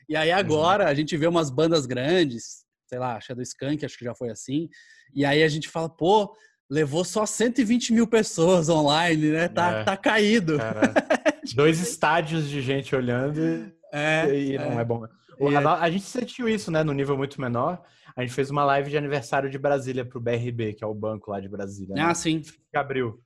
E 0.07 0.14
aí 0.14 0.31
agora 0.31 0.85
uhum. 0.85 0.90
a 0.90 0.95
gente 0.95 1.16
vê 1.16 1.27
umas 1.27 1.49
bandas 1.49 1.87
grandes, 1.87 2.66
sei 2.87 2.99
lá, 2.99 3.18
Shadow 3.18 3.42
Skunk, 3.42 3.87
acho 3.87 3.97
que 3.97 4.05
já 4.05 4.14
foi 4.14 4.29
assim. 4.29 4.68
E 5.14 5.25
aí 5.25 5.42
a 5.42 5.49
gente 5.49 5.71
fala, 5.71 5.88
pô, 5.88 6.37
levou 6.73 7.05
só 7.05 7.27
120 7.27 7.92
mil 7.92 8.07
pessoas 8.07 8.71
online, 8.71 9.31
né? 9.31 9.47
Tá, 9.47 9.81
é. 9.81 9.85
tá 9.85 9.95
caído. 9.95 10.57
dois 11.55 11.81
estádios 11.81 12.48
de 12.48 12.61
gente 12.62 12.94
olhando 12.94 13.72
é, 13.92 14.35
e 14.35 14.59
não 14.59 14.78
é, 14.78 14.83
é 14.83 14.85
bom. 14.85 15.05
É. 15.05 15.57
A, 15.57 15.83
a 15.83 15.90
gente 15.90 16.05
sentiu 16.05 16.48
isso, 16.48 16.70
né, 16.70 16.85
no 16.85 16.92
nível 16.92 17.16
muito 17.16 17.40
menor. 17.40 17.83
A 18.16 18.20
gente 18.22 18.35
fez 18.35 18.50
uma 18.50 18.64
live 18.64 18.90
de 18.90 18.96
aniversário 18.96 19.50
de 19.50 19.59
Brasília 19.59 20.05
pro 20.05 20.20
BRB, 20.20 20.74
que 20.74 20.85
é 20.85 20.87
o 20.87 20.94
banco 20.94 21.31
lá 21.31 21.40
de 21.40 21.48
Brasília. 21.48 21.94
Né? 21.94 22.02
Ah, 22.02 22.14
sim. 22.14 22.40
Que 22.40 22.76
abriu. 22.76 23.20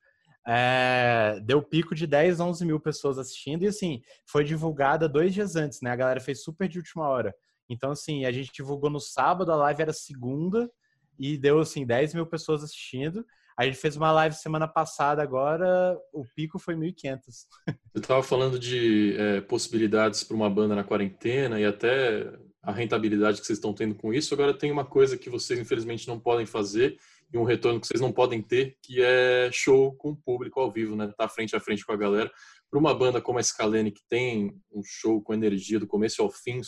É, 0.49 1.41
deu 1.43 1.61
pico 1.61 1.95
de 1.95 2.07
10, 2.07 2.39
11 2.39 2.65
mil 2.65 2.79
pessoas 2.79 3.19
assistindo 3.19 3.65
e 3.65 3.67
assim, 3.67 4.01
foi 4.25 4.45
divulgada 4.45 5.09
dois 5.09 5.35
dias 5.35 5.57
antes, 5.57 5.81
né? 5.83 5.91
A 5.91 5.97
galera 5.97 6.21
fez 6.21 6.45
super 6.45 6.69
de 6.69 6.79
última 6.79 7.09
hora. 7.09 7.35
Então, 7.69 7.91
assim, 7.91 8.25
a 8.25 8.31
gente 8.31 8.53
divulgou 8.53 8.89
no 8.89 9.01
sábado, 9.01 9.51
a 9.51 9.57
live 9.57 9.83
era 9.83 9.93
segunda, 9.93 10.71
e 11.19 11.37
deu 11.37 11.59
assim 11.59 11.85
10 11.85 12.15
mil 12.15 12.27
pessoas 12.27 12.63
assistindo. 12.63 13.25
A 13.59 13.65
gente 13.65 13.79
fez 13.79 13.97
uma 13.97 14.13
live 14.13 14.35
semana 14.35 14.69
passada, 14.69 15.23
agora 15.23 15.99
o 16.13 16.25
pico 16.35 16.59
foi 16.59 16.75
1.500. 16.75 17.21
Você 17.95 18.01
estava 18.01 18.23
falando 18.23 18.59
de 18.59 19.17
é, 19.19 19.41
possibilidades 19.41 20.23
para 20.23 20.37
uma 20.37 20.51
banda 20.51 20.75
na 20.75 20.85
quarentena 20.85 21.59
e 21.59 21.65
até 21.65 22.31
a 22.63 22.71
rentabilidade 22.71 23.41
que 23.41 23.47
vocês 23.47 23.59
estão 23.59 23.73
tendo 23.73 23.95
com 23.95 24.13
isso. 24.13 24.35
Agora 24.35 24.53
tem 24.53 24.71
uma 24.71 24.85
coisa 24.85 25.17
que 25.17 25.31
vocês 25.31 25.59
infelizmente 25.59 26.07
não 26.07 26.19
podem 26.19 26.45
fazer 26.45 26.99
e 27.33 27.39
um 27.39 27.45
retorno 27.45 27.81
que 27.81 27.87
vocês 27.87 28.01
não 28.01 28.13
podem 28.13 28.43
ter, 28.43 28.77
que 28.83 29.01
é 29.01 29.49
show 29.53 29.95
com 29.95 30.11
o 30.11 30.17
público 30.17 30.61
ao 30.61 30.71
vivo, 30.71 30.95
né? 30.95 31.13
Tá 31.17 31.29
frente 31.29 31.57
a 31.57 31.61
frente 31.61 31.87
com 31.87 31.93
a 31.93 31.97
galera. 31.97 32.31
Para 32.71 32.79
uma 32.79 32.93
banda 32.93 33.23
como 33.23 33.39
a 33.39 33.43
Scalene, 33.43 33.91
que 33.91 34.03
tem 34.09 34.61
um 34.71 34.83
show 34.85 35.23
com 35.23 35.33
energia 35.33 35.79
do 35.79 35.87
começo 35.87 36.21
ao 36.21 36.31
fim, 36.31 36.61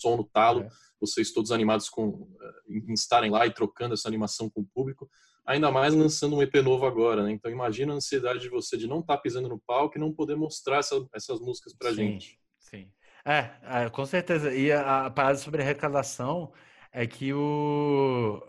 som 0.00 0.16
no 0.16 0.24
talo, 0.24 0.62
é. 0.62 0.68
vocês 1.00 1.32
todos 1.32 1.52
animados 1.52 1.88
com, 1.88 2.28
eh, 2.40 2.80
em 2.88 2.92
estarem 2.92 3.30
lá 3.30 3.46
e 3.46 3.52
trocando 3.52 3.94
essa 3.94 4.08
animação 4.08 4.48
com 4.48 4.62
o 4.62 4.66
público, 4.72 5.08
ainda 5.44 5.70
mais 5.70 5.94
lançando 5.94 6.36
um 6.36 6.42
EP 6.42 6.54
novo 6.56 6.86
agora, 6.86 7.22
né? 7.22 7.32
Então 7.32 7.50
imagina 7.50 7.92
a 7.92 7.96
ansiedade 7.96 8.40
de 8.40 8.48
você 8.48 8.76
de 8.76 8.86
não 8.86 9.00
estar 9.00 9.16
tá 9.16 9.22
pisando 9.22 9.48
no 9.48 9.60
palco 9.60 9.96
e 9.96 10.00
não 10.00 10.12
poder 10.12 10.36
mostrar 10.36 10.78
essa, 10.78 10.96
essas 11.14 11.40
músicas 11.40 11.74
pra 11.74 11.90
sim, 11.90 11.96
gente. 11.96 12.38
Sim. 12.58 12.90
É, 13.24 13.50
é, 13.62 13.90
com 13.90 14.04
certeza. 14.04 14.54
E 14.54 14.72
a, 14.72 15.06
a 15.06 15.10
parada 15.10 15.38
sobre 15.38 15.62
arrecadação 15.62 16.52
é 16.92 17.06
que 17.06 17.32
o 17.32 18.42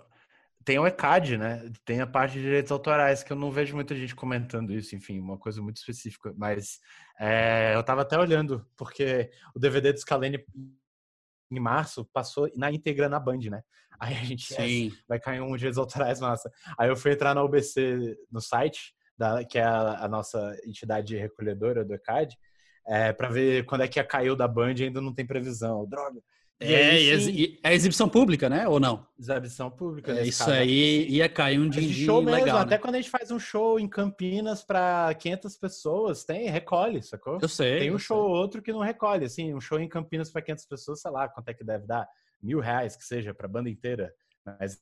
tem 0.65 0.79
o 0.79 0.87
ECAD, 0.87 1.37
né? 1.37 1.69
Tem 1.83 1.99
a 1.99 2.07
parte 2.07 2.33
de 2.33 2.41
direitos 2.41 2.71
autorais, 2.71 3.21
que 3.21 3.33
eu 3.33 3.37
não 3.37 3.51
vejo 3.51 3.75
muita 3.75 3.95
gente 3.95 4.15
comentando 4.15 4.73
isso, 4.73 4.95
enfim, 4.95 5.19
uma 5.19 5.37
coisa 5.37 5.61
muito 5.61 5.77
específica. 5.77 6.33
Mas 6.37 6.79
é, 7.19 7.73
eu 7.75 7.81
estava 7.81 8.01
até 8.01 8.17
olhando, 8.17 8.65
porque 8.77 9.29
o 9.53 9.59
DVD 9.59 9.91
do 9.91 9.99
Scalene 9.99 10.43
em 11.57 11.61
março, 11.61 12.07
passou 12.13 12.49
na 12.55 12.71
íntegra 12.71 13.07
na 13.07 13.19
Band, 13.19 13.39
né? 13.49 13.61
Aí 13.99 14.15
a 14.15 14.23
gente 14.23 14.53
vai 15.07 15.19
cair 15.19 15.41
um 15.41 15.55
direitos 15.55 15.77
autorais 15.77 16.19
massa. 16.19 16.51
Aí 16.77 16.89
eu 16.89 16.95
fui 16.95 17.11
entrar 17.11 17.33
na 17.33 17.43
UBC 17.43 18.17
no 18.31 18.41
site, 18.41 18.93
da, 19.17 19.43
que 19.43 19.57
é 19.59 19.63
a, 19.63 20.05
a 20.05 20.07
nossa 20.07 20.55
entidade 20.65 21.15
recolhedora 21.15 21.85
do 21.85 21.93
ECAD, 21.93 22.35
é, 22.87 23.13
para 23.13 23.29
ver 23.29 23.65
quando 23.65 23.81
é 23.81 23.87
que 23.87 24.03
caiu 24.03 24.35
da 24.35 24.47
Band 24.47 24.75
ainda 24.79 24.99
não 24.99 25.13
tem 25.13 25.25
previsão. 25.25 25.87
Droga. 25.87 26.21
E 26.61 26.73
é, 26.73 26.91
aí, 26.91 27.59
é 27.61 27.73
exibição 27.73 28.07
pública, 28.07 28.49
né? 28.49 28.67
Ou 28.67 28.79
não? 28.79 29.05
Exibição 29.19 29.69
pública. 29.69 30.13
É, 30.13 30.25
isso 30.25 30.45
caso. 30.45 30.51
aí 30.51 31.07
ia 31.09 31.27
cair 31.27 31.59
um 31.59 31.67
din, 31.67 31.91
show 31.91 32.21
mesmo, 32.21 32.39
legal. 32.39 32.59
Até 32.59 32.75
né? 32.75 32.77
quando 32.77 32.95
a 32.95 33.01
gente 33.01 33.09
faz 33.09 33.31
um 33.31 33.39
show 33.39 33.79
em 33.79 33.87
Campinas 33.87 34.63
para 34.63 35.13
500 35.15 35.57
pessoas, 35.57 36.23
tem 36.23 36.49
recolhe, 36.49 37.01
sacou? 37.01 37.39
Eu 37.41 37.49
sei. 37.49 37.79
Tem 37.79 37.93
um 37.93 37.99
show 37.99 38.29
ou 38.29 38.35
outro 38.35 38.61
que 38.61 38.71
não 38.71 38.81
recolhe. 38.81 39.25
Assim, 39.25 39.53
um 39.53 39.59
show 39.59 39.79
em 39.79 39.89
Campinas 39.89 40.31
para 40.31 40.41
500 40.41 40.65
pessoas, 40.65 41.01
sei 41.01 41.11
lá 41.11 41.27
quanto 41.27 41.49
é 41.49 41.53
que 41.53 41.63
deve 41.63 41.85
dar. 41.85 42.07
Mil 42.41 42.59
reais 42.59 42.95
que 42.95 43.03
seja 43.03 43.33
para 43.33 43.47
banda 43.47 43.69
inteira. 43.69 44.13
Mas 44.45 44.81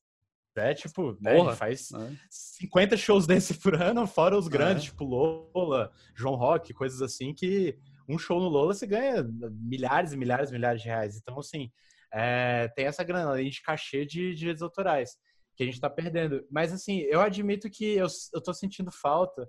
é 0.55 0.73
tipo, 0.73 1.17
né, 1.21 1.36
Porra, 1.36 1.55
faz 1.55 1.91
é. 1.91 2.12
50 2.29 2.97
shows 2.97 3.25
desse 3.27 3.53
por 3.55 3.81
ano, 3.81 4.05
fora 4.05 4.38
os 4.38 4.47
grandes, 4.47 4.84
é. 4.84 4.86
tipo 4.88 5.03
Lola, 5.05 5.91
João 6.13 6.36
Rock, 6.36 6.73
coisas 6.73 7.01
assim 7.01 7.34
que 7.34 7.77
um 8.07 8.17
show 8.17 8.39
no 8.39 8.47
Lola 8.47 8.73
você 8.73 8.85
ganha 8.85 9.23
milhares 9.51 10.13
e 10.13 10.17
milhares 10.17 10.49
e 10.49 10.53
milhares 10.53 10.81
de 10.81 10.87
reais. 10.87 11.17
Então, 11.17 11.39
assim, 11.39 11.71
é, 12.13 12.67
tem 12.69 12.85
essa 12.85 13.03
grana, 13.03 13.31
além 13.31 13.49
de 13.49 13.61
cachê 13.61 14.05
de 14.05 14.35
direitos 14.35 14.61
autorais, 14.61 15.17
que 15.55 15.63
a 15.63 15.65
gente 15.65 15.75
está 15.75 15.89
perdendo. 15.89 16.45
Mas, 16.51 16.73
assim, 16.73 16.99
eu 17.01 17.21
admito 17.21 17.69
que 17.69 17.95
eu, 17.95 18.07
eu 18.33 18.41
tô 18.41 18.53
sentindo 18.53 18.91
falta, 18.91 19.47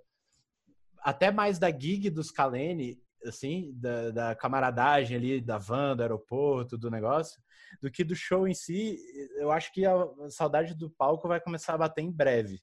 até 1.00 1.30
mais 1.30 1.58
da 1.58 1.70
gig 1.70 2.08
dos 2.10 2.30
Kalene, 2.30 3.00
assim, 3.24 3.72
da, 3.74 4.10
da, 4.10 4.34
camaradagem 4.34 5.16
ali, 5.16 5.40
da 5.40 5.58
van, 5.58 5.96
do 5.96 6.02
aeroporto, 6.02 6.78
do 6.78 6.90
negócio, 6.90 7.40
do 7.80 7.90
que 7.90 8.04
do 8.04 8.14
show 8.14 8.46
em 8.46 8.54
si. 8.54 8.98
Eu 9.36 9.50
acho 9.50 9.72
que 9.72 9.84
a 9.84 9.94
saudade 10.28 10.74
do 10.74 10.90
palco 10.90 11.28
vai 11.28 11.40
começar 11.40 11.74
a 11.74 11.78
bater 11.78 12.02
em 12.02 12.10
breve. 12.10 12.60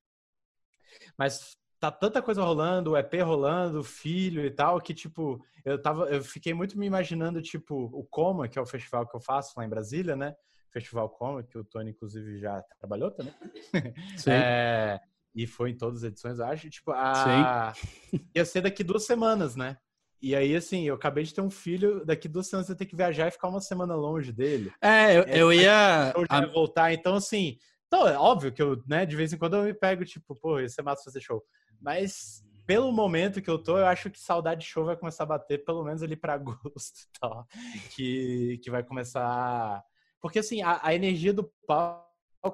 Mas 1.18 1.58
tá 1.80 1.90
tanta 1.90 2.22
coisa 2.22 2.44
rolando, 2.44 2.92
o 2.92 2.98
EP 2.98 3.14
rolando, 3.24 3.80
o 3.80 3.84
filho 3.84 4.46
e 4.46 4.52
tal, 4.52 4.82
que 4.82 4.94
tipo, 4.94 5.44
eu 5.64 5.82
tava, 5.82 6.06
eu 6.10 6.22
fiquei 6.24 6.54
muito 6.54 6.78
me 6.78 6.86
imaginando, 6.86 7.42
tipo, 7.42 7.90
o 7.94 8.04
Coma, 8.04 8.48
que 8.48 8.60
é 8.60 8.62
o 8.62 8.66
festival 8.66 9.08
que 9.08 9.16
eu 9.16 9.22
faço 9.22 9.54
lá 9.58 9.66
em 9.66 9.70
Brasília, 9.70 10.16
né? 10.16 10.36
Festival 10.72 11.10
Coma, 11.10 11.42
que 11.42 11.58
o 11.58 11.64
Tony, 11.64 11.92
inclusive, 11.92 12.40
já 12.40 12.62
trabalhou 12.80 13.12
também. 13.12 13.34
Sim. 14.18 14.32
É, 14.32 15.00
e 15.34 15.48
foi 15.48 15.72
em 15.72 15.78
todas 15.78 16.04
as 16.04 16.10
edições, 16.10 16.40
acho. 16.40 16.70
Tipo, 16.70 16.92
a... 16.92 17.74
Sim. 17.74 18.20
ia 18.36 18.46
ser 18.46 18.62
daqui 18.62 18.84
duas 18.84 19.06
semanas, 19.06 19.56
né? 19.56 19.78
E 20.22 20.36
aí, 20.36 20.54
assim, 20.54 20.84
eu 20.84 20.96
acabei 20.96 21.24
de 21.24 21.34
ter 21.34 21.40
um 21.40 21.50
filho, 21.50 22.06
daqui 22.06 22.28
duas 22.28 22.48
semanas 22.48 22.70
eu 22.70 22.76
tenho 22.76 22.90
que 22.90 22.96
viajar 22.96 23.30
e 23.30 23.32
ficar 23.32 23.48
uma 23.48 23.62
semana 23.62 23.96
longe 23.96 24.34
dele. 24.34 24.72
É, 24.82 25.18
eu, 25.18 25.24
eu 25.24 25.54
ia. 25.54 26.14
Eu 26.14 26.26
já 26.30 26.46
voltar, 26.48 26.94
então, 26.94 27.16
assim. 27.16 27.58
Então, 27.88 28.08
é 28.08 28.18
óbvio 28.18 28.52
que 28.52 28.62
eu, 28.62 28.84
né, 28.86 29.06
de 29.06 29.16
vez 29.16 29.32
em 29.34 29.38
quando 29.38 29.56
eu 29.56 29.64
me 29.64 29.74
pego, 29.74 30.04
tipo, 30.06 30.36
pô, 30.36 30.60
ia 30.60 30.70
ser 30.70 30.84
massa 30.84 31.06
fazer 31.06 31.22
show. 31.22 31.42
Mas 31.82 32.44
pelo 32.66 32.92
momento 32.92 33.42
que 33.42 33.50
eu 33.50 33.58
tô, 33.58 33.80
eu 33.80 33.88
acho 33.88 34.12
que 34.12 34.20
saudade 34.20 34.62
de 34.62 34.68
show 34.68 34.86
vai 34.86 34.96
começar 34.96 35.24
a 35.24 35.26
bater 35.26 35.66
pelo 35.66 35.84
menos 35.84 36.04
ali 36.04 36.16
para 36.16 36.34
agosto 36.36 37.00
e 37.00 37.20
tal. 37.20 37.48
Que, 37.96 38.60
que 38.64 38.70
vai 38.70 38.84
começar. 38.84 39.84
Porque 40.22 40.40
assim, 40.40 40.62
a, 40.62 40.80
a, 40.84 40.94
energia 40.94 41.34
do 41.34 41.52
palco 41.66 42.06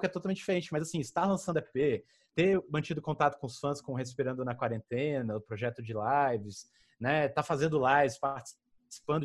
é 0.02 0.08
totalmente 0.08 0.38
diferente, 0.38 0.72
mas 0.72 0.82
assim, 0.82 1.00
estar 1.00 1.26
lançando 1.26 1.58
EP, 1.58 2.04
ter 2.34 2.58
mantido 2.70 3.02
contato 3.02 3.38
com 3.38 3.46
os 3.46 3.58
fãs 3.58 3.80
com 3.80 3.92
Respirando 3.92 4.44
na 4.44 4.54
Quarentena, 4.54 5.36
o 5.36 5.40
projeto 5.40 5.82
de 5.82 5.92
lives, 5.92 6.66
né? 6.98 7.28
Tá 7.28 7.42
fazendo 7.42 7.78
lives, 7.78 8.18
participando 8.18 8.65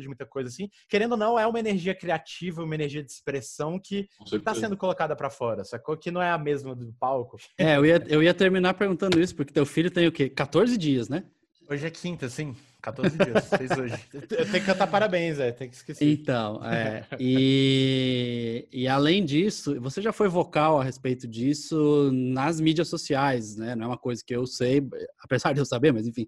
de 0.00 0.06
muita 0.06 0.26
coisa 0.26 0.48
assim. 0.48 0.68
Querendo 0.88 1.12
ou 1.12 1.18
não, 1.18 1.38
é 1.38 1.46
uma 1.46 1.58
energia 1.58 1.94
criativa, 1.94 2.62
uma 2.62 2.74
energia 2.74 3.02
de 3.02 3.10
expressão 3.10 3.78
que 3.78 4.08
está 4.32 4.54
sendo 4.54 4.76
colocada 4.76 5.14
para 5.16 5.30
fora, 5.30 5.64
sacou? 5.64 5.96
Que 5.96 6.10
não 6.10 6.22
é 6.22 6.30
a 6.30 6.38
mesma 6.38 6.74
do 6.74 6.92
palco. 6.94 7.36
É, 7.58 7.76
eu 7.76 7.86
ia, 7.86 8.02
eu 8.08 8.22
ia 8.22 8.34
terminar 8.34 8.74
perguntando 8.74 9.20
isso, 9.20 9.34
porque 9.34 9.52
teu 9.52 9.66
filho 9.66 9.90
tem 9.90 10.06
o 10.06 10.12
quê? 10.12 10.28
14 10.28 10.76
dias, 10.76 11.08
né? 11.08 11.24
Hoje 11.68 11.86
é 11.86 11.90
quinta, 11.90 12.28
sim. 12.28 12.54
14 12.82 13.16
dias, 13.16 13.48
fez 13.48 13.70
hoje. 13.70 13.94
Eu 14.12 14.26
tenho 14.26 14.52
que 14.52 14.66
cantar 14.66 14.88
parabéns, 14.88 15.38
é, 15.38 15.52
tem 15.52 15.70
que 15.70 15.76
esquecer. 15.76 16.04
Então, 16.04 16.60
é, 16.64 17.06
e, 17.18 18.66
e 18.72 18.88
além 18.88 19.24
disso, 19.24 19.80
você 19.80 20.02
já 20.02 20.12
foi 20.12 20.28
vocal 20.28 20.80
a 20.80 20.84
respeito 20.84 21.28
disso 21.28 22.10
nas 22.12 22.60
mídias 22.60 22.88
sociais, 22.88 23.56
né? 23.56 23.76
Não 23.76 23.84
é 23.84 23.86
uma 23.86 23.98
coisa 23.98 24.20
que 24.26 24.34
eu 24.34 24.44
sei, 24.46 24.84
apesar 25.22 25.52
de 25.52 25.60
eu 25.60 25.64
saber, 25.64 25.92
mas 25.92 26.08
enfim, 26.08 26.26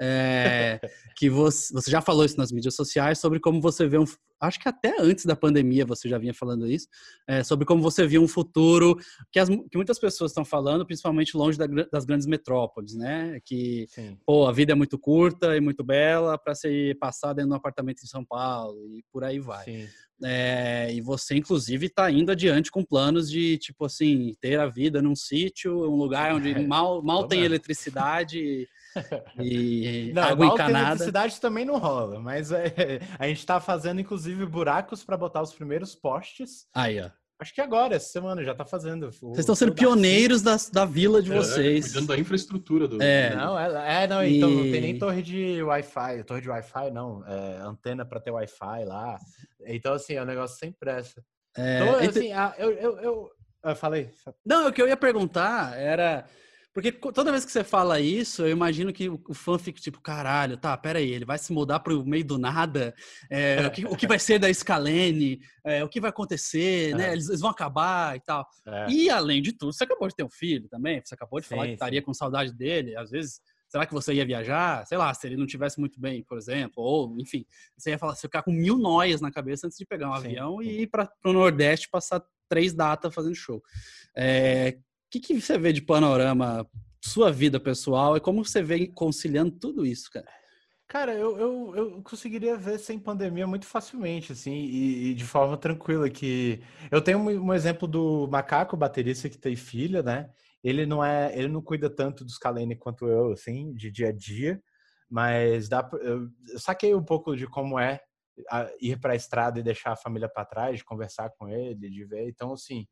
é, 0.00 0.78
que 1.18 1.28
você, 1.28 1.74
você 1.74 1.90
já 1.90 2.00
falou 2.00 2.24
isso 2.24 2.38
nas 2.38 2.52
mídias 2.52 2.76
sociais 2.76 3.18
sobre 3.18 3.40
como 3.40 3.60
você 3.60 3.88
vê 3.88 3.98
um, 3.98 4.04
acho 4.40 4.60
que 4.60 4.68
até 4.68 4.94
antes 5.00 5.24
da 5.24 5.34
pandemia 5.34 5.84
você 5.84 6.08
já 6.08 6.18
vinha 6.18 6.34
falando 6.34 6.70
isso, 6.70 6.86
é, 7.26 7.42
sobre 7.42 7.66
como 7.66 7.82
você 7.82 8.06
viu 8.06 8.22
um 8.22 8.28
futuro 8.28 8.96
que, 9.32 9.40
as, 9.40 9.48
que 9.48 9.76
muitas 9.76 9.98
pessoas 9.98 10.30
estão 10.30 10.44
falando, 10.44 10.86
principalmente 10.86 11.36
longe 11.36 11.58
da, 11.58 11.66
das 11.66 12.04
grandes 12.04 12.28
metrópoles, 12.28 12.94
né? 12.94 13.40
Que, 13.44 13.86
Sim. 13.88 14.16
pô, 14.24 14.46
a 14.46 14.52
vida 14.52 14.70
é 14.70 14.74
muito 14.76 14.96
curta 14.96 15.56
e 15.56 15.60
muito 15.60 15.82
bela 15.82 15.95
para 16.42 16.54
se 16.54 16.94
passar 17.00 17.32
dentro 17.32 17.50
de 17.50 17.54
um 17.54 17.58
apartamento 17.58 18.02
em 18.02 18.06
São 18.06 18.24
Paulo 18.24 18.78
e 18.90 19.04
por 19.12 19.24
aí 19.24 19.38
vai. 19.38 19.88
É, 20.24 20.92
e 20.92 21.00
você, 21.00 21.36
inclusive, 21.36 21.86
está 21.86 22.10
indo 22.10 22.32
adiante 22.32 22.70
com 22.70 22.84
planos 22.84 23.30
de, 23.30 23.58
tipo 23.58 23.84
assim, 23.84 24.34
ter 24.40 24.58
a 24.58 24.66
vida 24.66 25.02
num 25.02 25.14
sítio, 25.14 25.90
um 25.90 25.96
lugar 25.96 26.34
onde 26.34 26.54
mal, 26.66 27.02
mal 27.02 27.28
tem 27.28 27.44
eletricidade 27.44 28.66
e 29.38 30.12
não, 30.14 30.22
água 30.22 30.46
encanada. 30.46 31.04
cidade 31.04 31.38
também 31.40 31.64
não 31.64 31.76
rola, 31.76 32.18
mas 32.18 32.50
é, 32.50 32.72
a 33.18 33.26
gente 33.26 33.40
está 33.40 33.60
fazendo 33.60 34.00
inclusive 34.00 34.46
buracos 34.46 35.04
para 35.04 35.18
botar 35.18 35.42
os 35.42 35.52
primeiros 35.52 35.94
postes. 35.94 36.66
Aí, 36.74 37.00
ó. 37.00 37.10
Acho 37.38 37.54
que 37.54 37.60
agora, 37.60 37.94
essa 37.96 38.08
semana, 38.08 38.42
já 38.42 38.54
tá 38.54 38.64
fazendo. 38.64 39.10
Vocês 39.12 39.40
estão 39.40 39.54
sendo 39.54 39.74
pioneiros 39.74 40.40
da, 40.40 40.56
da 40.72 40.86
vila 40.86 41.22
de 41.22 41.30
é, 41.30 41.36
vocês. 41.36 41.86
Cuidando 41.86 42.06
da 42.08 42.18
infraestrutura 42.18 42.88
do. 42.88 43.02
É, 43.02 43.36
não, 43.36 43.58
é, 43.58 44.04
é 44.04 44.06
não, 44.06 44.24
e... 44.24 44.38
então 44.38 44.50
não 44.50 44.62
tem 44.62 44.80
nem 44.80 44.98
torre 44.98 45.22
de 45.22 45.62
Wi-Fi. 45.62 46.24
Torre 46.24 46.40
de 46.40 46.48
Wi-Fi, 46.48 46.90
não. 46.90 47.22
É, 47.26 47.58
antena 47.58 48.06
para 48.06 48.20
ter 48.20 48.30
Wi-Fi 48.30 48.84
lá. 48.86 49.18
Então, 49.66 49.92
assim, 49.92 50.14
é 50.14 50.22
um 50.22 50.26
negócio 50.26 50.56
sem 50.56 50.72
pressa. 50.72 51.22
É, 51.58 51.80
então, 51.80 51.96
assim, 51.96 52.06
entre... 52.06 52.30
eu, 52.58 52.72
eu, 52.72 52.98
eu, 53.00 53.30
eu 53.64 53.76
falei. 53.76 54.10
Não, 54.44 54.68
o 54.68 54.72
que 54.72 54.80
eu 54.80 54.88
ia 54.88 54.96
perguntar 54.96 55.78
era 55.78 56.24
porque 56.76 56.92
toda 56.92 57.30
vez 57.30 57.42
que 57.42 57.50
você 57.50 57.64
fala 57.64 57.98
isso, 57.98 58.42
eu 58.42 58.50
imagino 58.50 58.92
que 58.92 59.08
o 59.08 59.32
fã 59.32 59.58
fica 59.58 59.80
tipo, 59.80 59.98
caralho, 59.98 60.58
tá, 60.58 60.76
peraí, 60.76 61.10
ele 61.10 61.24
vai 61.24 61.38
se 61.38 61.50
mudar 61.50 61.80
pro 61.80 62.04
meio 62.04 62.22
do 62.22 62.36
nada, 62.36 62.94
é, 63.30 63.66
o, 63.66 63.70
que, 63.70 63.86
o, 63.86 63.96
que, 63.96 64.06
vai 64.06 64.18
ser 64.18 64.38
da 64.38 64.52
Scalene, 64.52 65.40
é, 65.64 65.82
o 65.82 65.88
que 65.88 65.98
vai 65.98 66.10
acontecer, 66.10 66.94
né, 66.94 67.08
é. 67.08 67.12
eles, 67.14 67.30
eles, 67.30 67.40
vão 67.40 67.48
acabar 67.48 68.14
e 68.14 68.20
tal. 68.20 68.46
É. 68.66 68.90
E, 68.90 69.08
além 69.08 69.40
de 69.40 69.54
tudo, 69.54 69.72
você 69.72 69.84
acabou 69.84 70.06
de 70.06 70.14
ter 70.14 70.22
um 70.22 70.28
filho 70.28 70.68
também, 70.68 71.00
você 71.02 71.14
acabou 71.14 71.40
de 71.40 71.46
sim, 71.46 71.54
falar 71.54 71.66
que 71.66 71.72
estaria 71.72 72.02
com 72.02 72.12
saudade 72.12 72.52
dele, 72.52 72.94
às 72.94 73.10
vezes, 73.10 73.40
será 73.66 73.86
que 73.86 73.94
você 73.94 74.12
ia 74.12 74.26
viajar? 74.26 74.84
Sei 74.84 74.98
lá, 74.98 75.14
se 75.14 75.26
ele 75.26 75.38
não 75.38 75.46
tivesse 75.46 75.80
muito 75.80 75.98
bem, 75.98 76.22
por 76.24 76.36
exemplo, 76.36 76.82
ou, 76.82 77.18
enfim, 77.18 77.46
você 77.74 77.92
ia 77.92 77.98
falar, 77.98 78.14
você 78.14 78.26
ficar 78.26 78.42
com 78.42 78.52
mil 78.52 78.76
noias 78.76 79.22
na 79.22 79.30
cabeça 79.30 79.66
antes 79.66 79.78
de 79.78 79.86
pegar 79.86 80.10
um 80.10 80.16
sim, 80.16 80.26
avião 80.26 80.58
sim. 80.58 80.68
e 80.68 80.82
ir 80.82 80.88
para 80.88 81.10
o 81.24 81.32
Nordeste 81.32 81.88
passar 81.88 82.22
três 82.50 82.74
datas 82.74 83.14
fazendo 83.14 83.34
show. 83.34 83.62
É, 84.14 84.76
o 84.76 84.95
que, 85.20 85.34
que 85.34 85.40
você 85.40 85.58
vê 85.58 85.72
de 85.72 85.82
panorama 85.82 86.68
sua 87.02 87.30
vida 87.30 87.60
pessoal 87.60 88.16
e 88.16 88.20
como 88.20 88.44
você 88.44 88.62
vem 88.62 88.90
conciliando 88.92 89.52
tudo 89.52 89.86
isso, 89.86 90.10
cara? 90.10 90.26
Cara, 90.88 91.14
eu, 91.14 91.36
eu, 91.36 91.76
eu 91.76 92.02
conseguiria 92.02 92.56
ver 92.56 92.78
sem 92.78 92.98
pandemia 92.98 93.46
muito 93.46 93.66
facilmente, 93.66 94.32
assim, 94.32 94.54
e, 94.54 95.10
e 95.10 95.14
de 95.14 95.24
forma 95.24 95.56
tranquila, 95.56 96.08
que 96.08 96.62
eu 96.92 97.02
tenho 97.02 97.18
um, 97.18 97.46
um, 97.46 97.52
exemplo 97.52 97.88
do 97.88 98.28
macaco 98.28 98.76
baterista 98.76 99.28
que 99.28 99.36
tem 99.36 99.56
filha, 99.56 100.00
né? 100.00 100.30
Ele 100.62 100.86
não 100.86 101.04
é, 101.04 101.36
ele 101.36 101.48
não 101.48 101.60
cuida 101.60 101.90
tanto 101.90 102.24
dos 102.24 102.38
Kalene 102.38 102.76
quanto 102.76 103.06
eu, 103.08 103.32
assim, 103.32 103.74
de 103.74 103.90
dia 103.90 104.10
a 104.10 104.12
dia, 104.12 104.62
mas 105.10 105.68
dá, 105.68 105.88
eu, 106.00 106.28
saquei 106.56 106.94
um 106.94 107.04
pouco 107.04 107.36
de 107.36 107.48
como 107.48 107.78
é 107.80 108.00
ir 108.80 109.00
para 109.00 109.14
a 109.14 109.16
estrada 109.16 109.58
e 109.58 109.64
deixar 109.64 109.92
a 109.92 109.96
família 109.96 110.28
para 110.28 110.44
trás, 110.44 110.78
de 110.78 110.84
conversar 110.84 111.30
com 111.36 111.48
ele, 111.48 111.90
de 111.90 112.04
ver, 112.04 112.28
então, 112.28 112.52
assim, 112.52 112.86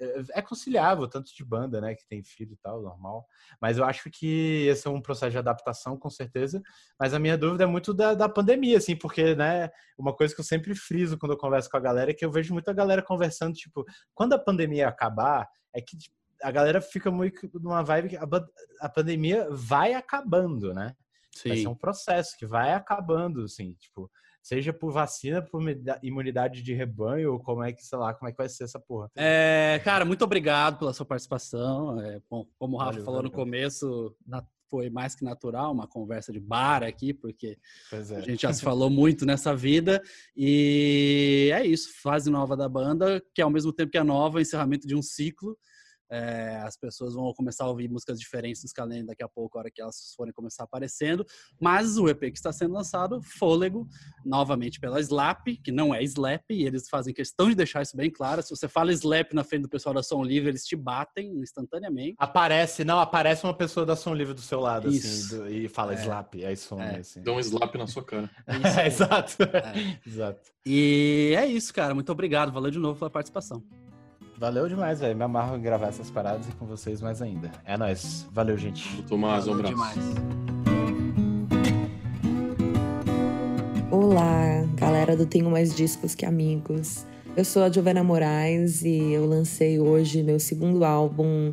é, 0.00 0.38
é 0.38 0.42
conciliável, 0.42 1.06
tanto 1.06 1.34
de 1.34 1.44
banda, 1.44 1.80
né, 1.80 1.94
que 1.94 2.06
tem 2.06 2.22
filho 2.22 2.52
e 2.52 2.56
tal, 2.56 2.82
normal. 2.82 3.26
Mas 3.60 3.78
eu 3.78 3.84
acho 3.84 4.10
que 4.10 4.66
esse 4.66 4.86
é 4.86 4.90
um 4.90 5.00
processo 5.00 5.32
de 5.32 5.38
adaptação, 5.38 5.96
com 5.96 6.08
certeza. 6.08 6.62
Mas 6.98 7.12
a 7.12 7.18
minha 7.18 7.36
dúvida 7.36 7.64
é 7.64 7.66
muito 7.66 7.92
da, 7.92 8.14
da 8.14 8.28
pandemia, 8.28 8.78
assim, 8.78 8.96
porque, 8.96 9.34
né, 9.34 9.70
uma 9.98 10.14
coisa 10.14 10.34
que 10.34 10.40
eu 10.40 10.44
sempre 10.44 10.74
friso 10.74 11.18
quando 11.18 11.32
eu 11.32 11.38
converso 11.38 11.70
com 11.70 11.76
a 11.76 11.80
galera 11.80 12.10
é 12.10 12.14
que 12.14 12.24
eu 12.24 12.30
vejo 12.30 12.52
muita 12.52 12.72
galera 12.72 13.02
conversando, 13.02 13.54
tipo, 13.54 13.84
quando 14.14 14.32
a 14.32 14.38
pandemia 14.38 14.88
acabar, 14.88 15.46
é 15.74 15.80
que 15.80 15.96
tipo, 15.96 16.16
a 16.42 16.50
galera 16.50 16.80
fica 16.80 17.10
muito 17.10 17.50
numa 17.54 17.82
vibe 17.82 18.08
que 18.08 18.16
a, 18.16 18.26
a 18.80 18.88
pandemia 18.88 19.46
vai 19.50 19.92
acabando, 19.92 20.72
né? 20.72 20.94
Sim. 21.32 21.50
Vai 21.50 21.58
ser 21.58 21.68
um 21.68 21.76
processo 21.76 22.36
que 22.36 22.46
vai 22.46 22.72
acabando, 22.72 23.44
assim, 23.44 23.74
tipo, 23.74 24.10
seja 24.42 24.72
por 24.72 24.92
vacina, 24.92 25.42
por 25.42 25.62
imunidade 26.02 26.62
de 26.62 26.74
rebanho, 26.74 27.32
ou 27.34 27.40
como 27.40 27.62
é 27.62 27.72
que, 27.72 27.84
sei 27.84 27.98
lá, 27.98 28.14
como 28.14 28.28
é 28.28 28.32
que 28.32 28.38
vai 28.38 28.48
ser 28.48 28.64
essa 28.64 28.80
porra. 28.80 29.10
É, 29.16 29.80
cara, 29.84 30.04
muito 30.04 30.24
obrigado 30.24 30.78
pela 30.78 30.92
sua 30.92 31.06
participação. 31.06 32.00
É, 32.00 32.20
bom, 32.28 32.46
como 32.58 32.76
o 32.76 32.78
Rafa 32.78 32.92
valeu, 32.92 33.04
falou 33.04 33.18
valeu. 33.18 33.30
no 33.30 33.36
começo, 33.36 34.16
na, 34.26 34.44
foi 34.70 34.88
mais 34.88 35.14
que 35.14 35.24
natural, 35.24 35.72
uma 35.72 35.88
conversa 35.88 36.32
de 36.32 36.38
bar 36.38 36.82
aqui, 36.82 37.12
porque 37.12 37.58
é. 37.92 37.96
a 37.96 38.20
gente 38.20 38.42
já 38.42 38.52
se 38.52 38.62
falou 38.62 38.88
muito 38.88 39.26
nessa 39.26 39.54
vida. 39.54 40.00
E 40.36 41.50
é 41.52 41.66
isso, 41.66 41.90
fase 42.00 42.30
nova 42.30 42.56
da 42.56 42.68
banda, 42.68 43.22
que 43.34 43.42
ao 43.42 43.50
mesmo 43.50 43.72
tempo 43.72 43.90
que 43.90 43.98
é 43.98 44.04
nova, 44.04 44.40
encerramento 44.40 44.86
de 44.86 44.94
um 44.94 45.02
ciclo. 45.02 45.58
É, 46.10 46.56
as 46.64 46.76
pessoas 46.76 47.14
vão 47.14 47.32
começar 47.32 47.64
a 47.64 47.68
ouvir 47.68 47.88
músicas 47.88 48.18
diferentes 48.18 48.62
dos 48.62 48.72
Calendar 48.72 49.06
daqui 49.06 49.22
a 49.22 49.28
pouco, 49.28 49.56
a 49.56 49.60
hora 49.60 49.70
que 49.70 49.80
elas 49.80 50.12
forem 50.16 50.32
começar 50.32 50.64
aparecendo. 50.64 51.24
Mas 51.60 51.96
o 51.96 52.08
EP 52.08 52.20
que 52.20 52.38
está 52.38 52.52
sendo 52.52 52.74
lançado, 52.74 53.20
Fôlego, 53.22 53.86
novamente 54.24 54.80
pela 54.80 55.00
Slap, 55.00 55.46
que 55.62 55.70
não 55.70 55.94
é 55.94 56.02
Slap, 56.02 56.44
e 56.50 56.64
eles 56.64 56.88
fazem 56.88 57.14
questão 57.14 57.48
de 57.48 57.54
deixar 57.54 57.82
isso 57.82 57.96
bem 57.96 58.10
claro. 58.10 58.42
Se 58.42 58.50
você 58.50 58.68
fala 58.68 58.92
Slap 58.92 59.32
na 59.32 59.44
frente 59.44 59.62
do 59.62 59.68
pessoal 59.68 59.94
da 59.94 60.02
Som 60.02 60.22
Livre, 60.22 60.48
eles 60.48 60.64
te 60.64 60.74
batem 60.74 61.38
instantaneamente. 61.38 62.16
Aparece, 62.18 62.84
não, 62.84 62.98
aparece 62.98 63.44
uma 63.44 63.54
pessoa 63.54 63.86
da 63.86 63.94
Som 63.94 64.14
Livre 64.14 64.34
do 64.34 64.42
seu 64.42 64.60
lado, 64.60 64.88
assim, 64.88 64.96
isso. 64.96 65.36
assim, 65.36 65.44
do, 65.44 65.48
e 65.48 65.68
fala 65.68 65.94
é. 65.94 65.96
Slap, 65.96 66.34
aí 66.34 66.56
some, 66.56 66.82
é. 66.82 66.96
assim. 66.98 67.22
Dá 67.22 67.32
um 67.32 67.40
slap 67.40 67.74
na 67.76 67.86
sua 67.86 68.04
cara. 68.04 68.30
É, 68.80 68.86
exato. 68.86 69.36
É. 69.42 69.98
exato. 70.06 70.50
E 70.64 71.34
é 71.36 71.46
isso, 71.46 71.72
cara. 71.72 71.94
Muito 71.94 72.10
obrigado. 72.10 72.52
Valeu 72.52 72.70
de 72.70 72.78
novo 72.78 72.98
pela 72.98 73.10
participação. 73.10 73.62
Valeu 74.40 74.66
demais, 74.66 75.00
velho. 75.00 75.14
Me 75.14 75.22
amarro 75.22 75.58
em 75.58 75.60
gravar 75.60 75.88
essas 75.88 76.10
paradas 76.10 76.48
e 76.48 76.52
com 76.52 76.64
vocês 76.64 77.02
mais 77.02 77.20
ainda. 77.20 77.52
É 77.62 77.76
nóis. 77.76 78.26
Valeu, 78.32 78.56
gente. 78.56 79.02
Tomás, 79.02 79.46
um 79.46 79.52
abraço. 79.52 79.74
Demais. 79.74 79.98
Olá, 83.90 84.64
galera 84.76 85.14
do 85.14 85.26
Tenho 85.26 85.50
Mais 85.50 85.74
Discos 85.74 86.14
Que 86.14 86.24
Amigos. 86.24 87.04
Eu 87.36 87.44
sou 87.44 87.62
a 87.62 87.70
Giovana 87.70 88.02
Moraes 88.02 88.82
e 88.82 89.12
eu 89.12 89.26
lancei 89.26 89.78
hoje 89.78 90.22
meu 90.22 90.40
segundo 90.40 90.86
álbum 90.86 91.52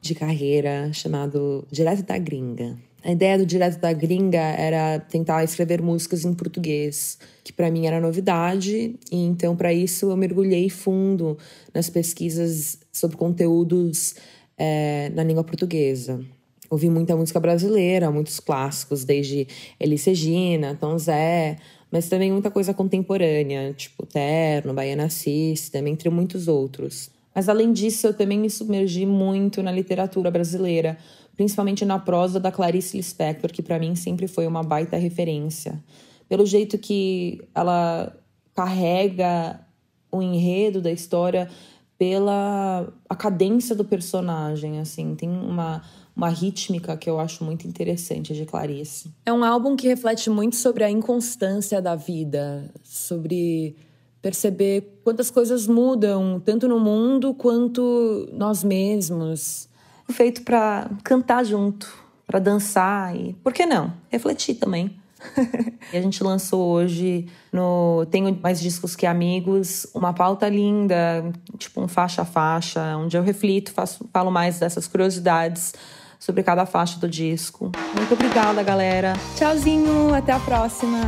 de 0.00 0.14
carreira 0.14 0.90
chamado 0.94 1.66
Direto 1.70 2.04
da 2.04 2.16
Gringa. 2.16 2.74
A 3.04 3.12
ideia 3.12 3.36
do 3.36 3.44
Direto 3.44 3.78
da 3.78 3.92
Gringa 3.92 4.38
era 4.38 4.98
tentar 4.98 5.44
escrever 5.44 5.82
músicas 5.82 6.24
em 6.24 6.32
português, 6.32 7.18
que 7.44 7.52
para 7.52 7.70
mim 7.70 7.86
era 7.86 8.00
novidade, 8.00 8.98
e 9.12 9.16
então 9.16 9.54
para 9.54 9.74
isso 9.74 10.10
eu 10.10 10.16
mergulhei 10.16 10.70
fundo 10.70 11.36
nas 11.74 11.90
pesquisas 11.90 12.78
sobre 12.90 13.18
conteúdos 13.18 14.14
é, 14.56 15.10
na 15.14 15.22
língua 15.22 15.44
portuguesa. 15.44 16.24
Ouvi 16.70 16.88
muita 16.88 17.14
música 17.14 17.38
brasileira, 17.38 18.10
muitos 18.10 18.40
clássicos, 18.40 19.04
desde 19.04 19.46
Elis 19.78 20.02
Regina, 20.06 20.74
Tom 20.74 20.96
Zé, 20.98 21.58
mas 21.90 22.08
também 22.08 22.32
muita 22.32 22.50
coisa 22.50 22.72
contemporânea, 22.72 23.74
tipo 23.74 24.06
Terno, 24.06 24.72
Baiana 24.72 25.10
System, 25.10 25.88
entre 25.88 26.08
muitos 26.08 26.48
outros. 26.48 27.10
Mas 27.34 27.48
além 27.48 27.72
disso, 27.72 28.06
eu 28.06 28.14
também 28.14 28.38
me 28.38 28.48
submergi 28.48 29.04
muito 29.04 29.62
na 29.62 29.72
literatura 29.72 30.30
brasileira, 30.30 30.96
principalmente 31.36 31.84
na 31.84 31.98
prosa 31.98 32.38
da 32.38 32.52
Clarice 32.52 32.96
Lispector, 32.96 33.50
que 33.52 33.62
para 33.62 33.78
mim 33.78 33.94
sempre 33.94 34.26
foi 34.26 34.46
uma 34.46 34.62
baita 34.62 34.96
referência. 34.96 35.82
Pelo 36.28 36.46
jeito 36.46 36.78
que 36.78 37.42
ela 37.54 38.14
carrega 38.54 39.60
o 40.10 40.22
enredo 40.22 40.80
da 40.80 40.90
história 40.90 41.48
pela 41.98 42.92
a 43.08 43.16
cadência 43.16 43.74
do 43.74 43.84
personagem, 43.84 44.78
assim, 44.78 45.14
tem 45.14 45.28
uma 45.28 45.82
uma 46.16 46.28
rítmica 46.28 46.96
que 46.96 47.10
eu 47.10 47.18
acho 47.18 47.42
muito 47.42 47.66
interessante 47.66 48.34
de 48.34 48.46
Clarice. 48.46 49.12
É 49.26 49.32
um 49.32 49.42
álbum 49.42 49.74
que 49.74 49.88
reflete 49.88 50.30
muito 50.30 50.54
sobre 50.54 50.84
a 50.84 50.90
inconstância 50.90 51.82
da 51.82 51.96
vida, 51.96 52.70
sobre 52.84 53.74
perceber 54.22 55.00
quantas 55.02 55.30
coisas 55.30 55.66
mudam, 55.66 56.40
tanto 56.40 56.68
no 56.68 56.78
mundo 56.78 57.34
quanto 57.34 58.28
nós 58.32 58.62
mesmos 58.62 59.68
feito 60.10 60.42
para 60.42 60.90
cantar 61.02 61.44
junto, 61.44 61.92
para 62.26 62.38
dançar 62.38 63.14
e, 63.16 63.34
por 63.42 63.52
que 63.52 63.66
não, 63.66 63.92
refletir 64.10 64.54
também. 64.54 64.96
a 65.92 66.00
gente 66.00 66.22
lançou 66.22 66.72
hoje 66.72 67.26
no 67.52 68.06
Tenho 68.10 68.38
Mais 68.42 68.60
Discos 68.60 68.94
Que 68.94 69.06
Amigos, 69.06 69.86
uma 69.94 70.12
pauta 70.12 70.48
linda, 70.48 71.32
tipo 71.58 71.80
um 71.80 71.88
faixa 71.88 72.22
a 72.22 72.24
faixa, 72.24 72.96
onde 72.96 73.16
eu 73.16 73.22
reflito, 73.22 73.72
faço, 73.72 74.08
falo 74.12 74.30
mais 74.30 74.58
dessas 74.58 74.86
curiosidades 74.86 75.72
sobre 76.18 76.42
cada 76.42 76.64
faixa 76.66 76.98
do 76.98 77.08
disco. 77.08 77.70
Muito 77.94 78.14
obrigada, 78.14 78.62
galera. 78.62 79.14
Tchauzinho, 79.36 80.14
até 80.14 80.32
a 80.32 80.40
próxima. 80.40 80.98